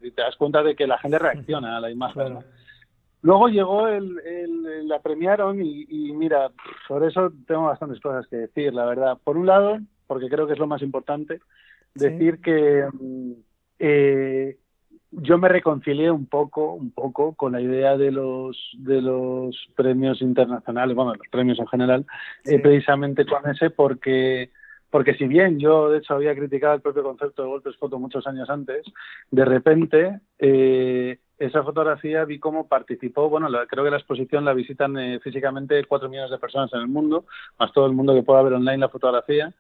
y 0.03 0.11
te 0.11 0.21
das 0.21 0.35
cuenta 0.35 0.61
de 0.63 0.75
que 0.75 0.85
la 0.85 0.97
gente 0.97 1.17
reacciona 1.17 1.77
a 1.77 1.79
la 1.79 1.89
imagen. 1.89 2.39
Luego 3.21 3.47
llegó 3.47 3.87
el, 3.87 4.19
el, 4.19 4.85
la 4.85 4.99
premiaron 4.99 5.61
y, 5.61 5.85
y 5.87 6.11
mira, 6.11 6.51
sobre 6.89 7.07
eso 7.07 7.31
tengo 7.47 7.63
bastantes 7.67 8.01
cosas 8.01 8.27
que 8.27 8.35
decir, 8.35 8.73
la 8.73 8.83
verdad. 8.83 9.17
Por 9.23 9.37
un 9.37 9.45
lado, 9.45 9.79
porque 10.07 10.27
creo 10.27 10.45
que 10.45 10.53
es 10.53 10.59
lo 10.59 10.67
más 10.67 10.81
importante, 10.81 11.39
decir 11.95 12.41
que 12.41 12.85
mm, 12.91 13.46
eh, 13.79 14.57
yo 15.11 15.37
me 15.37 15.47
reconcilié 15.49 16.11
un 16.11 16.25
poco, 16.25 16.73
un 16.73 16.91
poco 16.91 17.33
con 17.33 17.53
la 17.53 17.61
idea 17.61 17.97
de 17.97 18.11
los 18.11 18.57
de 18.77 19.01
los 19.01 19.55
premios 19.75 20.21
internacionales, 20.21 20.95
bueno, 20.95 21.13
los 21.15 21.27
premios 21.29 21.59
en 21.59 21.67
general, 21.67 22.05
eh, 22.45 22.59
precisamente 22.59 23.25
con 23.25 23.49
ese 23.49 23.69
porque 23.69 24.51
porque 24.89 25.15
si 25.15 25.27
bien 25.27 25.59
yo 25.59 25.89
de 25.89 25.99
hecho 25.99 26.13
había 26.13 26.35
criticado 26.35 26.75
el 26.75 26.81
propio 26.81 27.03
concepto 27.03 27.43
de 27.43 27.49
golpes 27.49 27.75
foto 27.77 27.99
muchos 27.99 28.25
años 28.27 28.49
antes, 28.49 28.85
de 29.31 29.45
repente 29.45 30.19
eh, 30.39 31.19
esa 31.39 31.63
fotografía 31.63 32.25
vi 32.25 32.39
cómo 32.39 32.67
participó, 32.67 33.29
bueno, 33.29 33.47
creo 33.67 33.83
que 33.83 33.91
la 33.91 33.97
exposición 33.97 34.45
la 34.45 34.53
visitan 34.53 34.97
eh, 34.97 35.19
físicamente 35.19 35.83
cuatro 35.85 36.09
millones 36.09 36.31
de 36.31 36.39
personas 36.39 36.73
en 36.73 36.79
el 36.79 36.87
mundo, 36.87 37.25
más 37.59 37.71
todo 37.73 37.85
el 37.85 37.93
mundo 37.93 38.13
que 38.13 38.23
pueda 38.23 38.41
ver 38.41 38.53
online 38.53 38.77
la 38.77 38.89
fotografía, 38.89 39.53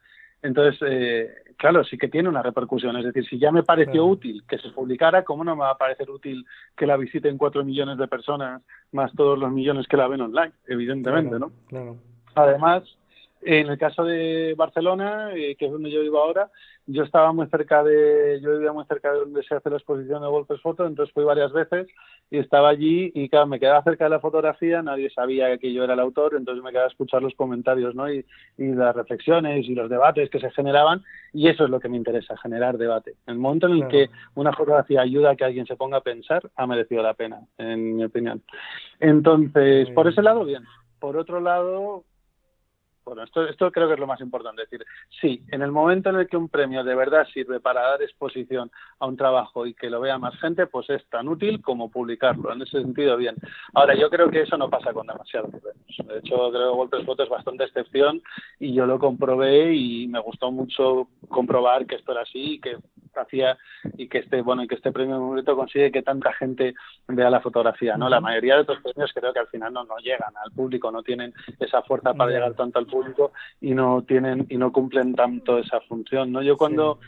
entonces, 0.47 0.79
eh, 0.89 1.29
claro, 1.57 1.83
sí 1.83 1.97
que 1.97 2.07
tiene 2.07 2.29
una 2.29 2.41
repercusión. 2.41 2.95
Es 2.97 3.05
decir, 3.05 3.25
si 3.27 3.37
ya 3.37 3.51
me 3.51 3.63
pareció 3.63 4.05
útil 4.05 4.43
que 4.47 4.57
se 4.57 4.69
publicara, 4.69 5.23
¿cómo 5.23 5.43
no 5.43 5.55
me 5.55 5.63
va 5.63 5.71
a 5.71 5.77
parecer 5.77 6.09
útil 6.09 6.45
que 6.75 6.87
la 6.87 6.95
visiten 6.95 7.37
cuatro 7.37 7.65
millones 7.65 7.97
de 7.97 8.07
personas 8.07 8.61
más 8.91 9.13
todos 9.13 9.37
los 9.37 9.51
millones 9.51 9.87
que 9.87 9.97
la 9.97 10.07
ven 10.07 10.21
online? 10.21 10.53
Evidentemente, 10.67 11.37
¿no? 11.37 11.51
Claro. 11.67 11.97
Además, 12.35 12.83
en 13.41 13.67
el 13.67 13.77
caso 13.77 14.03
de 14.03 14.53
Barcelona, 14.55 15.31
eh, 15.33 15.55
que 15.55 15.65
es 15.65 15.71
donde 15.71 15.91
yo 15.91 16.01
vivo 16.01 16.19
ahora, 16.19 16.49
yo 16.87 17.03
estaba 17.03 17.33
muy 17.33 17.47
cerca 17.47 17.83
de, 17.83 18.39
yo 18.41 18.53
vivía 18.53 18.71
muy 18.71 18.85
cerca 18.85 19.11
de 19.11 19.19
donde 19.19 19.43
se 19.43 19.53
hace 19.53 19.69
la 19.69 19.75
exposición 19.75 20.21
de 20.21 20.29
Golpes 20.29 20.61
Foto, 20.61 20.87
entonces 20.87 21.13
fui 21.13 21.25
varias 21.25 21.51
veces 21.51 21.87
y 22.31 22.37
estaba 22.37 22.69
allí 22.69 23.11
y 23.13 23.27
claro, 23.27 23.45
me 23.45 23.59
quedaba 23.59 23.83
cerca 23.83 24.05
de 24.05 24.09
la 24.09 24.21
fotografía, 24.21 24.81
nadie 24.81 25.09
sabía 25.09 25.57
que 25.57 25.73
yo 25.73 25.83
era 25.83 25.95
el 25.95 25.99
autor, 25.99 26.35
entonces 26.35 26.63
me 26.63 26.71
quedaba 26.71 26.87
a 26.87 26.89
escuchar 26.89 27.21
los 27.21 27.35
comentarios, 27.35 27.93
¿no? 27.93 28.11
Y, 28.11 28.25
y 28.57 28.71
las 28.73 28.95
reflexiones 28.95 29.67
y 29.67 29.75
los 29.75 29.89
debates 29.89 30.29
que 30.29 30.39
se 30.39 30.49
generaban 30.51 31.03
y 31.33 31.49
eso 31.49 31.65
es 31.65 31.69
lo 31.69 31.79
que 31.79 31.89
me 31.89 31.97
interesa, 31.97 32.37
generar 32.37 32.77
debate. 32.77 33.15
En 33.27 33.33
el 33.33 33.39
momento 33.39 33.67
en 33.67 33.73
el 33.73 33.87
que 33.89 34.09
una 34.35 34.53
fotografía 34.53 35.01
ayuda 35.01 35.31
a 35.31 35.35
que 35.35 35.43
alguien 35.43 35.65
se 35.65 35.75
ponga 35.75 35.97
a 35.97 36.01
pensar, 36.01 36.49
ha 36.55 36.65
merecido 36.65 37.03
la 37.03 37.13
pena, 37.13 37.41
en 37.57 37.97
mi 37.97 38.05
opinión. 38.05 38.41
Entonces, 38.99 39.89
por 39.91 40.07
ese 40.07 40.21
lado, 40.21 40.45
bien. 40.45 40.63
Por 40.99 41.17
otro 41.17 41.41
lado, 41.41 42.05
Bueno, 43.07 43.23
esto, 43.23 43.47
esto 43.47 43.71
creo 43.71 43.87
que 43.87 43.93
es 43.93 43.99
lo 44.01 44.05
más 44.05 44.19
importante. 44.19 44.63
Es 44.63 44.69
decir, 44.69 44.85
sí, 45.21 45.41
en 45.49 45.61
el 45.61 45.71
momento 45.71 46.09
en 46.09 46.17
el 46.17 46.27
que 46.27 46.35
un 46.35 46.49
premio 46.49 46.83
de 46.83 46.93
verdad 46.93 47.25
sirve 47.33 47.61
para 47.61 47.81
dar 47.81 48.01
exposición 48.01 48.69
a 48.99 49.05
un 49.05 49.15
trabajo 49.15 49.65
y 49.65 49.73
que 49.73 49.89
lo 49.89 50.01
vea 50.01 50.17
más 50.17 50.37
gente, 50.41 50.67
pues 50.67 50.89
es 50.89 51.07
tan 51.07 51.29
útil 51.29 51.61
como 51.61 51.89
publicarlo. 51.89 52.51
En 52.51 52.61
ese 52.61 52.81
sentido, 52.81 53.15
bien. 53.15 53.37
Ahora, 53.73 53.95
yo 53.95 54.09
creo 54.09 54.29
que 54.29 54.41
eso 54.41 54.57
no 54.57 54.69
pasa 54.69 54.91
con 54.91 55.07
demasiados 55.07 55.51
premios. 55.51 55.97
De 56.05 56.19
hecho, 56.19 56.51
creo 56.51 56.71
que 56.71 56.75
Golpes 56.75 57.05
Foto 57.05 57.23
es 57.23 57.29
bastante 57.29 57.63
excepción 57.63 58.21
y 58.59 58.73
yo 58.73 58.85
lo 58.85 58.99
comprobé 58.99 59.73
y 59.73 60.07
me 60.09 60.19
gustó 60.19 60.51
mucho 60.51 61.07
comprobar 61.29 61.85
que 61.85 61.95
esto 61.95 62.11
era 62.11 62.23
así 62.23 62.55
y 62.55 62.59
que 62.59 62.75
hacía 63.15 63.57
y 63.97 64.07
que 64.07 64.19
este 64.19 64.41
bueno 64.41 64.63
y 64.63 64.67
que 64.67 64.75
este 64.75 64.91
premio 64.91 65.19
momento 65.19 65.55
consigue 65.55 65.91
que 65.91 66.03
tanta 66.03 66.33
gente 66.33 66.75
vea 67.07 67.29
la 67.29 67.41
fotografía 67.41 67.97
no 67.97 68.09
la 68.09 68.21
mayoría 68.21 68.55
de 68.55 68.61
otros 68.61 68.79
premios 68.81 69.11
creo 69.13 69.33
que 69.33 69.39
al 69.39 69.47
final 69.47 69.73
no 69.73 69.83
no 69.85 69.97
llegan 69.97 70.33
al 70.43 70.51
público 70.51 70.91
no 70.91 71.01
tienen 71.01 71.33
esa 71.59 71.81
fuerza 71.81 72.13
para 72.13 72.31
llegar 72.31 72.53
tanto 72.53 72.79
al 72.79 72.85
público 72.85 72.96
y 73.61 73.73
no 73.73 74.03
tienen 74.03 74.45
y 74.49 74.57
no 74.57 74.71
cumplen 74.71 75.15
tanto 75.15 75.57
esa 75.57 75.79
función 75.81 76.31
no 76.31 76.41
yo 76.41 76.57
cuando 76.57 76.99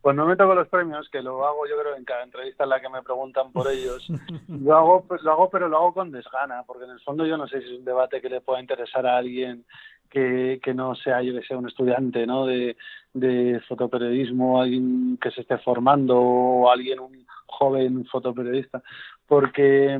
Cuando 0.00 0.24
me 0.24 0.34
toco 0.34 0.54
los 0.54 0.68
premios, 0.68 1.10
que 1.10 1.20
lo 1.20 1.46
hago 1.46 1.66
yo 1.66 1.78
creo 1.78 1.94
en 1.94 2.04
cada 2.04 2.24
entrevista 2.24 2.64
en 2.64 2.70
la 2.70 2.80
que 2.80 2.88
me 2.88 3.02
preguntan 3.02 3.52
por 3.52 3.70
ellos, 3.70 4.08
lo 4.48 4.74
hago, 4.74 5.04
pues, 5.06 5.22
lo 5.22 5.32
hago 5.32 5.50
pero 5.50 5.68
lo 5.68 5.76
hago 5.76 5.92
con 5.92 6.10
desgana, 6.10 6.62
porque 6.66 6.84
en 6.84 6.92
el 6.92 7.00
fondo 7.00 7.26
yo 7.26 7.36
no 7.36 7.46
sé 7.46 7.60
si 7.60 7.66
es 7.66 7.78
un 7.78 7.84
debate 7.84 8.20
que 8.20 8.30
le 8.30 8.40
pueda 8.40 8.60
interesar 8.60 9.06
a 9.06 9.18
alguien 9.18 9.64
que, 10.08 10.58
que 10.62 10.74
no 10.74 10.94
sea, 10.94 11.22
yo 11.22 11.34
que 11.34 11.46
sea 11.46 11.58
un 11.58 11.68
estudiante 11.68 12.26
¿no? 12.26 12.46
de, 12.46 12.76
de 13.12 13.60
fotoperiodismo, 13.68 14.60
alguien 14.60 15.18
que 15.20 15.30
se 15.30 15.42
esté 15.42 15.58
formando 15.58 16.18
o 16.18 16.70
alguien, 16.70 16.98
un 16.98 17.26
joven 17.46 18.06
fotoperiodista, 18.06 18.82
porque 19.26 19.98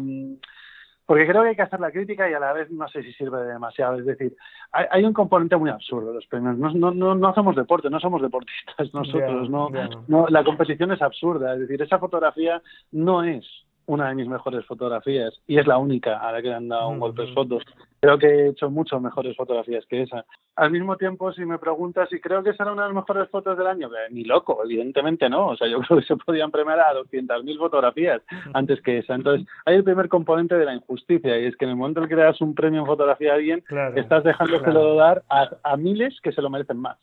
porque 1.10 1.26
creo 1.26 1.42
que 1.42 1.48
hay 1.48 1.56
que 1.56 1.62
hacer 1.62 1.80
la 1.80 1.90
crítica 1.90 2.30
y 2.30 2.34
a 2.34 2.38
la 2.38 2.52
vez 2.52 2.70
no 2.70 2.86
sé 2.86 3.02
si 3.02 3.12
sirve 3.14 3.42
demasiado. 3.42 3.98
Es 3.98 4.06
decir, 4.06 4.36
hay, 4.70 4.86
hay 4.92 5.02
un 5.02 5.12
componente 5.12 5.56
muy 5.56 5.68
absurdo 5.68 6.10
de 6.10 6.14
los 6.14 6.26
premios. 6.26 6.56
No, 6.56 6.70
no, 6.70 6.92
no, 6.92 7.16
no, 7.16 7.28
hacemos 7.30 7.56
deporte, 7.56 7.90
no 7.90 7.98
somos 7.98 8.22
deportistas 8.22 8.76
nosotros. 8.94 9.50
no, 9.50 9.70
no, 10.06 10.28
la 10.28 10.44
competición 10.44 10.92
es 10.92 11.02
absurda. 11.02 11.54
Es 11.54 11.62
decir, 11.62 11.82
esa 11.82 11.98
fotografía 11.98 12.62
no 12.92 13.24
es 13.24 13.44
una 13.90 14.08
de 14.08 14.14
mis 14.14 14.28
mejores 14.28 14.64
fotografías 14.66 15.34
y 15.48 15.58
es 15.58 15.66
la 15.66 15.76
única 15.76 16.18
a 16.18 16.30
la 16.30 16.40
que 16.40 16.48
le 16.48 16.54
han 16.54 16.68
dado 16.68 16.88
un 16.88 17.00
golpe 17.00 17.22
de 17.22 17.34
fotos. 17.34 17.64
Creo 17.98 18.18
que 18.18 18.26
he 18.26 18.48
hecho 18.50 18.70
mucho 18.70 19.00
mejores 19.00 19.36
fotografías 19.36 19.84
que 19.86 20.02
esa. 20.02 20.24
Al 20.54 20.70
mismo 20.70 20.96
tiempo, 20.96 21.32
si 21.32 21.44
me 21.44 21.58
preguntas 21.58 22.08
si 22.08 22.20
creo 22.20 22.42
que 22.42 22.52
será 22.52 22.72
una 22.72 22.82
de 22.82 22.88
las 22.88 22.94
mejores 22.94 23.28
fotos 23.30 23.58
del 23.58 23.66
año, 23.66 23.88
eh, 23.88 24.08
ni 24.12 24.22
loco, 24.22 24.60
evidentemente 24.64 25.28
no. 25.28 25.48
O 25.48 25.56
sea, 25.56 25.66
yo 25.66 25.80
creo 25.88 25.98
que 25.98 26.06
se 26.06 26.16
podían 26.16 26.52
premiar 26.52 26.78
a 26.78 26.94
200.000 26.94 27.58
fotografías 27.58 28.22
antes 28.54 28.80
que 28.80 28.98
esa. 28.98 29.16
Entonces, 29.16 29.46
hay 29.66 29.74
el 29.74 29.84
primer 29.84 30.08
componente 30.08 30.54
de 30.54 30.66
la 30.66 30.74
injusticia 30.74 31.36
y 31.40 31.46
es 31.46 31.56
que 31.56 31.64
en 31.64 31.72
el 31.72 31.76
momento 31.76 32.00
en 32.00 32.08
que 32.08 32.16
le 32.16 32.22
das 32.22 32.40
un 32.40 32.54
premio 32.54 32.80
en 32.80 32.86
fotografía 32.86 33.32
a 33.32 33.34
alguien, 33.34 33.64
estás 33.96 34.22
dejándoselo 34.22 34.94
dar 34.94 35.24
a, 35.28 35.50
a, 35.64 35.76
miles 35.76 36.16
que 36.22 36.30
se 36.30 36.42
lo 36.42 36.48
merecen 36.48 36.78
más. 36.78 36.98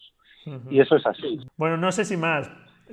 Y 0.70 0.80
eso 0.80 0.96
es 0.96 1.06
así. 1.06 1.42
Bueno, 1.58 1.76
no 1.76 1.92
sé 1.92 2.06
si 2.06 2.16
más, 2.16 2.50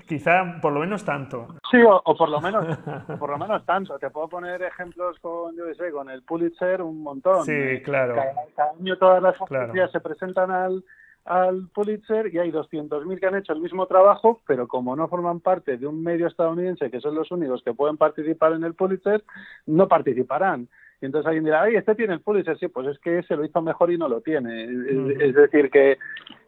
Quizá 0.07 0.59
por 0.61 0.73
lo 0.73 0.81
menos 0.81 1.05
tanto. 1.05 1.47
Sí, 1.71 1.79
o, 1.87 2.17
por 2.17 2.29
lo 2.29 2.41
menos 2.41 2.65
por 3.19 3.31
lo 3.31 3.39
menos 3.39 3.65
tanto. 3.65 3.99
Te 3.99 4.11
puedo 4.11 4.29
poner 4.29 4.63
ejemplos 4.63 5.19
con, 5.21 5.57
yo 5.57 5.65
sé, 5.75 5.91
con 5.91 6.11
el 6.11 6.23
Pulitzer 6.23 6.83
un 6.83 7.03
montón. 7.03 7.45
Sí, 7.45 7.81
claro. 7.85 8.15
Cada, 8.15 8.71
año 8.79 8.99
todas 8.99 9.23
las 9.23 9.37
fotografías 9.37 9.91
se 9.93 10.01
presentan 10.01 10.51
al, 10.51 10.85
al 11.25 11.69
Pulitzer 11.73 12.33
y 12.35 12.39
hay 12.39 12.51
200.000 12.51 13.19
que 13.19 13.27
han 13.27 13.37
hecho 13.37 13.53
el 13.53 13.61
mismo 13.61 13.87
trabajo, 13.87 14.41
pero 14.47 14.69
como 14.69 14.97
no 14.97 15.09
forman 15.09 15.41
parte 15.41 15.77
de 15.77 15.87
un 15.87 16.03
medio 16.03 16.27
estadounidense, 16.27 16.91
que 16.91 17.01
son 17.01 17.15
los 17.15 17.31
únicos 17.31 17.63
que 17.63 17.73
pueden 17.75 17.97
participar 17.97 18.53
en 18.53 18.65
el 18.65 18.75
Pulitzer, 18.75 19.25
no 19.67 19.89
participarán. 19.89 20.69
Y 21.01 21.07
entonces 21.07 21.27
alguien 21.27 21.45
dirá, 21.45 21.63
ay, 21.63 21.77
este 21.77 21.95
tiene 21.95 22.15
el 22.15 22.21
Pulitzer, 22.21 22.59
sí, 22.59 22.69
pues 22.69 22.89
es 22.89 22.99
que 22.99 23.23
se 23.25 23.37
lo 23.37 23.45
hizo 23.45 23.63
mejor 23.63 23.91
y 23.91 23.99
no 23.99 24.09
lo 24.09 24.21
tiene. 24.21 24.65
es 24.65 25.35
decir, 25.35 25.71
que 25.71 25.99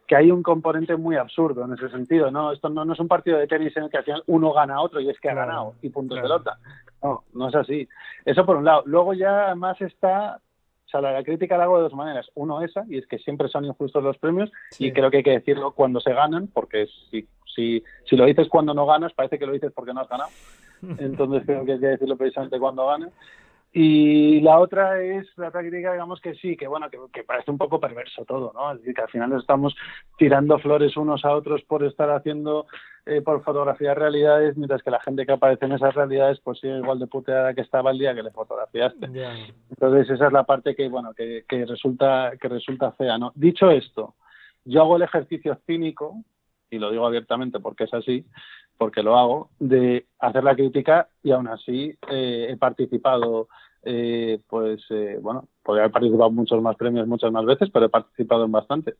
que 0.07 0.15
hay 0.15 0.31
un 0.31 0.41
componente 0.41 0.95
muy 0.95 1.17
absurdo 1.17 1.65
en 1.65 1.73
ese 1.73 1.89
sentido, 1.89 2.31
¿no? 2.31 2.53
Esto 2.53 2.69
no, 2.69 2.91
es 2.91 2.99
un 2.99 3.09
partido 3.09 3.37
de 3.37 3.47
tenis 3.47 3.75
en 3.75 3.83
el 3.83 3.89
que 3.89 3.97
al 3.97 4.05
final 4.05 4.23
uno 4.27 4.53
gana 4.53 4.75
a 4.75 4.81
otro 4.81 5.01
y 5.01 5.09
es 5.09 5.19
que 5.19 5.29
ha 5.29 5.33
ganado 5.35 5.73
y 5.81 5.89
punto 5.89 6.15
de 6.15 6.21
pelota. 6.21 6.57
No, 7.03 7.25
no 7.33 7.49
es 7.49 7.55
así. 7.55 7.87
Eso 8.23 8.45
por 8.45 8.55
un 8.55 8.63
lado. 8.63 8.83
Luego 8.85 9.13
ya 9.13 9.53
más 9.55 9.79
está, 9.81 10.39
o 10.85 10.89
sea, 10.89 11.01
la, 11.01 11.21
crítica 11.23 11.57
la 11.57 11.65
hago 11.65 11.77
de 11.77 11.83
dos 11.83 11.93
maneras. 11.93 12.25
Uno 12.35 12.61
esa, 12.61 12.85
y 12.87 12.97
es 12.97 13.05
que 13.05 13.19
siempre 13.19 13.49
son 13.49 13.65
injustos 13.65 14.01
los 14.01 14.17
premios 14.17 14.49
y 14.79 14.93
creo 14.93 15.11
que 15.11 15.17
hay 15.17 15.23
que 15.23 15.31
decirlo 15.31 15.71
cuando 15.71 15.99
se 15.99 16.13
ganan, 16.13 16.47
porque 16.47 16.87
si, 17.11 17.27
si, 17.53 17.83
si 18.09 18.15
lo 18.15 18.25
dices 18.25 18.47
cuando 18.47 18.73
no 18.73 18.85
ganas, 18.85 19.13
parece 19.13 19.37
que 19.37 19.45
lo 19.45 19.51
dices 19.51 19.73
porque 19.75 19.93
no 19.93 19.99
has 19.99 20.09
ganado. 20.09 20.29
Entonces 20.99 21.43
creo 21.45 21.65
que 21.65 21.73
hay 21.73 21.79
que 21.79 21.87
decirlo 21.87 22.15
precisamente 22.15 22.59
cuando 22.59 22.87
ganas. 22.87 23.11
Y 23.73 24.39
la 24.41 24.59
otra 24.59 25.01
es 25.01 25.27
la 25.37 25.51
crítica, 25.51 25.91
digamos 25.91 26.21
que 26.21 26.35
sí, 26.35 26.55
que 26.55 26.67
bueno, 26.67 26.89
que, 26.89 27.23
parece 27.23 27.51
un 27.51 27.57
poco 27.57 27.79
perverso 27.79 28.25
todo, 28.25 28.51
¿no? 28.53 28.71
Es 28.71 28.79
decir, 28.79 28.95
que 28.95 29.01
al 29.01 29.09
final 29.09 29.33
estamos 29.33 29.75
tirando 30.17 30.57
flores 30.57 30.95
unos 30.97 31.25
a 31.25 31.35
otros 31.35 31.61
por 31.63 31.83
estar 31.83 32.09
haciendo, 32.09 32.65
eh, 33.05 33.21
por 33.21 33.43
fotografiar 33.43 33.99
realidades, 33.99 34.57
mientras 34.57 34.81
que 34.81 34.89
la 34.89 35.01
gente 35.01 35.25
que 35.25 35.33
aparece 35.33 35.65
en 35.65 35.73
esas 35.73 35.93
realidades, 35.93 36.39
pues 36.39 36.59
sigue 36.59 36.77
igual 36.77 36.97
de 36.97 37.07
puteada 37.07 37.53
que 37.53 37.61
estaba 37.61 37.91
el 37.91 37.99
día 37.99 38.15
que 38.15 38.23
le 38.23 38.31
fotografiaste. 38.31 39.05
Entonces 39.69 40.09
esa 40.09 40.27
es 40.27 40.33
la 40.33 40.43
parte 40.43 40.73
que, 40.73 40.87
bueno, 40.87 41.13
que, 41.13 41.43
que 41.47 41.65
resulta, 41.65 42.31
que 42.39 42.47
resulta 42.47 42.93
fea, 42.93 43.17
¿no? 43.17 43.31
Dicho 43.35 43.69
esto, 43.69 44.15
yo 44.63 44.81
hago 44.81 44.95
el 44.95 45.03
ejercicio 45.03 45.59
cínico, 45.65 46.23
y 46.69 46.79
lo 46.79 46.91
digo 46.91 47.05
abiertamente 47.05 47.59
porque 47.59 47.83
es 47.83 47.93
así, 47.93 48.25
porque 48.77 49.03
lo 49.03 49.17
hago, 49.17 49.49
de 49.59 50.05
hacer 50.19 50.43
la 50.43 50.55
crítica 50.55 51.09
y 51.23 51.31
aún 51.31 51.47
así 51.47 51.97
eh, 52.09 52.47
he 52.49 52.57
participado, 52.57 53.47
eh, 53.83 54.39
pues 54.47 54.83
eh, 54.89 55.17
bueno, 55.21 55.47
podría 55.63 55.83
haber 55.83 55.93
participado 55.93 56.29
en 56.29 56.35
muchos 56.35 56.61
más 56.61 56.75
premios 56.75 57.07
muchas 57.07 57.31
más 57.31 57.45
veces, 57.45 57.69
pero 57.71 57.85
he 57.85 57.89
participado 57.89 58.45
en 58.45 58.51
bastantes. 58.51 58.95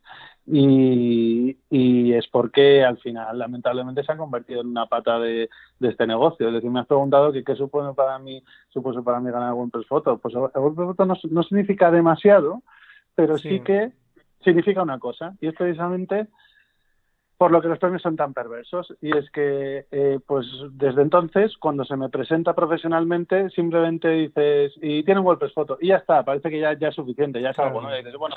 Y, 0.46 1.56
y 1.70 2.12
es 2.12 2.26
porque 2.28 2.84
al 2.84 2.98
final, 2.98 3.38
lamentablemente, 3.38 4.02
se 4.02 4.12
ha 4.12 4.16
convertido 4.16 4.62
en 4.62 4.68
una 4.68 4.86
pata 4.86 5.18
de, 5.18 5.48
de 5.78 5.88
este 5.88 6.06
negocio. 6.06 6.48
Es 6.48 6.54
decir, 6.54 6.70
me 6.70 6.80
has 6.80 6.86
preguntado 6.86 7.32
que 7.32 7.44
qué 7.44 7.54
supone 7.54 7.94
para 7.94 8.18
mí, 8.18 8.42
supuso 8.68 9.04
para 9.04 9.20
mí 9.20 9.30
ganar 9.30 9.54
el 9.56 9.70
Press 9.70 9.86
Photo. 9.86 10.18
Pues 10.18 10.34
el 10.34 10.42
Press 10.50 10.74
Photo 10.74 11.06
no, 11.06 11.14
no 11.30 11.42
significa 11.42 11.90
demasiado, 11.90 12.62
pero 13.14 13.38
sí. 13.38 13.48
sí 13.48 13.60
que 13.60 13.92
significa 14.42 14.82
una 14.82 14.98
cosa, 14.98 15.34
y 15.40 15.48
es 15.48 15.54
precisamente 15.54 16.28
por 17.38 17.52
lo 17.52 17.62
que 17.62 17.68
los 17.68 17.78
premios 17.78 18.02
son 18.02 18.16
tan 18.16 18.34
perversos. 18.34 18.92
Y 19.00 19.16
es 19.16 19.30
que, 19.30 19.86
eh, 19.92 20.18
pues 20.26 20.44
desde 20.72 21.02
entonces, 21.02 21.56
cuando 21.56 21.84
se 21.84 21.96
me 21.96 22.08
presenta 22.08 22.52
profesionalmente, 22.52 23.48
simplemente 23.50 24.08
dices, 24.10 24.72
y 24.82 25.04
tiene 25.04 25.20
un 25.20 25.26
golpes 25.26 25.54
foto, 25.54 25.78
y 25.80 25.88
ya 25.88 25.96
está, 25.96 26.24
parece 26.24 26.50
que 26.50 26.58
ya, 26.58 26.76
ya 26.76 26.88
es 26.88 26.96
suficiente, 26.96 27.40
ya 27.40 27.50
es 27.50 27.58
algo, 27.60 27.80
¿no? 27.80 27.94
Y 27.94 27.98
dices, 27.98 28.16
bueno, 28.16 28.34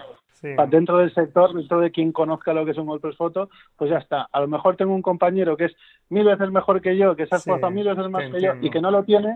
dentro 0.69 0.99
del 0.99 1.11
sector, 1.15 1.51
dentro 1.53 1.79
de 1.79 1.89
quien 1.89 2.11
conozca 2.11 2.53
lo 2.53 2.63
que 2.63 2.71
es 2.71 2.77
un 2.77 2.85
golpes 2.85 3.17
foto, 3.17 3.49
pues 3.75 3.89
ya 3.89 3.97
está. 3.97 4.29
A 4.31 4.39
lo 4.39 4.47
mejor 4.47 4.77
tengo 4.77 4.93
un 4.93 5.01
compañero 5.01 5.57
que 5.57 5.65
es 5.65 5.75
mil 6.09 6.23
veces 6.23 6.51
mejor 6.51 6.79
que 6.79 6.95
yo, 6.95 7.15
que 7.15 7.25
se 7.25 7.33
ha 7.33 7.39
esforzado 7.39 7.71
mil 7.71 7.87
veces 7.87 8.07
más 8.07 8.29
que 8.29 8.39
yo, 8.39 8.53
y 8.61 8.69
que 8.69 8.81
no 8.81 8.91
lo 8.91 9.03
tiene, 9.03 9.33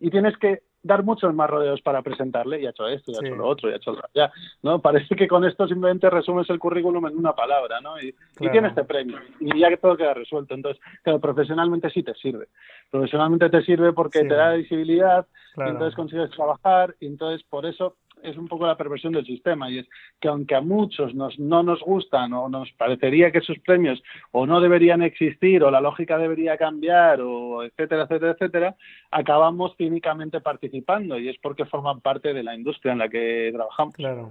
y 0.00 0.10
tienes 0.10 0.36
que 0.38 0.62
dar 0.84 1.02
muchos 1.02 1.34
más 1.34 1.50
rodeos 1.50 1.80
para 1.80 2.02
presentarle 2.02 2.60
y 2.60 2.66
ha 2.66 2.70
hecho 2.70 2.86
esto, 2.86 3.10
y 3.10 3.16
ha 3.16 3.26
hecho 3.26 3.34
lo 3.34 3.48
otro, 3.48 3.68
y 3.68 3.72
ha 3.72 3.76
hecho 3.76 3.92
lo 3.92 4.02
ya, 4.14 4.30
¿no? 4.62 4.80
Parece 4.80 5.16
que 5.16 5.26
con 5.26 5.44
esto 5.44 5.66
simplemente 5.66 6.08
resumes 6.10 6.48
el 6.50 6.58
currículum 6.58 7.06
en 7.06 7.16
una 7.16 7.32
palabra, 7.32 7.80
¿no? 7.80 7.98
Y, 7.98 8.14
y 8.38 8.48
tienes 8.50 8.70
este 8.70 8.84
premio 8.84 9.18
y 9.40 9.58
ya 9.58 9.70
que 9.70 9.78
todo 9.78 9.96
queda 9.96 10.14
resuelto. 10.14 10.54
Entonces, 10.54 10.80
claro, 11.02 11.20
profesionalmente 11.20 11.90
sí 11.90 12.02
te 12.02 12.14
sirve. 12.14 12.48
Profesionalmente 12.90 13.48
te 13.48 13.62
sirve 13.62 13.92
porque 13.92 14.20
te 14.20 14.34
da 14.34 14.52
visibilidad, 14.52 15.26
y 15.56 15.68
entonces 15.68 15.94
consigues 15.94 16.30
trabajar 16.30 16.94
y 17.00 17.06
entonces 17.06 17.44
por 17.48 17.64
eso 17.66 17.96
es 18.24 18.36
un 18.36 18.48
poco 18.48 18.66
la 18.66 18.76
perversión 18.76 19.12
del 19.12 19.26
sistema 19.26 19.70
y 19.70 19.78
es 19.78 19.86
que 20.20 20.28
aunque 20.28 20.54
a 20.54 20.60
muchos 20.60 21.14
nos, 21.14 21.38
no 21.38 21.62
nos 21.62 21.80
gustan 21.80 22.32
o 22.32 22.48
nos 22.48 22.72
parecería 22.72 23.30
que 23.30 23.38
esos 23.38 23.58
premios 23.60 24.02
o 24.32 24.46
no 24.46 24.60
deberían 24.60 25.02
existir 25.02 25.62
o 25.62 25.70
la 25.70 25.80
lógica 25.80 26.18
debería 26.18 26.56
cambiar 26.56 27.20
o 27.20 27.62
etcétera, 27.62 28.04
etcétera, 28.04 28.32
etcétera, 28.32 28.76
acabamos 29.10 29.76
cínicamente 29.76 30.40
participando 30.40 31.18
y 31.18 31.28
es 31.28 31.36
porque 31.42 31.66
forman 31.66 32.00
parte 32.00 32.32
de 32.32 32.42
la 32.42 32.54
industria 32.54 32.92
en 32.92 32.98
la 32.98 33.08
que 33.08 33.50
trabajamos. 33.52 33.94
Claro. 33.94 34.30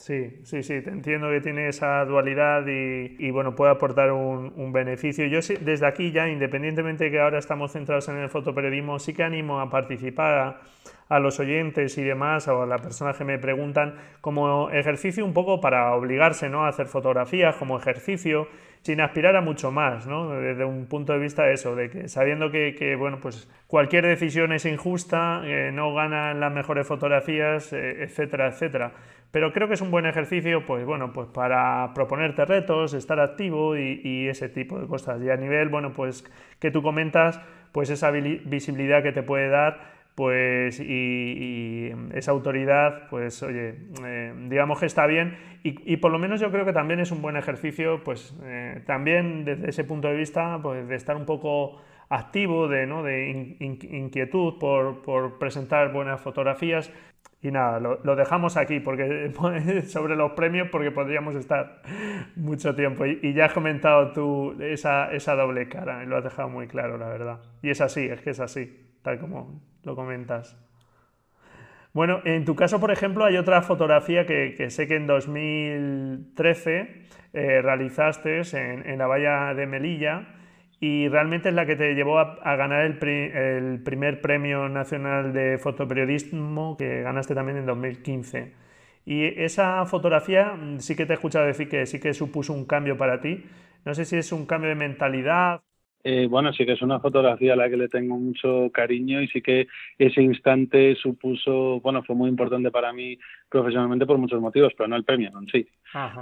Sí, 0.00 0.40
sí, 0.44 0.62
sí, 0.62 0.80
te 0.80 0.88
entiendo 0.88 1.28
que 1.28 1.42
tiene 1.42 1.68
esa 1.68 2.02
dualidad 2.06 2.66
y, 2.66 3.16
y 3.18 3.30
bueno, 3.30 3.54
puede 3.54 3.72
aportar 3.72 4.12
un, 4.12 4.50
un, 4.56 4.72
beneficio. 4.72 5.26
Yo 5.26 5.40
desde 5.60 5.86
aquí 5.86 6.10
ya, 6.10 6.26
independientemente 6.26 7.04
de 7.04 7.10
que 7.10 7.20
ahora 7.20 7.38
estamos 7.38 7.72
centrados 7.72 8.08
en 8.08 8.16
el 8.16 8.30
fotoperiodismo, 8.30 8.98
sí 8.98 9.12
que 9.12 9.24
animo 9.24 9.60
a 9.60 9.68
participar 9.68 10.38
a, 10.38 10.60
a 11.10 11.18
los 11.18 11.38
oyentes 11.38 11.98
y 11.98 12.02
demás, 12.02 12.48
o 12.48 12.62
a 12.62 12.66
las 12.66 12.80
personas 12.80 13.18
que 13.18 13.24
me 13.24 13.38
preguntan, 13.38 13.96
como 14.22 14.70
ejercicio 14.70 15.22
un 15.22 15.34
poco 15.34 15.60
para 15.60 15.92
obligarse 15.94 16.48
¿no? 16.48 16.64
a 16.64 16.68
hacer 16.68 16.86
fotografías, 16.86 17.56
como 17.56 17.76
ejercicio, 17.76 18.48
sin 18.80 19.02
aspirar 19.02 19.36
a 19.36 19.42
mucho 19.42 19.70
más, 19.70 20.06
¿no? 20.06 20.30
desde 20.30 20.64
un 20.64 20.86
punto 20.86 21.12
de 21.12 21.18
vista 21.18 21.42
de 21.42 21.52
eso, 21.52 21.76
de 21.76 21.90
que 21.90 22.08
sabiendo 22.08 22.50
que, 22.50 22.74
que 22.74 22.96
bueno, 22.96 23.18
pues 23.20 23.50
cualquier 23.66 24.06
decisión 24.06 24.52
es 24.52 24.64
injusta, 24.64 25.42
eh, 25.44 25.70
no 25.74 25.92
ganan 25.92 26.40
las 26.40 26.52
mejores 26.52 26.86
fotografías, 26.86 27.72
eh, 27.74 28.04
etcétera, 28.04 28.46
etcétera 28.46 28.92
pero 29.30 29.52
creo 29.52 29.68
que 29.68 29.74
es 29.74 29.80
un 29.80 29.90
buen 29.90 30.06
ejercicio, 30.06 30.66
pues 30.66 30.84
bueno, 30.84 31.12
pues 31.12 31.28
para 31.28 31.92
proponerte 31.94 32.44
retos, 32.44 32.94
estar 32.94 33.20
activo 33.20 33.76
y, 33.76 34.28
ese 34.28 34.48
tipo 34.48 34.78
de 34.78 34.86
cosas. 34.86 35.22
Y 35.22 35.30
a 35.30 35.36
nivel, 35.36 35.68
bueno, 35.68 35.92
pues 35.92 36.24
que 36.58 36.70
tú 36.70 36.82
comentas, 36.82 37.40
pues 37.72 37.90
esa 37.90 38.10
visibilidad 38.10 39.02
que 39.02 39.12
te 39.12 39.22
puede 39.22 39.48
dar, 39.48 40.00
pues 40.14 40.80
y, 40.80 41.92
esa 42.12 42.32
autoridad, 42.32 43.08
pues 43.08 43.42
oye, 43.42 43.76
eh, 44.04 44.34
digamos 44.48 44.80
que 44.80 44.86
está 44.86 45.06
bien 45.06 45.36
y, 45.62 45.98
por 45.98 46.10
lo 46.10 46.18
menos 46.18 46.40
yo 46.40 46.50
creo 46.50 46.64
que 46.64 46.72
también 46.72 47.00
es 47.00 47.12
un 47.12 47.20
buen 47.20 47.36
ejercicio, 47.36 48.02
pues 48.02 48.34
eh, 48.44 48.82
también 48.86 49.44
desde 49.44 49.68
ese 49.68 49.84
punto 49.84 50.08
de 50.08 50.16
vista, 50.16 50.58
pues 50.62 50.88
de 50.88 50.94
estar 50.94 51.16
un 51.16 51.26
poco 51.26 51.82
activo, 52.08 52.66
de, 52.66 52.86
¿no? 52.86 53.02
de 53.02 53.56
inquietud 53.60 54.58
por, 54.58 55.02
por, 55.02 55.38
presentar 55.38 55.92
buenas 55.92 56.20
fotografías. 56.20 56.90
Y 57.42 57.50
nada, 57.50 57.80
lo, 57.80 58.16
dejamos 58.16 58.58
aquí 58.58 58.80
porque 58.80 59.32
sobre 59.86 60.14
los 60.14 60.32
premios 60.32 60.68
porque 60.70 60.90
podríamos 60.90 61.34
estar 61.34 61.80
mucho 62.36 62.74
tiempo. 62.74 63.06
Y, 63.06 63.32
ya 63.32 63.46
has 63.46 63.52
comentado 63.52 64.12
tú 64.12 64.60
esa, 64.60 65.10
esa 65.12 65.34
doble 65.34 65.68
cara, 65.68 66.04
lo 66.04 66.18
has 66.18 66.24
dejado 66.24 66.50
muy 66.50 66.66
claro, 66.66 66.98
la 66.98 67.08
verdad. 67.08 67.40
Y 67.62 67.70
es 67.70 67.80
así, 67.80 68.04
es 68.04 68.20
que 68.20 68.30
es 68.30 68.40
así, 68.40 68.86
tal 69.02 69.18
como 69.18 69.62
lo 69.84 69.96
comentas. 69.96 70.56
Bueno, 71.92 72.20
en 72.24 72.44
tu 72.44 72.54
caso, 72.54 72.78
por 72.78 72.92
ejemplo, 72.92 73.24
hay 73.24 73.36
otra 73.36 73.62
fotografía 73.62 74.24
que, 74.24 74.70
sé 74.70 74.86
que 74.86 74.94
en 74.94 75.08
2013 75.08 77.06
eh, 77.32 77.62
realizaste 77.62 78.42
en, 78.52 78.98
la 78.98 79.06
valla 79.08 79.54
de 79.54 79.66
Melilla 79.66 80.39
y 80.80 81.08
realmente 81.08 81.50
es 81.50 81.54
la 81.54 81.66
que 81.66 81.76
te 81.76 81.94
llevó 81.94 82.18
a, 82.18 82.56
ganar 82.56 82.86
el, 82.86 82.98
el, 83.04 83.82
primer 83.82 84.20
premio 84.22 84.68
nacional 84.68 85.32
de 85.32 85.58
fotoperiodismo 85.58 86.76
que 86.78 87.02
ganaste 87.02 87.34
también 87.34 87.58
en 87.58 87.66
2015. 87.66 88.54
Y 89.04 89.24
esa 89.24 89.84
fotografía 89.86 90.54
mm, 90.54 90.80
sí 90.80 90.96
que 90.96 91.06
te 91.06 91.12
he 91.12 91.16
escuchado 91.16 91.46
decir 91.46 91.68
que 91.68 91.86
sí 91.86 92.00
que 92.00 92.14
supuso 92.14 92.52
un 92.52 92.64
cambio 92.66 92.96
para 92.96 93.20
ti. 93.20 93.44
No 93.84 93.94
sé 93.94 94.04
si 94.04 94.16
es 94.16 94.32
un 94.32 94.46
cambio 94.46 94.70
de 94.70 94.76
mentalidad 94.76 95.62
eh, 96.02 96.26
bueno, 96.26 96.52
sí 96.54 96.64
que 96.64 96.72
es 96.72 96.82
una 96.82 96.98
fotografía 96.98 97.52
a 97.52 97.56
la 97.56 97.68
que 97.68 97.76
le 97.76 97.88
tengo 97.88 98.16
mucho 98.16 98.70
cariño 98.72 99.20
y 99.20 99.28
sí 99.28 99.42
que 99.42 99.66
ese 99.98 100.22
instante 100.22 100.96
supuso, 100.96 101.80
bueno, 101.80 102.02
fue 102.02 102.16
muy 102.16 102.30
importante 102.30 102.70
para 102.70 102.90
mí 102.92 103.18
profesionalmente 103.50 104.06
por 104.06 104.16
muchos 104.16 104.40
motivos, 104.40 104.72
pero 104.76 104.88
no 104.88 104.96
el 104.96 105.04
premio 105.04 105.30
en 105.38 105.46
sí. 105.48 105.68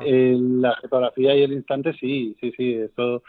Eh, 0.05 0.37
la 0.37 0.75
fotografía 0.81 1.37
y 1.37 1.43
el 1.43 1.53
instante 1.53 1.93
sí, 1.93 2.37
sí, 2.41 2.53
sí, 2.57 2.75
eso, 2.75 3.23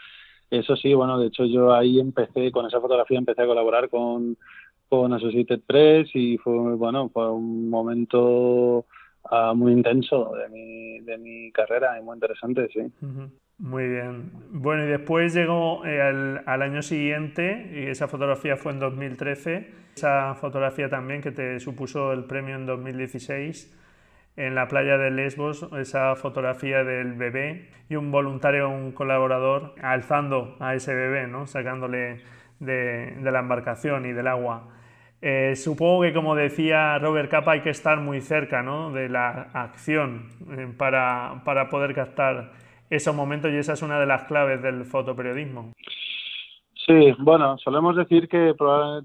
eso 0.50 0.76
sí, 0.76 0.94
bueno, 0.94 1.18
de 1.18 1.28
hecho 1.28 1.44
yo 1.44 1.72
ahí 1.72 2.00
empecé, 2.00 2.50
con 2.50 2.66
esa 2.66 2.80
fotografía 2.80 3.18
empecé 3.18 3.42
a 3.42 3.46
colaborar 3.46 3.88
con, 3.88 4.36
con 4.88 5.12
Associated 5.12 5.60
Press 5.66 6.10
y 6.14 6.36
fue, 6.38 6.74
bueno, 6.74 7.08
fue 7.10 7.30
un 7.30 7.70
momento 7.70 8.84
ah, 9.30 9.52
muy 9.54 9.72
intenso 9.72 10.32
de 10.34 10.48
mi, 10.48 11.00
de 11.00 11.18
mi 11.18 11.52
carrera 11.52 11.98
y 11.98 12.02
muy 12.02 12.14
interesante, 12.14 12.68
sí. 12.72 12.80
Muy 13.58 13.86
bien. 13.86 14.30
Bueno, 14.50 14.84
y 14.84 14.88
después 14.88 15.34
llegó 15.34 15.84
eh, 15.84 16.00
al, 16.00 16.62
año 16.62 16.80
siguiente, 16.80 17.70
y 17.74 17.90
esa 17.90 18.08
fotografía 18.08 18.56
fue 18.56 18.72
en 18.72 18.80
2013, 18.80 19.70
esa 19.94 20.34
fotografía 20.34 20.88
también 20.88 21.20
que 21.20 21.30
te 21.30 21.60
supuso 21.60 22.12
el 22.12 22.24
premio 22.24 22.56
en 22.56 22.64
2016 22.64 23.76
en 24.46 24.54
la 24.54 24.68
playa 24.68 24.96
de 24.96 25.10
Lesbos, 25.10 25.68
esa 25.78 26.16
fotografía 26.16 26.82
del 26.82 27.12
bebé 27.12 27.68
y 27.90 27.96
un 27.96 28.10
voluntario, 28.10 28.70
un 28.70 28.92
colaborador, 28.92 29.74
alzando 29.82 30.56
a 30.60 30.74
ese 30.74 30.94
bebé, 30.94 31.28
sacándole 31.46 32.22
de, 32.58 33.18
la 33.20 33.40
embarcación 33.40 34.06
y 34.06 34.12
del 34.12 34.26
agua. 34.26 34.68
Eh, 35.20 35.54
supongo 35.56 36.02
que, 36.02 36.14
como 36.14 36.34
decía 36.34 36.98
Robert 36.98 37.30
Capa, 37.30 37.52
hay 37.52 37.60
que 37.60 37.68
estar 37.68 38.00
muy 38.00 38.22
cerca 38.22 38.62
de 38.62 39.08
la 39.10 39.50
acción 39.52 40.28
eh, 40.50 40.68
para 40.74 41.68
poder 41.70 41.94
captar 41.94 42.52
esos 42.88 43.14
momentos 43.14 43.52
y 43.52 43.56
esa 43.56 43.74
es 43.74 43.82
una 43.82 44.00
de 44.00 44.06
las 44.06 44.24
claves 44.24 44.62
del 44.62 44.86
fotoperiodismo. 44.86 45.72
Sí, 46.86 47.12
bueno, 47.18 47.58
solemos 47.58 47.94
decir 47.94 48.26
que 48.26 48.54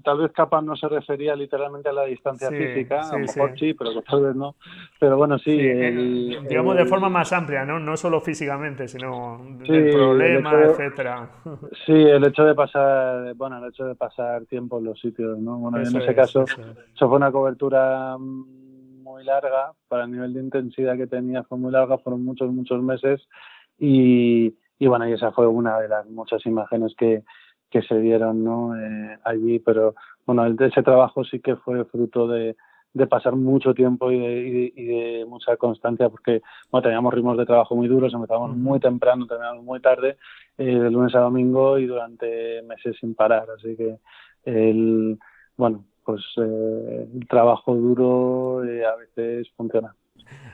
tal 0.02 0.18
vez 0.18 0.32
Capa 0.32 0.62
no 0.62 0.76
se 0.76 0.88
refería 0.88 1.36
literalmente 1.36 1.90
a 1.90 1.92
la 1.92 2.04
distancia 2.04 2.48
física, 2.48 3.02
a 3.02 3.12
lo 3.12 3.18
mejor 3.18 3.58
sí. 3.58 3.74
pero 3.74 4.02
tal 4.02 4.22
vez 4.22 4.34
no. 4.34 4.54
Pero 4.98 5.18
bueno, 5.18 5.38
sí. 5.38 5.56
digamos 5.56 6.76
de 6.76 6.86
forma 6.86 7.10
más 7.10 7.32
amplia, 7.34 7.66
¿no? 7.66 7.78
No 7.78 7.96
solo 7.96 8.20
físicamente, 8.20 8.88
sino 8.88 9.40
del 9.68 9.92
problema, 9.92 10.52
etcétera. 10.62 11.30
Sí, 11.84 11.92
el 11.92 12.24
hecho 12.24 12.44
de 12.44 12.54
pasar, 12.54 13.34
bueno, 13.34 13.58
el 13.58 13.70
hecho 13.70 13.84
de 13.84 13.94
pasar 13.94 14.46
tiempo 14.46 14.78
en 14.78 14.84
los 14.86 15.00
sitios, 15.00 15.38
¿no? 15.38 15.58
Bueno, 15.58 15.78
en 15.78 15.96
ese 15.96 16.14
caso, 16.14 16.44
eso 16.44 17.08
fue 17.08 17.16
una 17.16 17.30
cobertura 17.30 18.16
muy 18.18 19.24
larga, 19.24 19.72
para 19.88 20.04
el 20.04 20.12
nivel 20.12 20.34
de 20.34 20.40
intensidad 20.40 20.96
que 20.96 21.06
tenía 21.06 21.44
fue 21.44 21.58
muy 21.58 21.70
larga, 21.70 21.98
fueron 21.98 22.24
muchos, 22.24 22.50
muchos 22.52 22.82
meses 22.82 23.20
y, 23.78 24.54
y 24.78 24.86
bueno, 24.86 25.08
y 25.08 25.12
esa 25.12 25.30
fue 25.32 25.46
una 25.46 25.78
de 25.78 25.88
las 25.88 26.06
muchas 26.06 26.44
imágenes 26.46 26.94
que, 26.96 27.22
que 27.70 27.82
se 27.82 27.98
dieron 27.98 28.44
¿no? 28.44 28.76
Eh, 28.78 29.18
allí, 29.24 29.58
pero 29.58 29.94
bueno, 30.24 30.46
ese 30.46 30.82
trabajo 30.82 31.24
sí 31.24 31.40
que 31.40 31.56
fue 31.56 31.84
fruto 31.84 32.28
de, 32.28 32.56
de 32.96 33.06
pasar 33.06 33.36
mucho 33.36 33.74
tiempo 33.74 34.10
y 34.10 34.18
de, 34.18 34.72
y, 34.74 34.84
de, 34.84 35.26
mucha 35.26 35.56
constancia, 35.58 36.08
porque 36.08 36.40
bueno, 36.70 36.82
teníamos 36.84 37.12
ritmos 37.12 37.36
de 37.36 37.44
trabajo 37.44 37.76
muy 37.76 37.88
duros, 37.88 38.14
empezábamos 38.14 38.56
muy 38.56 38.80
temprano, 38.80 39.26
terminamos 39.26 39.62
muy 39.62 39.80
tarde, 39.80 40.16
eh, 40.56 40.64
de 40.64 40.90
lunes 40.90 41.14
a 41.14 41.20
domingo 41.20 41.78
y 41.78 41.86
durante 41.86 42.62
meses 42.62 42.96
sin 42.98 43.14
parar, 43.14 43.46
así 43.54 43.76
que 43.76 43.98
el, 44.44 45.18
bueno, 45.58 45.84
pues 46.04 46.22
eh, 46.38 47.08
el 47.14 47.28
trabajo 47.28 47.74
duro 47.74 48.64
eh, 48.64 48.86
a 48.86 48.96
veces 48.96 49.52
funciona. 49.56 49.94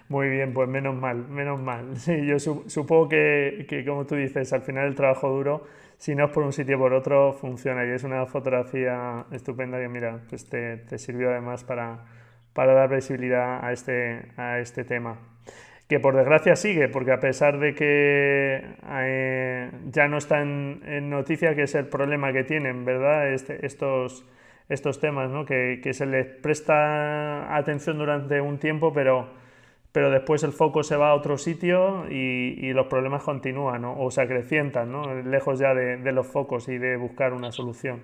Muy 0.08 0.28
bien, 0.28 0.52
pues 0.52 0.68
menos 0.68 0.96
mal, 0.96 1.28
menos 1.28 1.60
mal. 1.60 1.90
Sí, 1.96 2.26
yo 2.26 2.40
supongo 2.40 3.08
que, 3.08 3.66
que, 3.68 3.84
como 3.84 4.04
tú 4.04 4.16
dices, 4.16 4.52
al 4.52 4.62
final 4.62 4.88
el 4.88 4.96
trabajo 4.96 5.28
duro, 5.28 5.62
si 6.02 6.16
no 6.16 6.24
es 6.24 6.32
por 6.32 6.42
un 6.42 6.52
sitio 6.52 6.78
o 6.78 6.80
por 6.80 6.94
otro, 6.94 7.32
funciona 7.32 7.86
y 7.86 7.90
es 7.90 8.02
una 8.02 8.26
fotografía 8.26 9.24
estupenda 9.30 9.78
que, 9.78 9.88
mira, 9.88 10.18
pues 10.28 10.48
te, 10.48 10.98
sirvió 10.98 11.30
además 11.30 11.62
para, 11.62 12.00
para 12.52 12.74
dar 12.74 12.90
visibilidad 12.92 13.64
a 13.64 13.70
este, 13.70 14.32
a 14.36 14.58
este 14.58 14.82
tema 14.82 15.16
que 15.88 16.00
por 16.00 16.16
desgracia 16.16 16.56
sigue, 16.56 16.88
porque 16.88 17.12
a 17.12 17.20
pesar 17.20 17.60
de 17.60 17.76
que 17.76 18.64
eh, 18.84 19.70
ya 19.92 20.08
no 20.08 20.18
está 20.18 20.42
en, 20.42 21.08
noticia, 21.08 21.54
que 21.54 21.62
es 21.62 21.74
el 21.76 21.86
problema 21.86 22.32
que 22.32 22.42
tienen, 22.42 22.84
¿verdad? 22.84 23.32
Este, 23.32 23.64
estos, 23.64 24.26
estos 24.68 24.98
temas, 24.98 25.30
¿no? 25.30 25.46
que, 25.46 25.88
se 25.92 26.06
les 26.06 26.26
presta 26.26 27.54
atención 27.56 27.98
durante 27.98 28.40
un 28.40 28.58
tiempo, 28.58 28.92
pero 28.92 29.28
pero 29.92 30.10
después 30.10 30.42
el 30.42 30.52
foco 30.52 30.82
se 30.82 30.96
va 30.96 31.10
a 31.10 31.14
otro 31.14 31.36
sitio 31.36 32.10
y, 32.10 32.72
los 32.72 32.86
problemas 32.86 33.22
continúan 33.22 33.84
o 33.84 34.10
se 34.10 34.22
acrecientan, 34.22 34.90
¿no? 34.90 35.14
lejos 35.22 35.58
ya 35.58 35.74
de, 35.74 36.12
los 36.12 36.26
focos 36.26 36.68
y 36.68 36.78
de 36.78 36.96
buscar 36.96 37.34
una 37.34 37.52
solución. 37.52 38.02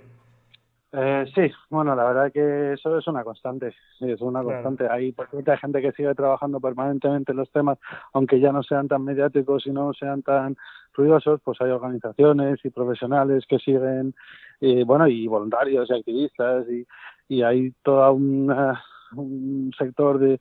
Eh, 0.92 1.24
sí, 1.34 1.50
bueno, 1.68 1.94
la 1.94 2.04
verdad 2.04 2.32
que 2.32 2.72
eso 2.74 2.96
es 2.98 3.06
una 3.06 3.24
constante, 3.24 3.74
es 4.00 4.20
una 4.20 4.42
constante. 4.42 4.88
Hay 4.88 5.14
mucha 5.32 5.56
gente 5.56 5.82
que 5.82 5.92
sigue 5.92 6.14
trabajando 6.14 6.60
permanentemente 6.60 7.32
en 7.32 7.38
los 7.38 7.50
temas, 7.50 7.78
aunque 8.12 8.40
ya 8.40 8.52
no 8.52 8.62
sean 8.62 8.88
tan 8.88 9.04
mediáticos 9.04 9.66
y 9.66 9.70
no 9.70 9.92
sean 9.92 10.22
tan 10.22 10.56
ruidosos, 10.94 11.40
pues 11.42 11.60
hay 11.60 11.70
organizaciones 11.70 12.58
y 12.64 12.70
profesionales 12.70 13.44
que 13.48 13.58
siguen, 13.58 14.14
y, 14.60 14.82
bueno, 14.82 15.06
y 15.06 15.26
voluntarios 15.26 15.88
y 15.90 15.94
activistas 15.94 16.66
y, 16.68 16.86
y 17.28 17.42
hay 17.42 17.72
toda 17.82 18.10
una, 18.10 18.82
un 19.14 19.72
sector 19.78 20.18
de, 20.18 20.40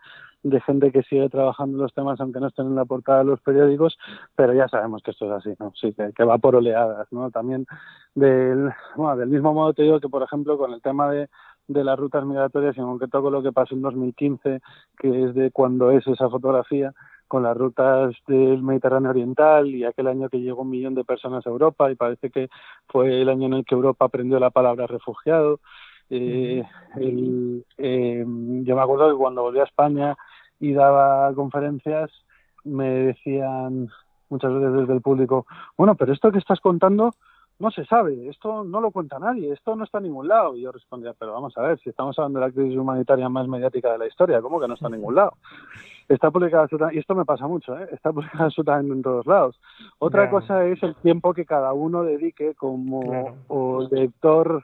de 0.49 0.61
gente 0.61 0.91
que 0.91 1.03
sigue 1.03 1.29
trabajando 1.29 1.77
los 1.77 1.93
temas 1.93 2.19
aunque 2.19 2.39
no 2.39 2.47
estén 2.47 2.67
en 2.67 2.75
la 2.75 2.85
portada 2.85 3.19
de 3.19 3.25
los 3.25 3.41
periódicos, 3.41 3.97
pero 4.35 4.53
ya 4.53 4.67
sabemos 4.67 5.01
que 5.03 5.11
esto 5.11 5.25
es 5.25 5.31
así, 5.31 5.55
¿no? 5.59 5.73
Sí, 5.79 5.93
que, 5.93 6.23
va 6.23 6.37
por 6.37 6.55
oleadas, 6.55 7.07
¿no? 7.11 7.31
También 7.31 7.65
del, 8.15 8.71
bueno, 8.95 9.17
del 9.17 9.29
mismo 9.29 9.53
modo 9.53 9.73
te 9.73 9.83
digo 9.83 9.99
que, 9.99 10.09
por 10.09 10.23
ejemplo, 10.23 10.57
con 10.57 10.73
el 10.73 10.81
tema 10.81 11.09
de, 11.11 11.29
de 11.67 11.83
las 11.83 11.99
rutas 11.99 12.25
migratorias 12.25 12.75
y 12.77 12.79
en 12.79 12.85
concreto 12.85 13.29
lo 13.29 13.43
que 13.43 13.51
pasó 13.51 13.75
en 13.75 13.81
2015, 13.81 14.61
que 14.97 15.23
es 15.23 15.35
de 15.35 15.51
cuando 15.51 15.91
es 15.91 16.05
esa 16.07 16.29
fotografía, 16.29 16.93
con 17.27 17.43
las 17.43 17.57
rutas 17.57 18.15
del 18.27 18.63
Mediterráneo 18.63 19.11
Oriental 19.11 19.67
y 19.67 19.83
aquel 19.83 20.07
año 20.07 20.29
que 20.29 20.39
llegó 20.39 20.61
un 20.61 20.69
millón 20.69 20.95
de 20.95 21.03
personas 21.03 21.45
a 21.45 21.49
Europa 21.49 21.91
y 21.91 21.95
parece 21.95 22.29
que 22.29 22.49
fue 22.87 23.21
el 23.21 23.29
año 23.29 23.47
en 23.47 23.53
el 23.53 23.65
que 23.65 23.75
Europa 23.75 24.05
aprendió 24.05 24.39
la 24.39 24.49
palabra 24.49 24.87
refugiado. 24.87 25.59
Eh, 26.09 26.63
el, 26.95 27.65
eh, 27.77 28.23
yo 28.25 28.75
me 28.75 28.81
acuerdo 28.81 29.09
que 29.09 29.17
cuando 29.17 29.41
volví 29.41 29.59
a 29.59 29.65
España 29.65 30.15
y 30.59 30.73
daba 30.73 31.33
conferencias, 31.33 32.11
me 32.63 32.89
decían 32.89 33.89
muchas 34.29 34.53
veces 34.53 34.73
desde 34.73 34.93
el 34.93 35.01
público, 35.01 35.45
bueno, 35.77 35.95
pero 35.95 36.13
esto 36.13 36.31
que 36.31 36.39
estás 36.39 36.59
contando 36.59 37.13
no 37.59 37.71
se 37.71 37.85
sabe, 37.85 38.29
esto 38.29 38.63
no 38.63 38.81
lo 38.81 38.91
cuenta 38.91 39.17
nadie, 39.17 39.51
esto 39.51 39.75
no 39.75 39.83
está 39.83 39.97
en 39.97 40.05
ningún 40.05 40.27
lado. 40.27 40.55
Y 40.55 40.61
yo 40.61 40.71
respondía, 40.71 41.13
pero 41.17 41.33
vamos 41.33 41.57
a 41.57 41.61
ver, 41.61 41.79
si 41.79 41.89
estamos 41.89 42.17
hablando 42.19 42.39
de 42.39 42.45
la 42.45 42.51
crisis 42.51 42.77
humanitaria 42.77 43.29
más 43.29 43.47
mediática 43.47 43.91
de 43.91 43.97
la 43.97 44.07
historia, 44.07 44.41
¿cómo 44.41 44.59
que 44.59 44.67
no 44.67 44.75
está 44.75 44.87
en 44.87 44.93
ningún 44.93 45.15
lado? 45.15 45.33
Está 46.07 46.29
publicada, 46.29 46.67
y 46.93 46.99
esto 46.99 47.15
me 47.15 47.25
pasa 47.25 47.47
mucho, 47.47 47.77
¿eh? 47.77 47.89
está 47.91 48.13
publicada 48.13 48.43
absolutamente 48.45 48.93
en 48.93 49.01
todos 49.01 49.25
lados. 49.25 49.59
Otra 49.97 50.29
cosa 50.29 50.65
es 50.65 50.81
el 50.83 50.95
tiempo 50.97 51.33
que 51.33 51.45
cada 51.45 51.73
uno 51.73 52.03
dedique 52.03 52.53
como 52.55 53.87
lector 53.89 54.63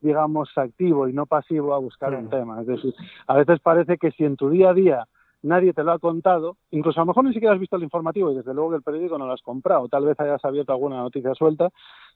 digamos, 0.00 0.50
activo 0.58 1.06
y 1.06 1.12
no 1.12 1.26
pasivo 1.26 1.74
a 1.74 1.78
buscar 1.78 2.12
un 2.12 2.28
tema. 2.28 2.60
Es 2.60 2.66
decir, 2.66 2.92
a 3.28 3.36
veces 3.36 3.60
parece 3.60 3.98
que 3.98 4.10
si 4.10 4.24
en 4.24 4.36
tu 4.36 4.50
día 4.50 4.70
a 4.70 4.74
día 4.74 5.06
nadie 5.42 5.72
te 5.72 5.84
lo 5.84 5.92
ha 5.92 5.98
contado, 5.98 6.56
incluso 6.70 7.00
a 7.00 7.02
lo 7.02 7.08
mejor 7.08 7.24
ni 7.24 7.32
siquiera 7.32 7.54
has 7.54 7.60
visto 7.60 7.76
el 7.76 7.82
informativo 7.82 8.30
y 8.30 8.36
desde 8.36 8.54
luego 8.54 8.70
que 8.70 8.76
el 8.76 8.82
periódico 8.82 9.18
no 9.18 9.26
lo 9.26 9.32
has 9.32 9.42
comprado, 9.42 9.88
tal 9.88 10.04
vez 10.04 10.18
hayas 10.20 10.44
abierto 10.44 10.72
alguna 10.72 10.96
noticia 10.96 11.34
suelta 11.34 11.70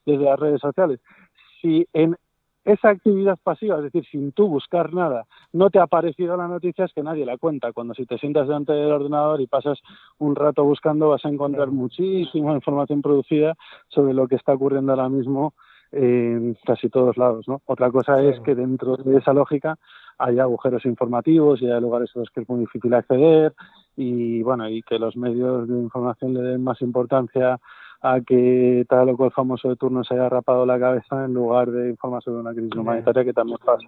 desde 0.05 0.23
las 0.23 0.39
redes 0.39 0.61
sociales. 0.61 0.99
Si 1.61 1.87
en 1.93 2.15
esa 2.67 2.89
actividad 2.89 3.39
pasiva, 3.41 3.77
es 3.77 3.83
decir, 3.83 4.05
sin 4.11 4.33
tú 4.33 4.47
buscar 4.49 4.93
nada, 4.93 5.25
no 5.53 5.69
te 5.69 5.79
ha 5.79 5.83
aparecido 5.83 6.35
la 6.35 6.49
noticia, 6.49 6.83
es 6.83 6.93
que 6.93 7.01
nadie 7.01 7.25
la 7.25 7.37
cuenta. 7.37 7.71
Cuando 7.71 7.93
si 7.93 8.05
te 8.05 8.17
sientas 8.17 8.47
delante 8.47 8.73
del 8.73 8.91
ordenador 8.91 9.39
y 9.39 9.47
pasas 9.47 9.79
un 10.17 10.35
rato 10.35 10.65
buscando, 10.65 11.09
vas 11.09 11.23
a 11.23 11.29
encontrar 11.29 11.71
muchísima 11.71 12.53
información 12.53 13.01
producida 13.01 13.55
sobre 13.87 14.13
lo 14.13 14.27
que 14.27 14.35
está 14.35 14.53
ocurriendo 14.53 14.91
ahora 14.91 15.07
mismo 15.07 15.53
en 15.91 16.57
casi 16.65 16.89
todos 16.89 17.17
lados. 17.17 17.47
¿no? 17.47 17.61
Otra 17.65 17.91
cosa 17.91 18.21
es 18.21 18.39
que 18.41 18.55
dentro 18.55 18.97
de 18.97 19.17
esa 19.17 19.33
lógica 19.33 19.77
hay 20.17 20.39
agujeros 20.39 20.85
informativos 20.85 21.61
y 21.61 21.69
hay 21.69 21.79
lugares 21.79 22.09
a 22.15 22.19
los 22.19 22.29
que 22.29 22.41
es 22.41 22.49
muy 22.49 22.61
difícil 22.61 22.93
acceder 22.93 23.53
y 23.95 24.41
bueno 24.41 24.67
y 24.69 24.81
que 24.81 24.99
los 24.99 25.15
medios 25.15 25.67
de 25.67 25.77
información 25.77 26.33
le 26.33 26.41
den 26.41 26.63
más 26.63 26.81
importancia 26.81 27.59
a 28.01 28.21
que 28.21 28.85
tal 28.87 29.09
o 29.09 29.17
cual 29.17 29.31
famoso 29.31 29.69
de 29.69 29.75
turno 29.75 30.03
se 30.03 30.13
haya 30.13 30.29
rapado 30.29 30.65
la 30.65 30.79
cabeza 30.79 31.25
en 31.25 31.33
lugar 31.33 31.71
de 31.71 31.89
informar 31.89 32.21
sobre 32.21 32.39
una 32.39 32.53
crisis 32.53 32.75
humanitaria 32.75 33.23
que 33.23 33.33
también 33.33 33.57
pasa. 33.63 33.87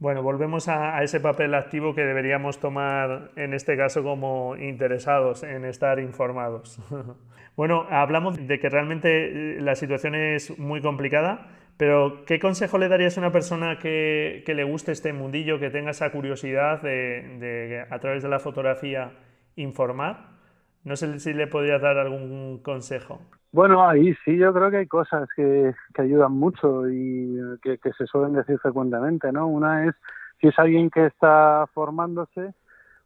Bueno, 0.00 0.22
volvemos 0.22 0.66
a, 0.68 1.02
ese 1.02 1.20
papel 1.20 1.54
activo 1.54 1.94
que 1.94 2.00
deberíamos 2.00 2.58
tomar 2.58 3.32
en 3.36 3.52
este 3.52 3.76
caso 3.76 4.02
como 4.02 4.56
interesados 4.56 5.42
en 5.42 5.66
estar 5.66 6.00
informados. 6.00 6.80
bueno, 7.56 7.86
hablamos 7.90 8.48
de 8.48 8.58
que 8.58 8.70
realmente 8.70 9.58
eh, 9.58 9.60
la 9.60 9.74
situación 9.74 10.14
es 10.14 10.58
muy 10.58 10.80
complicada, 10.80 11.48
pero 11.76 12.24
¿qué 12.24 12.38
consejo 12.38 12.78
le 12.78 12.88
darías 12.88 13.18
a 13.18 13.20
una 13.20 13.30
persona 13.30 13.78
que, 13.78 14.42
le 14.46 14.64
guste 14.64 14.92
este 14.92 15.12
mundillo, 15.12 15.60
que 15.60 15.68
tenga 15.68 15.90
esa 15.90 16.10
curiosidad 16.10 16.80
de, 16.80 17.36
de 17.38 17.84
a 17.90 17.98
través 17.98 18.22
de 18.22 18.30
la 18.30 18.38
fotografía 18.38 19.12
informar? 19.56 20.39
No 20.84 20.94
sé 20.96 21.18
si 21.20 21.32
le 21.32 21.46
podrías 21.46 21.80
dar 21.80 21.96
algún 21.98 22.58
consejo. 22.62 23.20
Bueno, 23.52 23.88
ahí 23.88 24.14
sí, 24.24 24.36
yo 24.36 24.52
creo 24.54 24.70
que 24.70 24.76
hay 24.78 24.86
cosas 24.86 25.28
que, 25.34 25.74
que 25.94 26.02
ayudan 26.02 26.32
mucho 26.32 26.88
y 26.88 27.36
que, 27.62 27.78
que 27.78 27.92
se 27.94 28.06
suelen 28.06 28.34
decir 28.34 28.58
frecuentemente, 28.60 29.32
¿no? 29.32 29.48
Una 29.48 29.86
es, 29.86 29.94
si 30.40 30.48
es 30.48 30.58
alguien 30.58 30.88
que 30.88 31.06
está 31.06 31.66
formándose, 31.74 32.54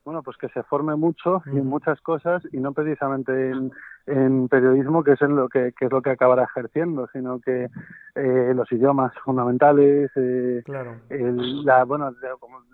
bueno, 0.04 0.22
pues 0.22 0.36
que 0.36 0.48
se 0.50 0.62
forme 0.64 0.96
mucho 0.96 1.42
y 1.46 1.58
en 1.58 1.66
muchas 1.66 2.00
cosas 2.02 2.42
y 2.52 2.58
no 2.58 2.72
precisamente 2.72 3.50
en, 3.50 3.72
en 4.06 4.48
periodismo, 4.48 5.02
que 5.02 5.12
es 5.12 5.22
en 5.22 5.34
lo 5.34 5.48
que, 5.48 5.72
es 5.78 5.92
lo 5.92 6.02
que 6.02 6.10
acabará 6.10 6.44
ejerciendo, 6.44 7.08
sino 7.12 7.40
que 7.40 7.70
eh, 8.14 8.52
los 8.54 8.70
idiomas 8.70 9.14
fundamentales, 9.24 10.10
eh, 10.16 10.62
la, 10.68 11.84
bueno, 11.84 12.12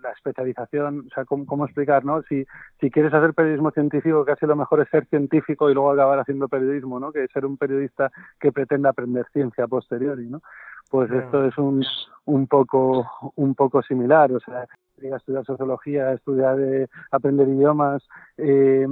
la, 0.01 0.11
especialización, 0.11 1.05
o 1.07 1.13
sea, 1.13 1.23
¿cómo, 1.23 1.65
explicar, 1.65 2.03
no? 2.03 2.21
Si, 2.23 2.45
si 2.81 2.91
quieres 2.91 3.13
hacer 3.13 3.33
periodismo 3.33 3.71
científico, 3.71 4.25
casi 4.25 4.45
lo 4.45 4.57
mejor 4.57 4.81
es 4.81 4.89
ser 4.89 5.05
científico 5.05 5.69
y 5.69 5.73
luego 5.73 5.91
acabar 5.91 6.19
haciendo 6.19 6.49
periodismo, 6.49 6.99
¿no? 6.99 7.13
Que 7.13 7.27
ser 7.29 7.45
un 7.45 7.57
periodista 7.57 8.11
que 8.39 8.51
pretenda 8.51 8.89
aprender 8.89 9.25
ciencia 9.31 9.67
posteriori, 9.67 10.27
¿no? 10.27 10.41
Pues 10.89 11.09
esto 11.09 11.45
es 11.45 11.57
un, 11.57 11.85
un 12.25 12.47
poco 12.47 13.07
un 13.35 13.55
poco 13.55 13.81
similar, 13.81 14.29
o 14.33 14.39
sea, 14.41 14.67
estudiar 15.03 15.45
sociología, 15.45 16.13
estudiar, 16.13 16.59
eh, 16.59 16.87
aprender 17.11 17.47
idiomas, 17.47 18.03
eh, 18.37 18.85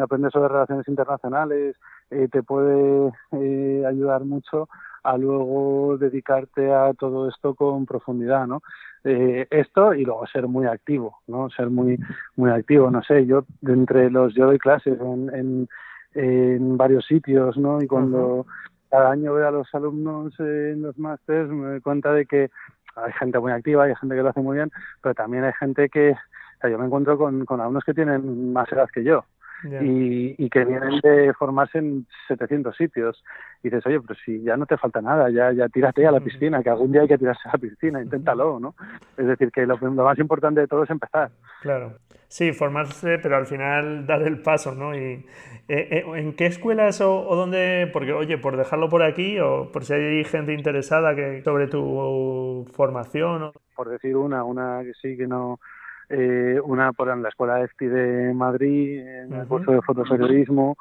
aprender 0.00 0.30
sobre 0.32 0.48
relaciones 0.48 0.88
internacionales, 0.88 1.76
eh, 2.10 2.28
te 2.30 2.42
puede 2.42 3.12
eh, 3.32 3.84
ayudar 3.86 4.24
mucho 4.24 4.68
a 5.02 5.16
luego 5.16 5.96
dedicarte 5.98 6.72
a 6.72 6.92
todo 6.94 7.28
esto 7.28 7.54
con 7.54 7.86
profundidad, 7.86 8.46
¿no? 8.46 8.62
Eh, 9.04 9.46
esto 9.50 9.94
y 9.94 10.04
luego 10.04 10.26
ser 10.26 10.48
muy 10.48 10.66
activo, 10.66 11.18
¿no? 11.26 11.48
Ser 11.50 11.70
muy 11.70 11.98
muy 12.36 12.50
activo, 12.50 12.90
no 12.90 13.02
sé, 13.02 13.24
yo 13.26 13.44
de 13.60 13.72
entre 13.72 14.10
los 14.10 14.34
yo 14.34 14.46
doy 14.46 14.58
clases 14.58 14.98
en, 15.00 15.34
en, 15.34 15.68
en 16.14 16.76
varios 16.76 17.06
sitios, 17.06 17.56
¿no? 17.56 17.80
Y 17.82 17.86
cuando 17.86 18.46
cada 18.90 19.10
año 19.10 19.34
veo 19.34 19.48
a 19.48 19.52
los 19.52 19.72
alumnos 19.74 20.32
en 20.40 20.82
los 20.82 20.98
másteres 20.98 21.48
me 21.48 21.66
doy 21.68 21.80
cuenta 21.80 22.12
de 22.12 22.26
que 22.26 22.50
hay 22.96 23.12
gente 23.12 23.38
muy 23.38 23.52
activa, 23.52 23.84
hay 23.84 23.94
gente 23.94 24.14
que 24.16 24.22
lo 24.22 24.28
hace 24.30 24.40
muy 24.40 24.56
bien, 24.56 24.70
pero 25.02 25.14
también 25.14 25.44
hay 25.44 25.52
gente 25.52 25.88
que, 25.88 26.12
o 26.12 26.60
sea, 26.60 26.70
yo 26.70 26.78
me 26.78 26.86
encuentro 26.86 27.16
con, 27.18 27.44
con 27.44 27.60
alumnos 27.60 27.84
que 27.84 27.94
tienen 27.94 28.52
más 28.52 28.70
edad 28.72 28.88
que 28.92 29.04
yo, 29.04 29.24
y, 29.64 30.34
y, 30.38 30.50
que 30.50 30.64
vienen 30.64 31.00
de 31.00 31.32
formarse 31.34 31.78
en 31.78 32.06
700 32.28 32.76
sitios. 32.76 33.22
Y 33.62 33.68
dices, 33.68 33.86
oye, 33.86 34.00
pero 34.00 34.18
si 34.24 34.42
ya 34.42 34.56
no 34.56 34.66
te 34.66 34.76
falta 34.76 35.00
nada, 35.00 35.30
ya, 35.30 35.52
ya 35.52 35.68
tírate 35.68 36.06
a 36.06 36.12
la 36.12 36.20
piscina, 36.20 36.62
que 36.62 36.70
algún 36.70 36.92
día 36.92 37.02
hay 37.02 37.08
que 37.08 37.18
tirarse 37.18 37.48
a 37.48 37.52
la 37.52 37.58
piscina, 37.58 38.02
inténtalo, 38.02 38.60
¿no? 38.60 38.74
Es 39.16 39.26
decir, 39.26 39.50
que 39.50 39.66
lo, 39.66 39.78
más 39.78 40.18
importante 40.18 40.60
de 40.60 40.68
todo 40.68 40.84
es 40.84 40.90
empezar. 40.90 41.30
Claro. 41.62 41.94
Sí, 42.28 42.52
formarse, 42.52 43.18
pero 43.18 43.36
al 43.36 43.46
final 43.46 44.06
dar 44.06 44.22
el 44.22 44.42
paso, 44.42 44.74
¿no? 44.74 44.94
Y, 44.94 45.24
eh, 45.68 45.88
eh, 45.90 46.04
¿En 46.14 46.34
qué 46.34 46.46
escuelas 46.46 47.00
o, 47.00 47.28
o, 47.28 47.36
dónde? 47.36 47.88
Porque, 47.92 48.12
oye, 48.12 48.38
por 48.38 48.56
dejarlo 48.56 48.88
por 48.88 49.02
aquí 49.02 49.38
o 49.40 49.70
por 49.72 49.84
si 49.84 49.94
hay 49.94 50.24
gente 50.24 50.52
interesada 50.52 51.14
que 51.14 51.42
sobre 51.42 51.66
tu 51.66 52.66
formación. 52.72 53.42
O... 53.44 53.52
Por 53.74 53.88
decir 53.88 54.16
una, 54.16 54.44
una 54.44 54.82
que 54.84 54.94
sí 54.94 55.16
que 55.16 55.26
no 55.26 55.60
eh, 56.08 56.60
una 56.62 56.92
por 56.92 57.08
en 57.08 57.22
la 57.22 57.28
Escuela 57.28 57.60
EFTI 57.62 57.86
de 57.86 58.34
Madrid, 58.34 59.00
en 59.00 59.32
el 59.32 59.46
curso 59.46 59.72
de 59.72 59.82
fotoperiodismo, 59.82 60.76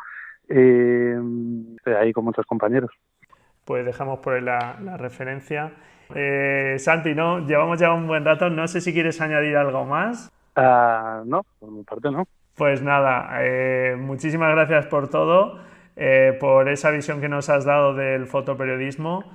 eh, 0.48 1.18
ahí 2.00 2.14
con 2.14 2.26
muchos 2.26 2.46
compañeros. 2.46 2.92
Pues 3.66 3.86
dejamos 3.86 4.20
por 4.20 4.34
ahí 4.34 4.42
la, 4.42 4.98
referencia. 4.98 5.74
Eh, 6.14 6.76
Santi, 6.78 7.16
¿no? 7.16 7.46
Llevamos 7.48 7.80
ya 7.80 7.92
un 7.92 8.08
buen 8.08 8.24
rato, 8.24 8.50
no 8.50 8.68
sé 8.68 8.80
si 8.80 8.94
quieres 8.94 9.20
añadir 9.22 9.58
algo 9.58 9.86
más. 9.86 10.32
Ah, 10.56 11.24
no, 11.26 11.44
por 11.60 11.72
mi 11.72 11.84
parte 11.84 12.12
no. 12.12 12.28
Pues 12.56 12.82
nada, 12.82 13.40
eh, 13.42 13.98
muchísimas 14.00 14.52
gracias 14.52 14.86
por 14.86 15.10
todo, 15.10 15.60
eh, 15.98 16.38
por 16.40 16.70
esa 16.70 16.90
visión 16.92 17.20
que 17.20 17.28
nos 17.28 17.50
has 17.50 17.66
dado 17.66 17.94
del 17.94 18.28
fotoperiodismo, 18.28 19.26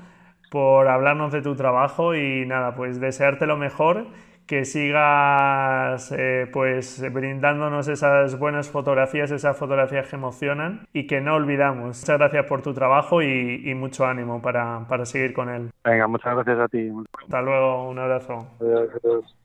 por 0.51 0.89
hablarnos 0.89 1.31
de 1.31 1.43
tu 1.43 1.55
trabajo 1.55 2.15
y 2.15 2.47
nada, 2.47 2.75
pues 2.75 2.99
desearte 2.99 3.47
lo 3.47 3.59
mejor 3.59 4.07
que 4.51 4.65
sigas 4.65 6.11
eh, 6.11 6.49
pues 6.53 7.01
brindándonos 7.13 7.87
esas 7.87 8.37
buenas 8.37 8.69
fotografías, 8.69 9.31
esas 9.31 9.57
fotografías 9.57 10.09
que 10.09 10.17
emocionan 10.17 10.89
y 10.93 11.07
que 11.07 11.21
no 11.21 11.37
olvidamos. 11.37 12.01
Muchas 12.01 12.19
gracias 12.19 12.47
por 12.47 12.61
tu 12.61 12.75
trabajo 12.75 13.23
y, 13.23 13.73
mucho 13.77 14.07
ánimo 14.07 14.43
para, 14.43 14.85
seguir 15.05 15.35
con 15.35 15.51
él. 15.51 15.71
Venga, 15.85 16.09
muchas 16.09 16.35
gracias 16.35 16.59
a 16.59 16.67
ti. 16.67 16.91
Hasta 17.23 17.43
luego, 17.43 17.91
un 17.91 18.01
abrazo. 18.01 18.49
Adiós, 18.61 19.37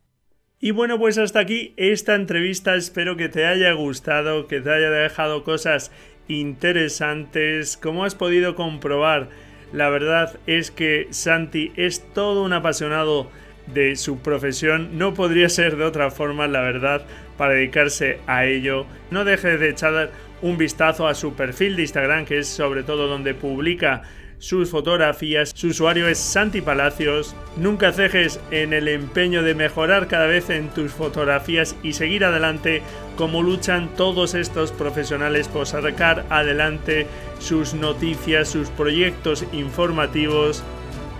Y 0.60 0.72
bueno, 0.72 0.97
pues 0.97 1.20
hasta 1.20 1.39
aquí 1.39 1.76
esta 1.78 2.16
entrevista. 2.16 2.74
Espero 2.74 3.16
que 3.16 3.30
te 3.30 3.45
haya 3.45 3.74
gustado, 3.74 4.47
que 4.47 4.60
te 4.60 4.72
haya 4.72 4.89
dejado 4.89 5.43
cosas 5.43 5.91
interesantes. 6.28 7.78
Como 7.78 8.06
has 8.06 8.16
podido 8.16 8.56
comprobar, 8.56 9.30
la 9.72 9.88
verdad 9.89 10.39
es 10.47 10.72
que 10.72 11.06
Santi 11.12 11.74
es 11.76 12.12
todo 12.14 12.43
un 12.43 12.53
apasionado 12.53 13.30
de 13.68 13.95
su 13.95 14.20
profesión. 14.20 14.97
No 14.97 15.13
podría 15.13 15.49
ser 15.49 15.78
de 15.78 15.84
otra 15.84 16.11
forma, 16.11 16.47
la 16.47 16.61
verdad, 16.61 17.05
para 17.38 17.53
dedicarse 17.53 18.20
a 18.28 18.45
ello. 18.45 18.86
No 19.11 19.26
dejes 19.26 19.59
de 19.59 19.70
echar 19.70 20.11
un 20.41 20.57
vistazo 20.57 21.07
a 21.07 21.16
su 21.16 21.34
perfil 21.34 21.76
de 21.76 21.84
Instagram, 21.84 22.26
que 22.26 22.39
es 22.39 22.47
sobre 22.47 22.84
todo 22.84 23.07
donde 23.07 23.34
publica 23.34 24.03
sus 24.38 24.70
fotografías. 24.70 25.51
Su 25.55 25.68
usuario 25.68 26.07
es 26.07 26.20
Santi 26.20 26.61
Palacios. 26.61 27.36
Nunca 27.57 27.91
cejes 27.91 28.39
en 28.51 28.74
el 28.74 28.88
empeño 28.88 29.43
de 29.43 29.55
mejorar 29.55 30.07
cada 30.07 30.28
vez 30.28 30.49
en 30.49 30.70
tus 30.70 30.91
fotografías 30.91 31.76
y 31.84 31.93
seguir 31.93 32.26
adelante 32.26 32.82
como 33.16 33.41
luchan 33.41 33.89
todos 33.95 34.34
estos 34.34 34.72
profesionales 34.72 35.47
por 35.47 35.66
sacar 35.68 36.26
adelante 36.30 37.07
sus 37.39 37.74
noticias, 37.74 38.49
sus 38.49 38.70
proyectos 38.70 39.45
informativos 39.53 40.63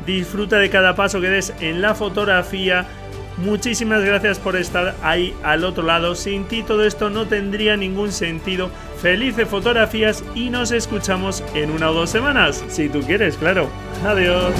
Disfruta 0.06 0.58
de 0.58 0.70
cada 0.70 0.96
paso 0.96 1.22
que 1.22 1.30
des 1.30 1.54
en 1.60 1.82
la 1.82 1.96
fotografía. 1.96 2.86
Muchísimas 3.38 4.04
gracias 4.04 4.40
por 4.40 4.56
estar 4.56 4.96
ahí 5.04 5.34
al 5.44 5.66
otro 5.66 5.84
lado. 5.84 6.16
Sin 6.16 6.46
ti 6.46 6.64
todo 6.64 6.86
esto 6.86 7.10
no 7.10 7.26
tendría 7.26 7.76
ningún 7.76 8.12
sentido. 8.12 8.70
Felices 9.02 9.48
fotografías 9.48 10.24
y 10.36 10.50
nos 10.50 10.72
escuchamos 10.72 11.44
en 11.54 11.72
una 11.72 11.90
o 11.90 11.94
dos 11.94 12.10
semanas. 12.10 12.64
Si 12.70 12.88
tú 12.88 13.02
quieres, 13.02 13.36
claro. 13.36 13.70
Adiós. 14.06 14.54